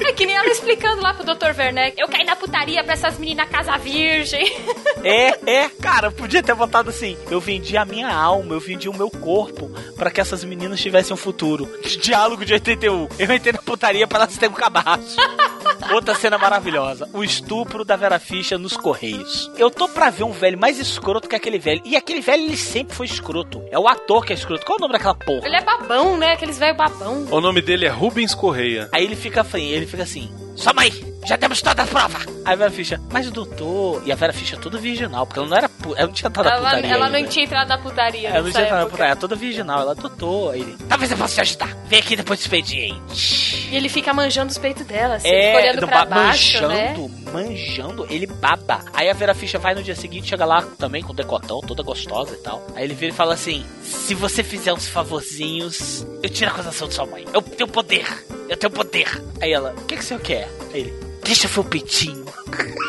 [0.00, 1.56] É que nem ela explicando lá pro Dr.
[1.56, 2.00] Werneck.
[2.00, 4.42] Eu caí na putaria pra essas meninas casa virgem.
[5.04, 7.16] É, é, cara, podia ter votado assim.
[7.28, 11.12] Eu vendi a minha alma, eu vendi o meu corpo pra que essas meninas tivessem
[11.12, 11.68] um futuro.
[12.00, 13.08] Diálogo de 81.
[13.18, 15.16] Eu entrei na putaria pra elas terem um cabaço.
[15.92, 19.50] Outra cena maravilhosa: o estupro da Vera Fischer nos Correios.
[19.56, 21.82] Eu tô pra ver um velho mais escroto que aquele velho.
[21.84, 23.62] E aquele velho, ele sempre foi escroto.
[23.70, 24.64] É o ator que é escroto.
[24.64, 25.46] Qual é o nome daquela porra?
[25.46, 26.32] Ele é babão, né?
[26.32, 27.26] Aqueles velho babão.
[27.30, 28.88] O nome dele é Rubens Correia.
[28.92, 30.92] Aí ele fica assim, ele fica assim, sua mãe,
[31.24, 32.18] já temos toda a prova.
[32.44, 35.48] Aí a Vera Fischer, mas doutor, e a Vera Fischer é toda virginal, porque ela
[35.48, 37.18] não era, pu- ela não tinha entrado na Ela, putaria ela ainda.
[37.20, 39.80] não tinha entrado na putaria Ela não tinha entrado na putaria, ela é toda virginal,
[39.80, 40.54] ela doutor.
[40.54, 43.68] Aí ele, talvez eu possa te ajudar, vem aqui depois do expediente.
[43.70, 46.88] E ele fica manjando os peitos dela, assim, É, olhando do pra ba- baixo, né?
[46.96, 48.80] manjando, manjando, ele baba.
[48.92, 52.34] Aí a Vera Fischer vai no dia seguinte, chega lá também com decotão, toda gostosa
[52.34, 52.66] e tal.
[52.74, 56.88] Aí ele vira e fala assim: se você fizer uns favorzinhos, eu tiro a acusação
[56.88, 57.24] de sua mãe.
[57.32, 58.06] Eu tenho poder,
[58.48, 59.22] eu tenho poder.
[59.40, 60.48] Aí ela, o que, que o senhor quer?
[60.74, 62.24] Aí ele, deixa ver o peitinho.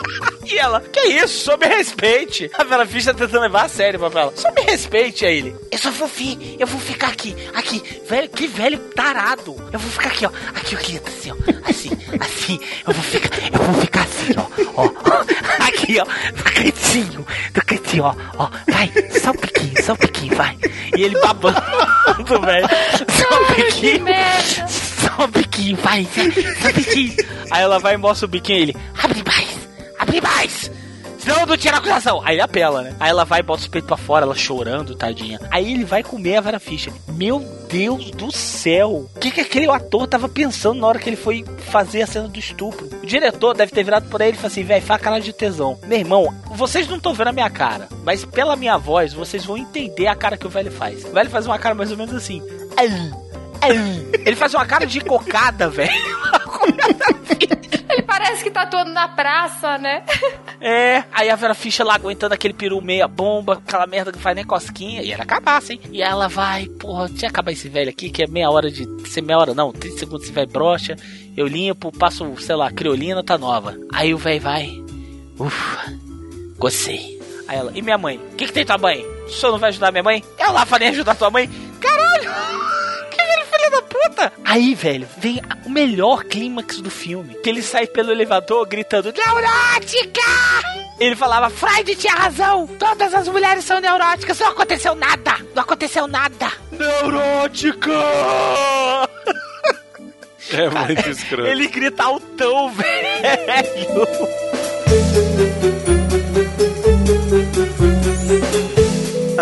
[0.45, 1.45] E ela, que isso?
[1.45, 2.51] Só me respeite.
[2.53, 4.33] A Vera Fischer tá tentando levar a sério pra ela.
[4.35, 5.55] Só me respeite aí ele.
[5.71, 7.81] Eu só vou vir, eu vou ficar aqui, aqui.
[8.07, 9.55] Velho, que velho tarado.
[9.71, 10.31] Eu vou ficar aqui, ó.
[10.53, 11.35] Aqui, aqui, assim, ó.
[11.69, 11.89] Assim,
[12.19, 12.59] assim.
[12.85, 14.83] Eu vou ficar, eu vou ficar assim, ó.
[14.83, 16.05] Ó, aqui, ó.
[16.05, 18.15] No cantinho, no cantinho, ó.
[18.37, 20.57] Ó, vai, só um piquinho, só um piquinho, vai.
[20.97, 22.67] E ele babando, velho.
[23.09, 24.05] Só um piquinho.
[25.03, 27.13] Só um biquinho, vai, só um biquinho.
[27.51, 29.69] Aí ela vai e mostra o biquinho e ele, abre mais,
[29.99, 30.71] abre mais.
[31.23, 32.21] Senão eu não tiro a acusação.
[32.25, 32.93] Aí ele apela, né?
[32.99, 35.39] Aí ela vai e bota os peitos pra fora, ela chorando, tadinha.
[35.49, 36.91] Aí ele vai comer a Vera Fischer.
[37.13, 37.39] Meu
[37.69, 39.09] Deus do céu!
[39.15, 42.27] O que, que aquele ator tava pensando na hora que ele foi fazer a cena
[42.27, 42.89] do estupro?
[43.01, 45.79] O diretor deve ter virado por aí e falou assim: velho, cara de tesão.
[45.87, 49.55] Meu irmão, vocês não estão vendo a minha cara, mas pela minha voz, vocês vão
[49.57, 51.05] entender a cara que o velho faz.
[51.05, 52.41] O velho faz uma cara mais ou menos assim.
[52.75, 52.89] Ai.
[54.25, 55.91] Ele faz uma cara de cocada, velho.
[57.89, 60.03] Ele parece que tá todo na praça, né?
[60.59, 64.35] É, aí a Vera Fischer lá aguentando aquele peru meia bomba, aquela merda que faz
[64.35, 65.81] nem cosquinha, e era acabasse, hein?
[65.91, 68.87] E ela vai, porra, deixa eu acabar esse velho aqui, que é meia hora de.
[69.07, 70.95] Ser meia hora não, 30 segundos esse velho brocha,
[71.37, 73.77] eu limpo, passo, sei lá, criolina, tá nova.
[73.93, 74.83] Aí o velho vai.
[75.37, 75.93] Ufa,
[76.57, 77.21] gostei.
[77.47, 78.17] Aí ela, e minha mãe?
[78.17, 79.05] O que, que tem tua mãe?
[79.27, 80.23] O senhor não vai ajudar minha mãe?
[80.39, 81.49] Eu lá falei ajudar tua mãe?
[81.79, 82.82] Caralho!
[83.63, 84.33] Filho da puta!
[84.43, 87.35] Aí, velho, vem o melhor clímax do filme.
[87.35, 90.21] Que ele sai pelo elevador gritando, neurótica!
[90.99, 92.67] Ele falava, Freud tinha razão!
[92.67, 95.37] Todas as mulheres são neuróticas, não aconteceu nada!
[95.55, 96.51] Não aconteceu nada!
[96.71, 97.91] Neurótica!
[100.51, 101.47] É muito escroto.
[101.47, 104.07] Ele grita altão, velho!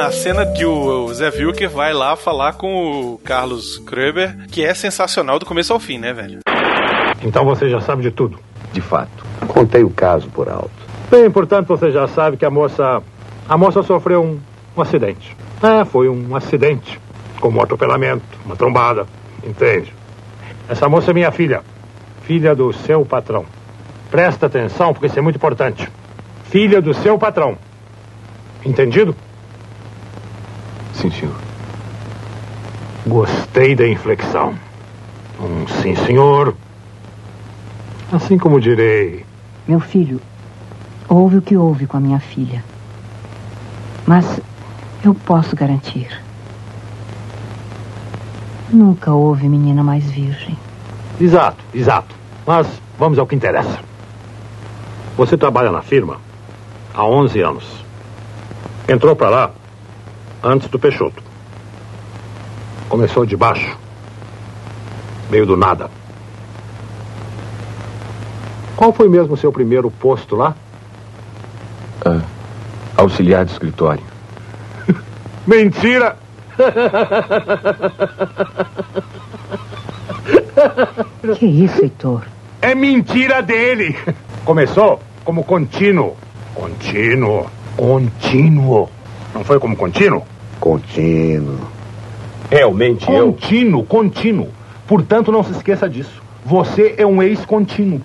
[0.02, 4.74] A cena que o, Zé Wilker vai lá falar com o Carlos Kreber, que é
[4.74, 6.40] sensacional do começo ao fim, né, velho?
[7.24, 8.40] Então você já sabe de tudo.
[8.74, 9.24] De fato.
[9.48, 10.72] Contei o caso por alto.
[11.12, 13.04] Bem, portanto, você já sabe que a moça.
[13.48, 14.40] A moça sofreu um,
[14.76, 15.38] um acidente.
[15.62, 17.00] É, foi um acidente.
[17.40, 19.06] Como um atropelamento, uma trombada.
[19.44, 19.94] Entende?
[20.68, 21.62] Essa moça é minha filha.
[22.24, 23.46] Filha do seu patrão.
[24.10, 25.88] Presta atenção, porque isso é muito importante.
[26.46, 27.56] Filha do seu patrão.
[28.66, 29.16] Entendido?
[31.02, 31.36] Sim, senhor.
[33.08, 34.54] Gostei da inflexão.
[35.40, 36.56] Um sim, senhor.
[38.12, 39.26] Assim como direi.
[39.68, 40.22] Meu filho,
[41.10, 42.64] houve o que houve com a minha filha.
[44.06, 44.40] Mas
[45.04, 46.08] eu posso garantir.
[48.70, 50.56] Nunca houve menina mais virgem.
[51.20, 52.14] Exato, exato.
[52.46, 52.68] Mas
[53.00, 53.80] vamos ao que interessa.
[55.18, 56.18] Você trabalha na firma
[56.94, 57.66] há 11 anos.
[58.88, 59.61] Entrou para lá
[60.44, 61.22] antes do Peixoto.
[62.90, 63.78] Começou de baixo.
[65.30, 65.90] Meio do nada.
[68.76, 70.56] Qual foi mesmo o seu primeiro posto lá?
[72.04, 72.22] Ah,
[72.98, 74.04] auxiliar de escritório.
[75.46, 76.18] Mentira!
[81.38, 82.24] Que isso, Heitor?
[82.62, 83.98] É mentira dele!
[84.46, 86.16] Começou como contínuo.
[86.54, 87.48] Contínuo.
[87.76, 88.90] Contínuo.
[89.34, 90.24] Não foi como contínuo?
[90.60, 91.60] Contínuo.
[92.50, 93.28] Realmente eu.
[93.28, 94.50] Contínuo, contínuo.
[94.88, 96.22] Portanto, não se esqueça disso.
[96.46, 98.02] Você é um ex-contínuo.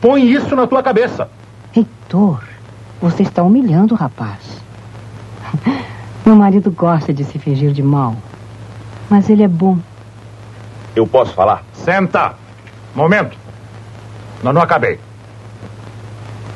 [0.00, 1.30] Põe isso na tua cabeça.
[1.74, 2.42] Heitor,
[3.00, 4.60] você está humilhando o rapaz.
[6.24, 8.16] Meu marido gosta de se fingir de mal.
[9.08, 9.78] Mas ele é bom.
[10.94, 11.64] Eu posso falar?
[11.72, 12.34] Senta.
[12.94, 13.36] Momento.
[14.42, 14.98] Não, não acabei.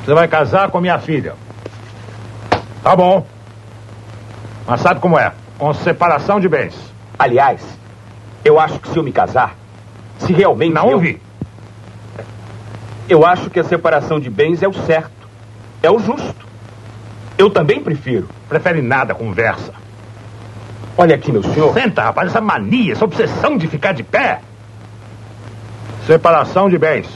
[0.03, 1.35] Você vai casar com a minha filha.
[2.83, 3.25] Tá bom.
[4.67, 5.31] Mas sabe como é?
[5.57, 6.75] Com separação de bens.
[7.17, 7.61] Aliás,
[8.43, 9.55] eu acho que se eu me casar,
[10.19, 10.73] se realmente.
[10.73, 10.95] Não eu...
[10.95, 11.21] ouvi.
[13.09, 15.11] Eu acho que a separação de bens é o certo.
[15.83, 16.47] É o justo.
[17.37, 18.29] Eu também prefiro.
[18.47, 19.73] Prefere nada, conversa.
[20.97, 21.73] Olha aqui, meu senhor.
[21.73, 24.41] Senta, rapaz, essa mania, essa obsessão de ficar de pé.
[26.05, 27.07] Separação de bens.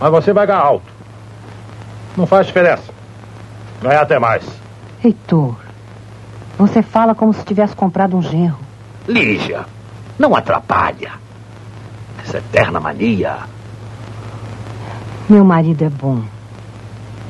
[0.00, 0.92] Mas você vai ganhar alto.
[2.16, 2.92] Não faz diferença.
[3.82, 4.44] Ganhar até mais.
[5.04, 5.56] Heitor,
[6.58, 8.58] você fala como se tivesse comprado um genro.
[9.06, 9.64] Lígia,
[10.18, 11.12] não atrapalha.
[12.22, 13.38] Essa eterna mania.
[15.28, 16.22] Meu marido é bom.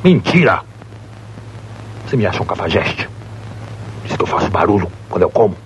[0.04, 0.62] Mentira!
[2.06, 3.08] Você me acha um cafajeste?
[4.04, 5.56] Diz que eu faço barulho quando eu como.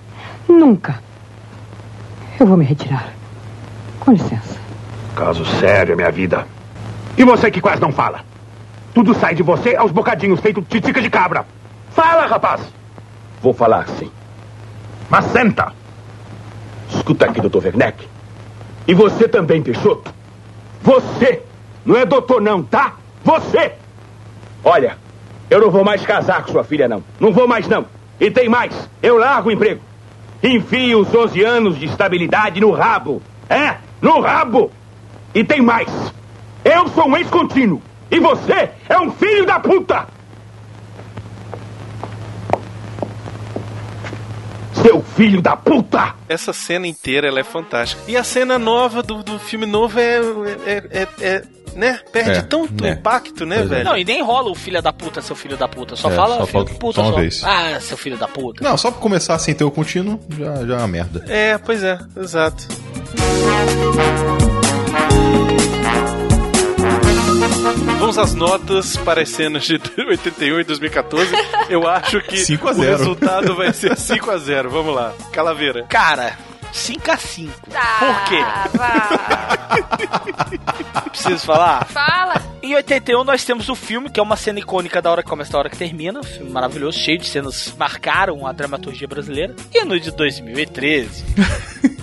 [0.49, 0.99] Nunca.
[2.39, 3.09] Eu vou me retirar.
[3.99, 4.57] Com licença.
[5.15, 6.47] Caso sério, minha vida.
[7.15, 8.21] E você que quase não fala?
[8.93, 11.45] Tudo sai de você aos bocadinhos, feito titica de cabra.
[11.91, 12.61] Fala, rapaz!
[13.41, 14.11] Vou falar sim.
[15.09, 15.73] Mas senta!
[16.89, 18.07] Escuta aqui, doutor Werneck.
[18.87, 20.13] E você também, Peixoto.
[20.81, 21.41] Você
[21.85, 22.93] Não é doutor, não, tá?
[23.23, 23.73] Você!
[24.63, 24.97] Olha,
[25.49, 27.03] eu não vou mais casar com sua filha, não.
[27.19, 27.85] Não vou mais, não.
[28.19, 28.89] E tem mais.
[29.01, 29.81] Eu largo o emprego.
[30.43, 33.21] Enfio os 11 anos de estabilidade no rabo.
[33.49, 34.71] É, no rabo.
[35.33, 35.89] E tem mais.
[36.63, 37.81] Eu sou um ex-contínuo.
[38.11, 40.07] E você é um filho da puta!
[44.81, 46.15] Seu filho da puta!
[46.27, 48.01] Essa cena inteira ela é fantástica.
[48.07, 50.17] E a cena nova do, do filme novo é.
[50.65, 51.43] é, é, é-
[51.73, 51.99] né?
[52.11, 52.89] Perde É, tanto é.
[52.89, 53.75] impacto, né, Pois é.
[53.75, 53.85] velho?
[53.85, 55.95] Não, e nem rola o filho da puta, seu filho da puta.
[55.95, 56.95] Só É, fala só filho da puta.
[56.95, 57.19] só uma só.
[57.19, 57.41] vez.
[57.45, 58.61] Ah, seu filho da puta.
[58.61, 61.23] Não, só pra começar sem ter o contínuo, já, já é uma merda.
[61.29, 62.67] É, pois é, exato.
[68.01, 71.31] Vamos às notas para as cenas de 81 e 2014.
[71.69, 72.97] Eu acho que 5 a o 0.
[72.97, 75.13] resultado vai ser 5 a 0 Vamos lá.
[75.31, 75.83] Calaveira.
[75.87, 76.35] Cara,
[76.73, 77.49] 5x5.
[77.69, 78.39] Tá, Por quê?
[78.75, 79.09] vá.
[81.11, 81.85] Preciso falar?
[81.85, 82.41] Fala.
[82.63, 85.51] Em 81 nós temos o filme, que é uma cena icônica da hora que começa
[85.51, 86.21] e da hora que termina.
[86.21, 89.55] Um filme maravilhoso, cheio de cenas que marcaram a dramaturgia brasileira.
[89.71, 91.23] E no de 2013,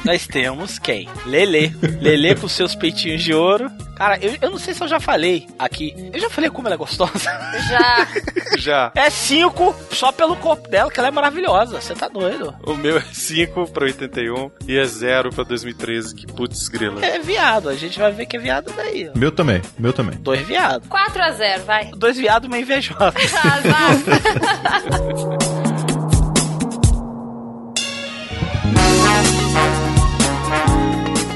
[0.09, 1.06] nós temos quem?
[1.26, 1.76] Lele.
[2.01, 3.70] Lele com seus peitinhos de ouro.
[3.94, 5.94] Cara, eu, eu não sei se eu já falei aqui.
[6.14, 7.30] Eu já falei como ela é gostosa.
[7.68, 8.09] Já.
[8.59, 8.90] Já.
[8.94, 11.80] É 5 só pelo corpo dela, que ela é maravilhosa.
[11.80, 12.55] Você tá doido?
[12.64, 16.14] O meu é 5 para 81 e é 0 para 2013.
[16.14, 17.05] Que putz grila.
[17.05, 17.68] É viado.
[17.68, 19.10] A gente vai ver que é viado daí.
[19.14, 19.18] ó.
[19.18, 20.18] Meu também, meu também.
[20.18, 20.89] Dois viados.
[20.89, 21.90] 4x0, vai.
[21.94, 23.12] Dois viados, uma invejosa.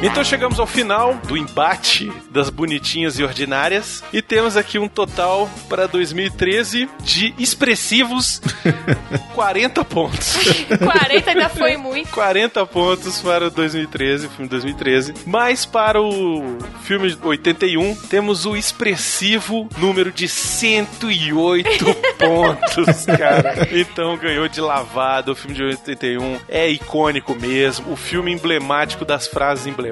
[0.03, 5.49] Então chegamos ao final do embate das bonitinhas e ordinárias e temos aqui um total
[5.69, 8.43] para 2013 de expressivos
[9.33, 10.37] 40 pontos.
[10.83, 12.11] 40 ainda foi muito.
[12.11, 15.15] 40 pontos para o 2013, filme 2013.
[15.25, 21.85] Mas para o filme 81, temos o expressivo número de 108
[22.19, 23.69] pontos, cara.
[23.71, 25.31] Então ganhou de lavada.
[25.31, 27.93] O filme de 81 é icônico mesmo.
[27.93, 29.92] O filme emblemático das frases emblemáticas.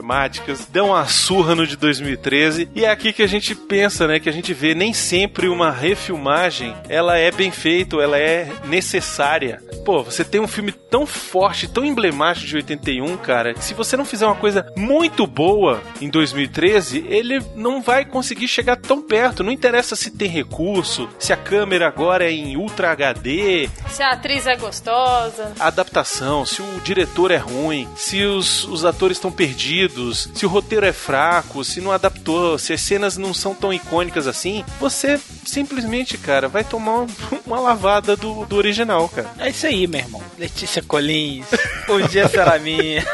[0.71, 2.69] Dão uma surra no de 2013.
[2.75, 4.19] E é aqui que a gente pensa, né?
[4.21, 9.63] Que a gente vê nem sempre uma refilmagem ela é bem feita, ela é necessária.
[9.85, 13.97] Pô, você tem um filme tão forte, tão emblemático de 81, cara, que se você
[13.97, 19.43] não fizer uma coisa muito boa em 2013, ele não vai conseguir chegar tão perto.
[19.43, 24.13] Não interessa se tem recurso, se a câmera agora é em Ultra HD, Se a
[24.13, 25.53] atriz é gostosa.
[25.59, 29.90] a adaptação, se o diretor é ruim, se os, os atores estão perdidos,
[30.35, 34.27] se o roteiro é fraco, se não adaptou, se as cenas não são tão icônicas
[34.27, 37.07] assim, você simplesmente, cara, vai tomar um-
[37.47, 39.31] uma lavada do, do original, cara.
[39.39, 40.23] É isso aí, meu irmão.
[40.39, 41.47] Letícia Colins,
[41.89, 43.03] um dia será minha.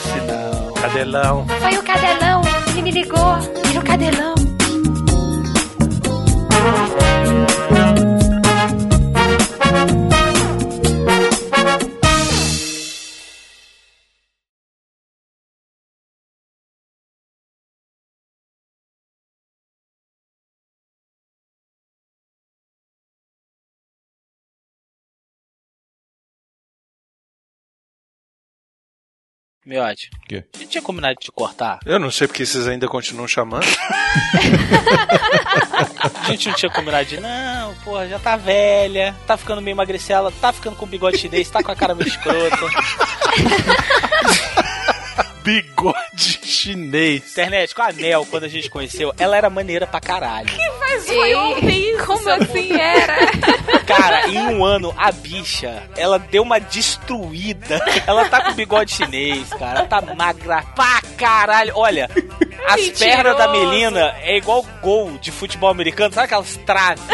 [0.00, 0.72] Se não.
[0.74, 1.46] Cadelão.
[1.60, 2.42] Foi o cadelão.
[2.68, 3.38] Ele me ligou.
[3.64, 4.34] Ele é o cadelão.
[29.66, 30.44] Miote, O quê?
[30.54, 31.78] a gente tinha combinado de te cortar?
[31.86, 33.64] Eu não sei porque vocês ainda continuam chamando.
[36.24, 40.32] A gente não tinha combinado de, não, porra, já tá velha, tá ficando meio magricela,
[40.40, 42.56] tá ficando com bigode chinês, tá com a cara meio escrota.
[45.44, 47.30] Bigode chinês.
[47.32, 50.48] Internet, com a Mel, quando a gente conheceu, ela era maneira pra caralho.
[50.80, 52.06] Mas foi ontem isso.
[52.06, 53.14] Como assim era?
[53.86, 57.78] Cara, em um ano, a bicha, ela deu uma destruída.
[58.06, 59.80] Ela tá com bigode chinês, cara.
[59.80, 61.72] Ela tá magra pra caralho.
[61.76, 62.08] Olha,
[62.66, 63.04] as Mentiroso.
[63.04, 66.14] pernas da Melina é igual gol de futebol americano.
[66.14, 67.04] Sabe aquelas traves?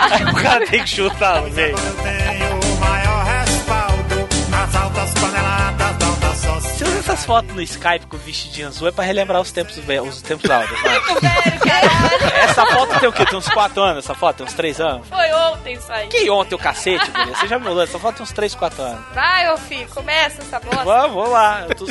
[0.00, 1.68] Aí o cara tem que chutar meio.
[1.70, 5.39] Eu tenho o maior respaldo nas altas Você
[7.20, 10.82] essas fotos no Skype com vestidinho azul é pra relembrar os tempos, os tempos áureos.
[10.82, 10.90] né?
[12.42, 13.24] Essa foto tem o quê?
[13.26, 14.36] Tem uns 4 anos essa foto?
[14.38, 15.08] Tem uns 3 anos?
[15.08, 16.08] Foi ontem isso aí.
[16.08, 17.34] Que ontem o cacete, guria?
[17.36, 17.82] Você já me olhou?
[17.82, 19.04] Essa foto tem uns 3, 4 anos.
[19.14, 20.84] Vai, ô filho, começa essa bosta.
[20.84, 21.66] Vamos, vamos lá.
[21.68, 21.86] Eu tô,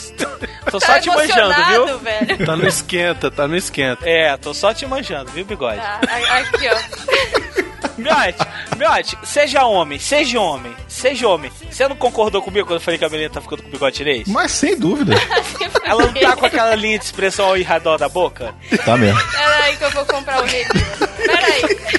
[0.71, 1.99] tô só Tá te manjando, emocionado, viu?
[1.99, 2.45] velho.
[2.45, 4.09] Tá no esquenta, tá no esquenta.
[4.09, 5.77] É, tô só te manjando, viu, bigode?
[5.79, 5.99] Tá,
[6.37, 7.68] aqui, ó.
[7.99, 8.37] Miote,
[8.77, 11.51] Miote, seja homem, seja homem, seja homem.
[11.69, 14.27] Você não concordou comigo quando eu falei que a menina tá ficando com bigode chinês?
[14.27, 15.15] Mas sem dúvida.
[15.83, 18.53] Ela não tá com aquela linha de expressão ao irrador da boca?
[18.85, 19.19] Tá mesmo.
[19.31, 21.07] Pera aí que eu vou comprar o review.
[21.25, 21.89] Pera aí.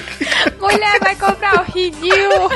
[0.59, 2.49] Mulher vai comprar o Rinil.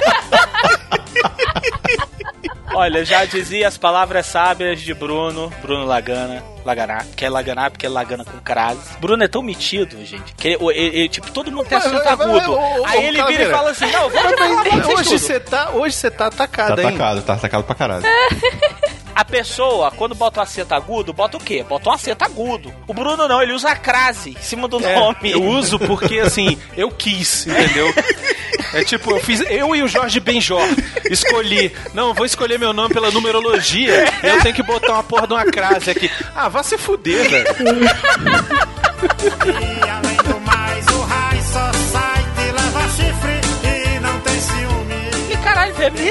[2.73, 6.43] Olha, já dizia as palavras sábias de Bruno, Bruno Lagana.
[6.65, 8.97] Laganá, que é Laganá porque é Lagana com crase.
[8.99, 12.07] Bruno é tão metido, gente, que ele, ele- ele- tipo, todo mundo tem acento mas,
[12.07, 12.57] agudo.
[12.87, 16.25] Aí ele vira e fala assim, não, vocês hoje você tá, hoje você tá Tá
[16.43, 16.87] atacado, hein?
[16.87, 18.03] atacado, tá atacado pra caralho.
[19.15, 21.63] A pessoa, quando bota um acento agudo, bota o quê?
[21.67, 22.73] Bota um acento agudo.
[22.85, 25.31] O Bruno não, ele usa a crase em cima do É, nome.
[25.31, 27.93] eu uso porque, assim, eu quis, entendeu?
[28.73, 29.39] É tipo, eu fiz.
[29.49, 30.61] Eu e o Jorge Benjor
[31.09, 31.71] escolhi.
[31.93, 34.03] Não, vou escolher meu nome pela numerologia.
[34.21, 36.11] Eu tenho que botar uma porra de uma crase aqui.
[36.35, 37.45] Ah, vá se fuder, velho.
[39.45, 40.54] E além do mais,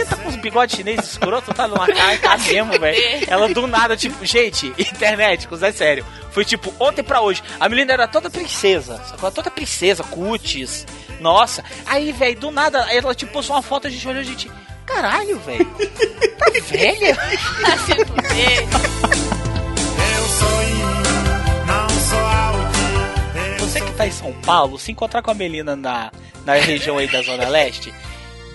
[0.09, 3.25] Tá com os bigodes chineses escroto, tá numa cara, tá mesmo, velho.
[3.27, 6.07] Ela do nada, tipo, gente, internet, é sério.
[6.31, 9.31] Foi tipo, ontem pra hoje, a menina era toda princesa, sacou?
[9.31, 10.87] Toda princesa, cutis.
[11.21, 11.65] Nossa.
[11.87, 14.51] Aí, velho, do nada, ela tipo postou uma foto, a gente olhou, a gente.
[14.87, 15.65] Caralho, velho.
[16.39, 17.17] Tá velha?
[17.17, 18.63] Tá se fuder.
[20.17, 23.61] Eu sou in, não sou out.
[23.61, 26.13] Você que tá em São Paulo, se encontrar com a Melina na,
[26.45, 27.93] na região aí da Zona Leste,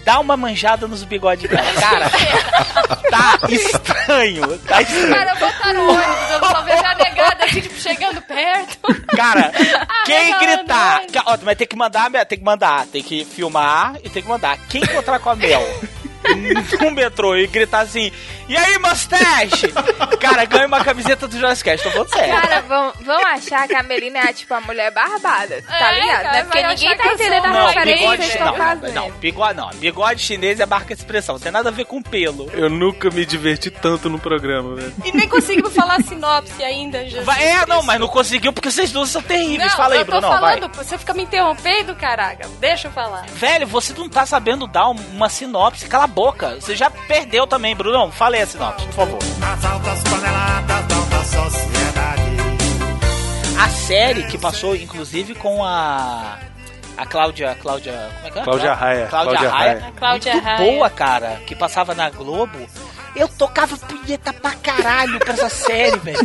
[0.09, 1.71] dá uma manjada nos bigodes dela.
[1.79, 2.09] Cara,
[3.11, 4.57] tá estranho.
[4.57, 5.13] Tá estranho.
[5.13, 9.05] Cara, estar no ônibus, eu só vejo a negada assim, tipo, chegando perto.
[9.15, 9.51] Cara,
[10.05, 11.01] quem Ai, gritar.
[11.13, 14.29] não, Ó, vai ter que mandar, tem que mandar, tem que filmar e tem que
[14.29, 14.57] mandar.
[14.67, 15.61] Quem encontrar com a Mel
[16.81, 18.11] no metrô e gritar assim,
[18.47, 19.67] e aí, mustache?
[20.19, 22.41] Cara, ganha uma camiseta do Jurassic Cast, tô falando sério.
[22.41, 26.21] Cara, vão, vão achar que a Melina é tipo a mulher barbada, tá É, ligado?
[26.21, 26.43] cara, né?
[26.43, 28.93] Porque vai ninguém tá entendendo a Não, referência que não, estão fazendo.
[28.93, 29.69] não, bigode não.
[29.71, 32.49] Bigode chinês é marca de expressão, não tem nada a ver com pelo.
[32.53, 34.93] Eu nunca me diverti tanto no programa, velho.
[35.05, 37.25] E nem conseguimos falar sinopse ainda, Jesus.
[37.25, 39.69] Vai, é, não, mas não conseguiu porque vocês duas são terríveis.
[39.71, 40.39] Não, Fala aí, eu tô Bruno, vai.
[40.59, 42.47] falando, você fica me interrompendo, caraca.
[42.59, 43.25] Deixa eu falar.
[43.33, 46.55] Velho, você não tá sabendo dar um- uma sinopse, cala boca.
[46.59, 48.11] Você já perdeu também, Brunão.
[48.11, 49.19] Fala aí a sinopse, por favor.
[49.39, 52.21] Nas altas paneladas da alta sociedade.
[53.59, 56.37] A série que passou, inclusive, com a.
[56.99, 57.55] A Cláudia.
[57.61, 57.93] Cláudia.
[57.93, 58.43] Como é que é?
[58.43, 59.07] Cláudia Raia.
[59.07, 59.79] Cláudia, Cláudia Raia.
[59.79, 59.93] Raia.
[59.95, 60.71] Cláudia Muito Raia.
[60.71, 61.41] boa, cara.
[61.47, 62.59] Que passava na Globo.
[63.15, 66.19] Eu tocava punheta pra caralho pra essa série, velho.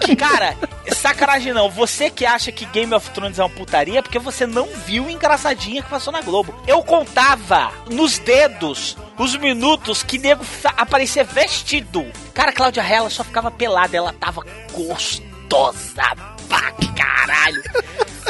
[0.00, 0.54] Que, cara,
[0.94, 1.70] sacanagem não.
[1.70, 5.06] Você que acha que Game of Thrones é uma putaria, é porque você não viu
[5.06, 6.54] o engraçadinha que passou na Globo.
[6.66, 10.44] Eu contava nos dedos os minutos que nego
[10.76, 12.06] aparecia vestido.
[12.34, 13.96] Cara, Cláudia Raia, ela só ficava pelada.
[13.96, 14.42] Ela tava
[14.72, 17.62] gostosa pra caralho.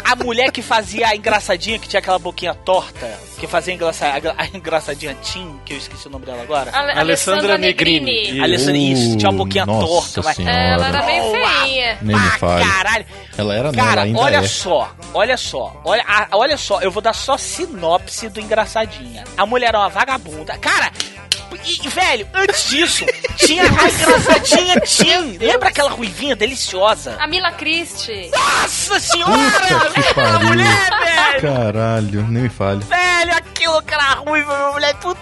[0.05, 3.07] A mulher que fazia a engraçadinha, que tinha aquela boquinha torta,
[3.39, 6.43] que fazia a, engraça- a gra- a engraçadinha Tim, que eu esqueci o nome dela
[6.43, 6.70] agora.
[6.74, 8.40] Ale- Alessandra Negrini.
[8.40, 10.39] Alessandra, isso, tinha uma boquinha Nossa torta, mas.
[10.39, 11.99] Ela era bem feinha.
[12.01, 12.65] Nem me fale.
[12.65, 13.07] caralho.
[13.36, 14.43] Ela era, não, Cara, ela ainda olha é.
[14.49, 19.24] só, olha só, olha, a- olha só, eu vou dar só sinopse do engraçadinha.
[19.36, 20.57] A mulher é uma vagabunda.
[20.59, 20.90] Cara,
[21.64, 23.05] e, velho, antes disso,
[23.36, 25.39] tinha a engraçadinha Tim.
[25.39, 27.16] Lembra aquela ruivinha deliciosa?
[27.18, 28.30] A Mila Christie.
[28.30, 29.32] Nossa senhora!
[29.35, 31.43] Puta Aquela mulher, velho!
[31.43, 32.82] Caralho, nem me fale.
[32.85, 35.20] Velho, aquilo que era ruiva, minha mulher, puta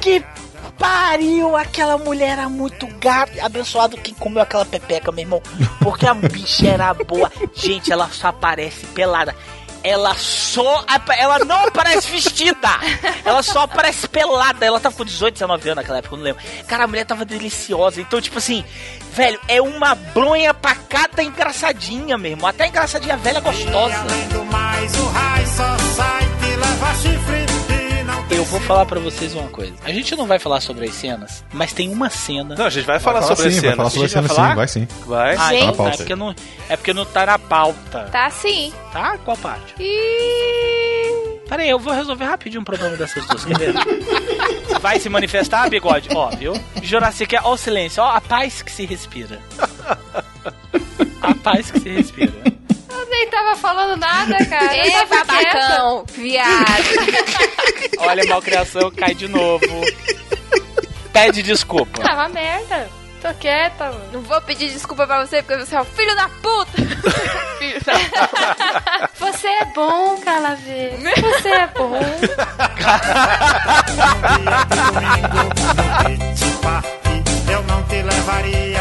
[0.00, 0.24] que
[0.78, 1.56] pariu!
[1.56, 3.32] Aquela mulher era muito gato.
[3.40, 5.42] Abençoado quem comeu aquela pepeca, meu irmão.
[5.80, 7.30] Porque a bicha era boa.
[7.54, 9.34] Gente, ela só aparece pelada.
[9.84, 10.84] Ela só.
[11.18, 12.70] Ela não aparece vestida!
[13.24, 14.64] Ela só aparece pelada.
[14.64, 16.42] Ela tava com 18, 19 anos naquela época, eu não lembro.
[16.66, 18.00] Cara, a mulher tava deliciosa.
[18.00, 18.64] Então, tipo assim,
[19.12, 22.48] velho, é uma bronha pra cada engraçadinha, meu irmão.
[22.48, 23.94] Até engraçadinha velha E gostosa.
[24.00, 27.83] além do mais, o High Society leva chifre e
[28.30, 29.72] Eu vou falar pra vocês uma coisa.
[29.84, 32.54] A gente não vai falar sobre as cenas, mas tem uma cena.
[32.56, 33.76] Não, a gente vai falar Vai falar sobre sim, a vai cena.
[33.76, 34.48] falar sobre a gente cena falar?
[34.50, 34.88] sim, vai sim.
[35.06, 35.36] Vai.
[35.36, 35.64] Ah, Gente.
[35.64, 36.34] então Tá na tá, pauta é porque, não,
[36.68, 38.08] é porque não tá na pauta.
[38.10, 38.72] Tá sim.
[38.92, 39.18] Tá?
[39.18, 39.74] Qual parte?
[39.78, 41.40] E...
[41.48, 43.74] Pera aí, eu vou resolver rapidinho o problema dessas duas, quer ver?
[44.80, 46.08] Vai se manifestar, bigode?
[46.14, 46.54] Ó, viu?
[46.82, 49.38] Jurassic, ó o silêncio, ó a paz que se respira.
[51.22, 52.32] A paz que se respira.
[53.14, 54.68] Nem tava falando nada, cara.
[54.68, 55.06] Quieta.
[55.06, 56.84] babacão, viado.
[57.98, 59.64] Olha, malcriação cai de novo.
[61.12, 62.02] Pede desculpa.
[62.02, 62.90] Tava merda.
[63.22, 64.04] Tô quieta, mano.
[64.12, 66.72] Não vou pedir desculpa pra você porque você é o filho da puta.
[67.58, 69.08] filho da...
[69.16, 70.98] Você é bom, Calaveira.
[70.98, 72.00] Você é bom.
[77.50, 78.73] Eu não te levaria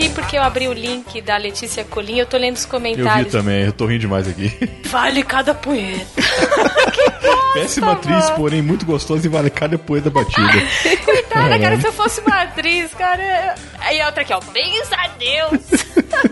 [0.00, 2.70] ri porque eu abri o link da Letícia Colim eu tô lendo os Eu vi
[2.70, 3.32] comentários.
[3.32, 4.52] também, eu tô rindo demais aqui.
[4.86, 6.06] Vale cada punheta.
[7.54, 10.40] Péssima atriz, porém muito gostosa e vale cada poeta batida.
[11.04, 11.58] Coitada, É.
[11.58, 13.54] cara, se eu fosse uma atriz, cara.
[13.80, 14.40] Aí a outra aqui, ó.
[14.52, 15.60] Bens a Deus.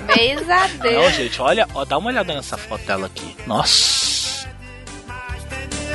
[0.14, 1.14] Beijo a Não, Deus.
[1.14, 3.36] gente, olha, ó, dá uma olhada nessa foto dela aqui.
[3.46, 4.46] Nossa.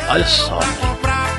[0.09, 0.59] Olha só.
[0.59, 1.37] Comprar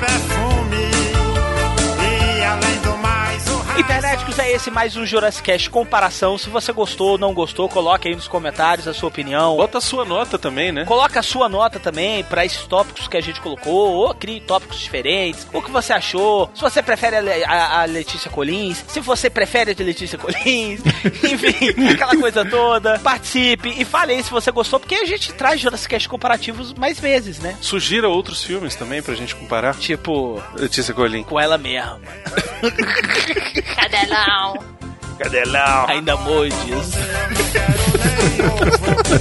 [3.75, 6.37] Cibernéticos, é esse mais um Jurassic Cast comparação.
[6.37, 9.57] Se você gostou ou não gostou, coloque aí nos comentários a sua opinião.
[9.57, 10.85] Bota a sua nota também, né?
[10.85, 14.79] Coloca a sua nota também para esses tópicos que a gente colocou, ou crie tópicos
[14.79, 15.45] diferentes.
[15.51, 16.49] O que você achou?
[16.55, 20.17] Se você prefere a, Le- a- a Letícia Colins, se você prefere a de Letícia
[20.17, 20.79] Colins,
[21.23, 22.97] enfim, aquela coisa toda.
[22.99, 26.97] Participe e fale aí se você gostou, porque a gente traz Jurassic Cast comparativos mais
[26.97, 27.57] vezes, né?
[27.59, 29.75] Sugira outros filmes também pra gente comparar.
[29.75, 31.23] Tipo, Letícia Colin.
[31.23, 31.99] com ela mesma.
[33.73, 34.53] Cadelão.
[35.17, 35.87] Cadelão.
[35.87, 36.57] Ainda modes.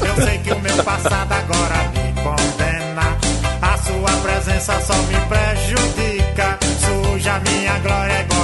[0.07, 3.17] Eu sei que o meu passado agora me condena.
[3.63, 6.59] A sua presença só me prejudica.
[6.81, 8.44] Suja minha glória agora.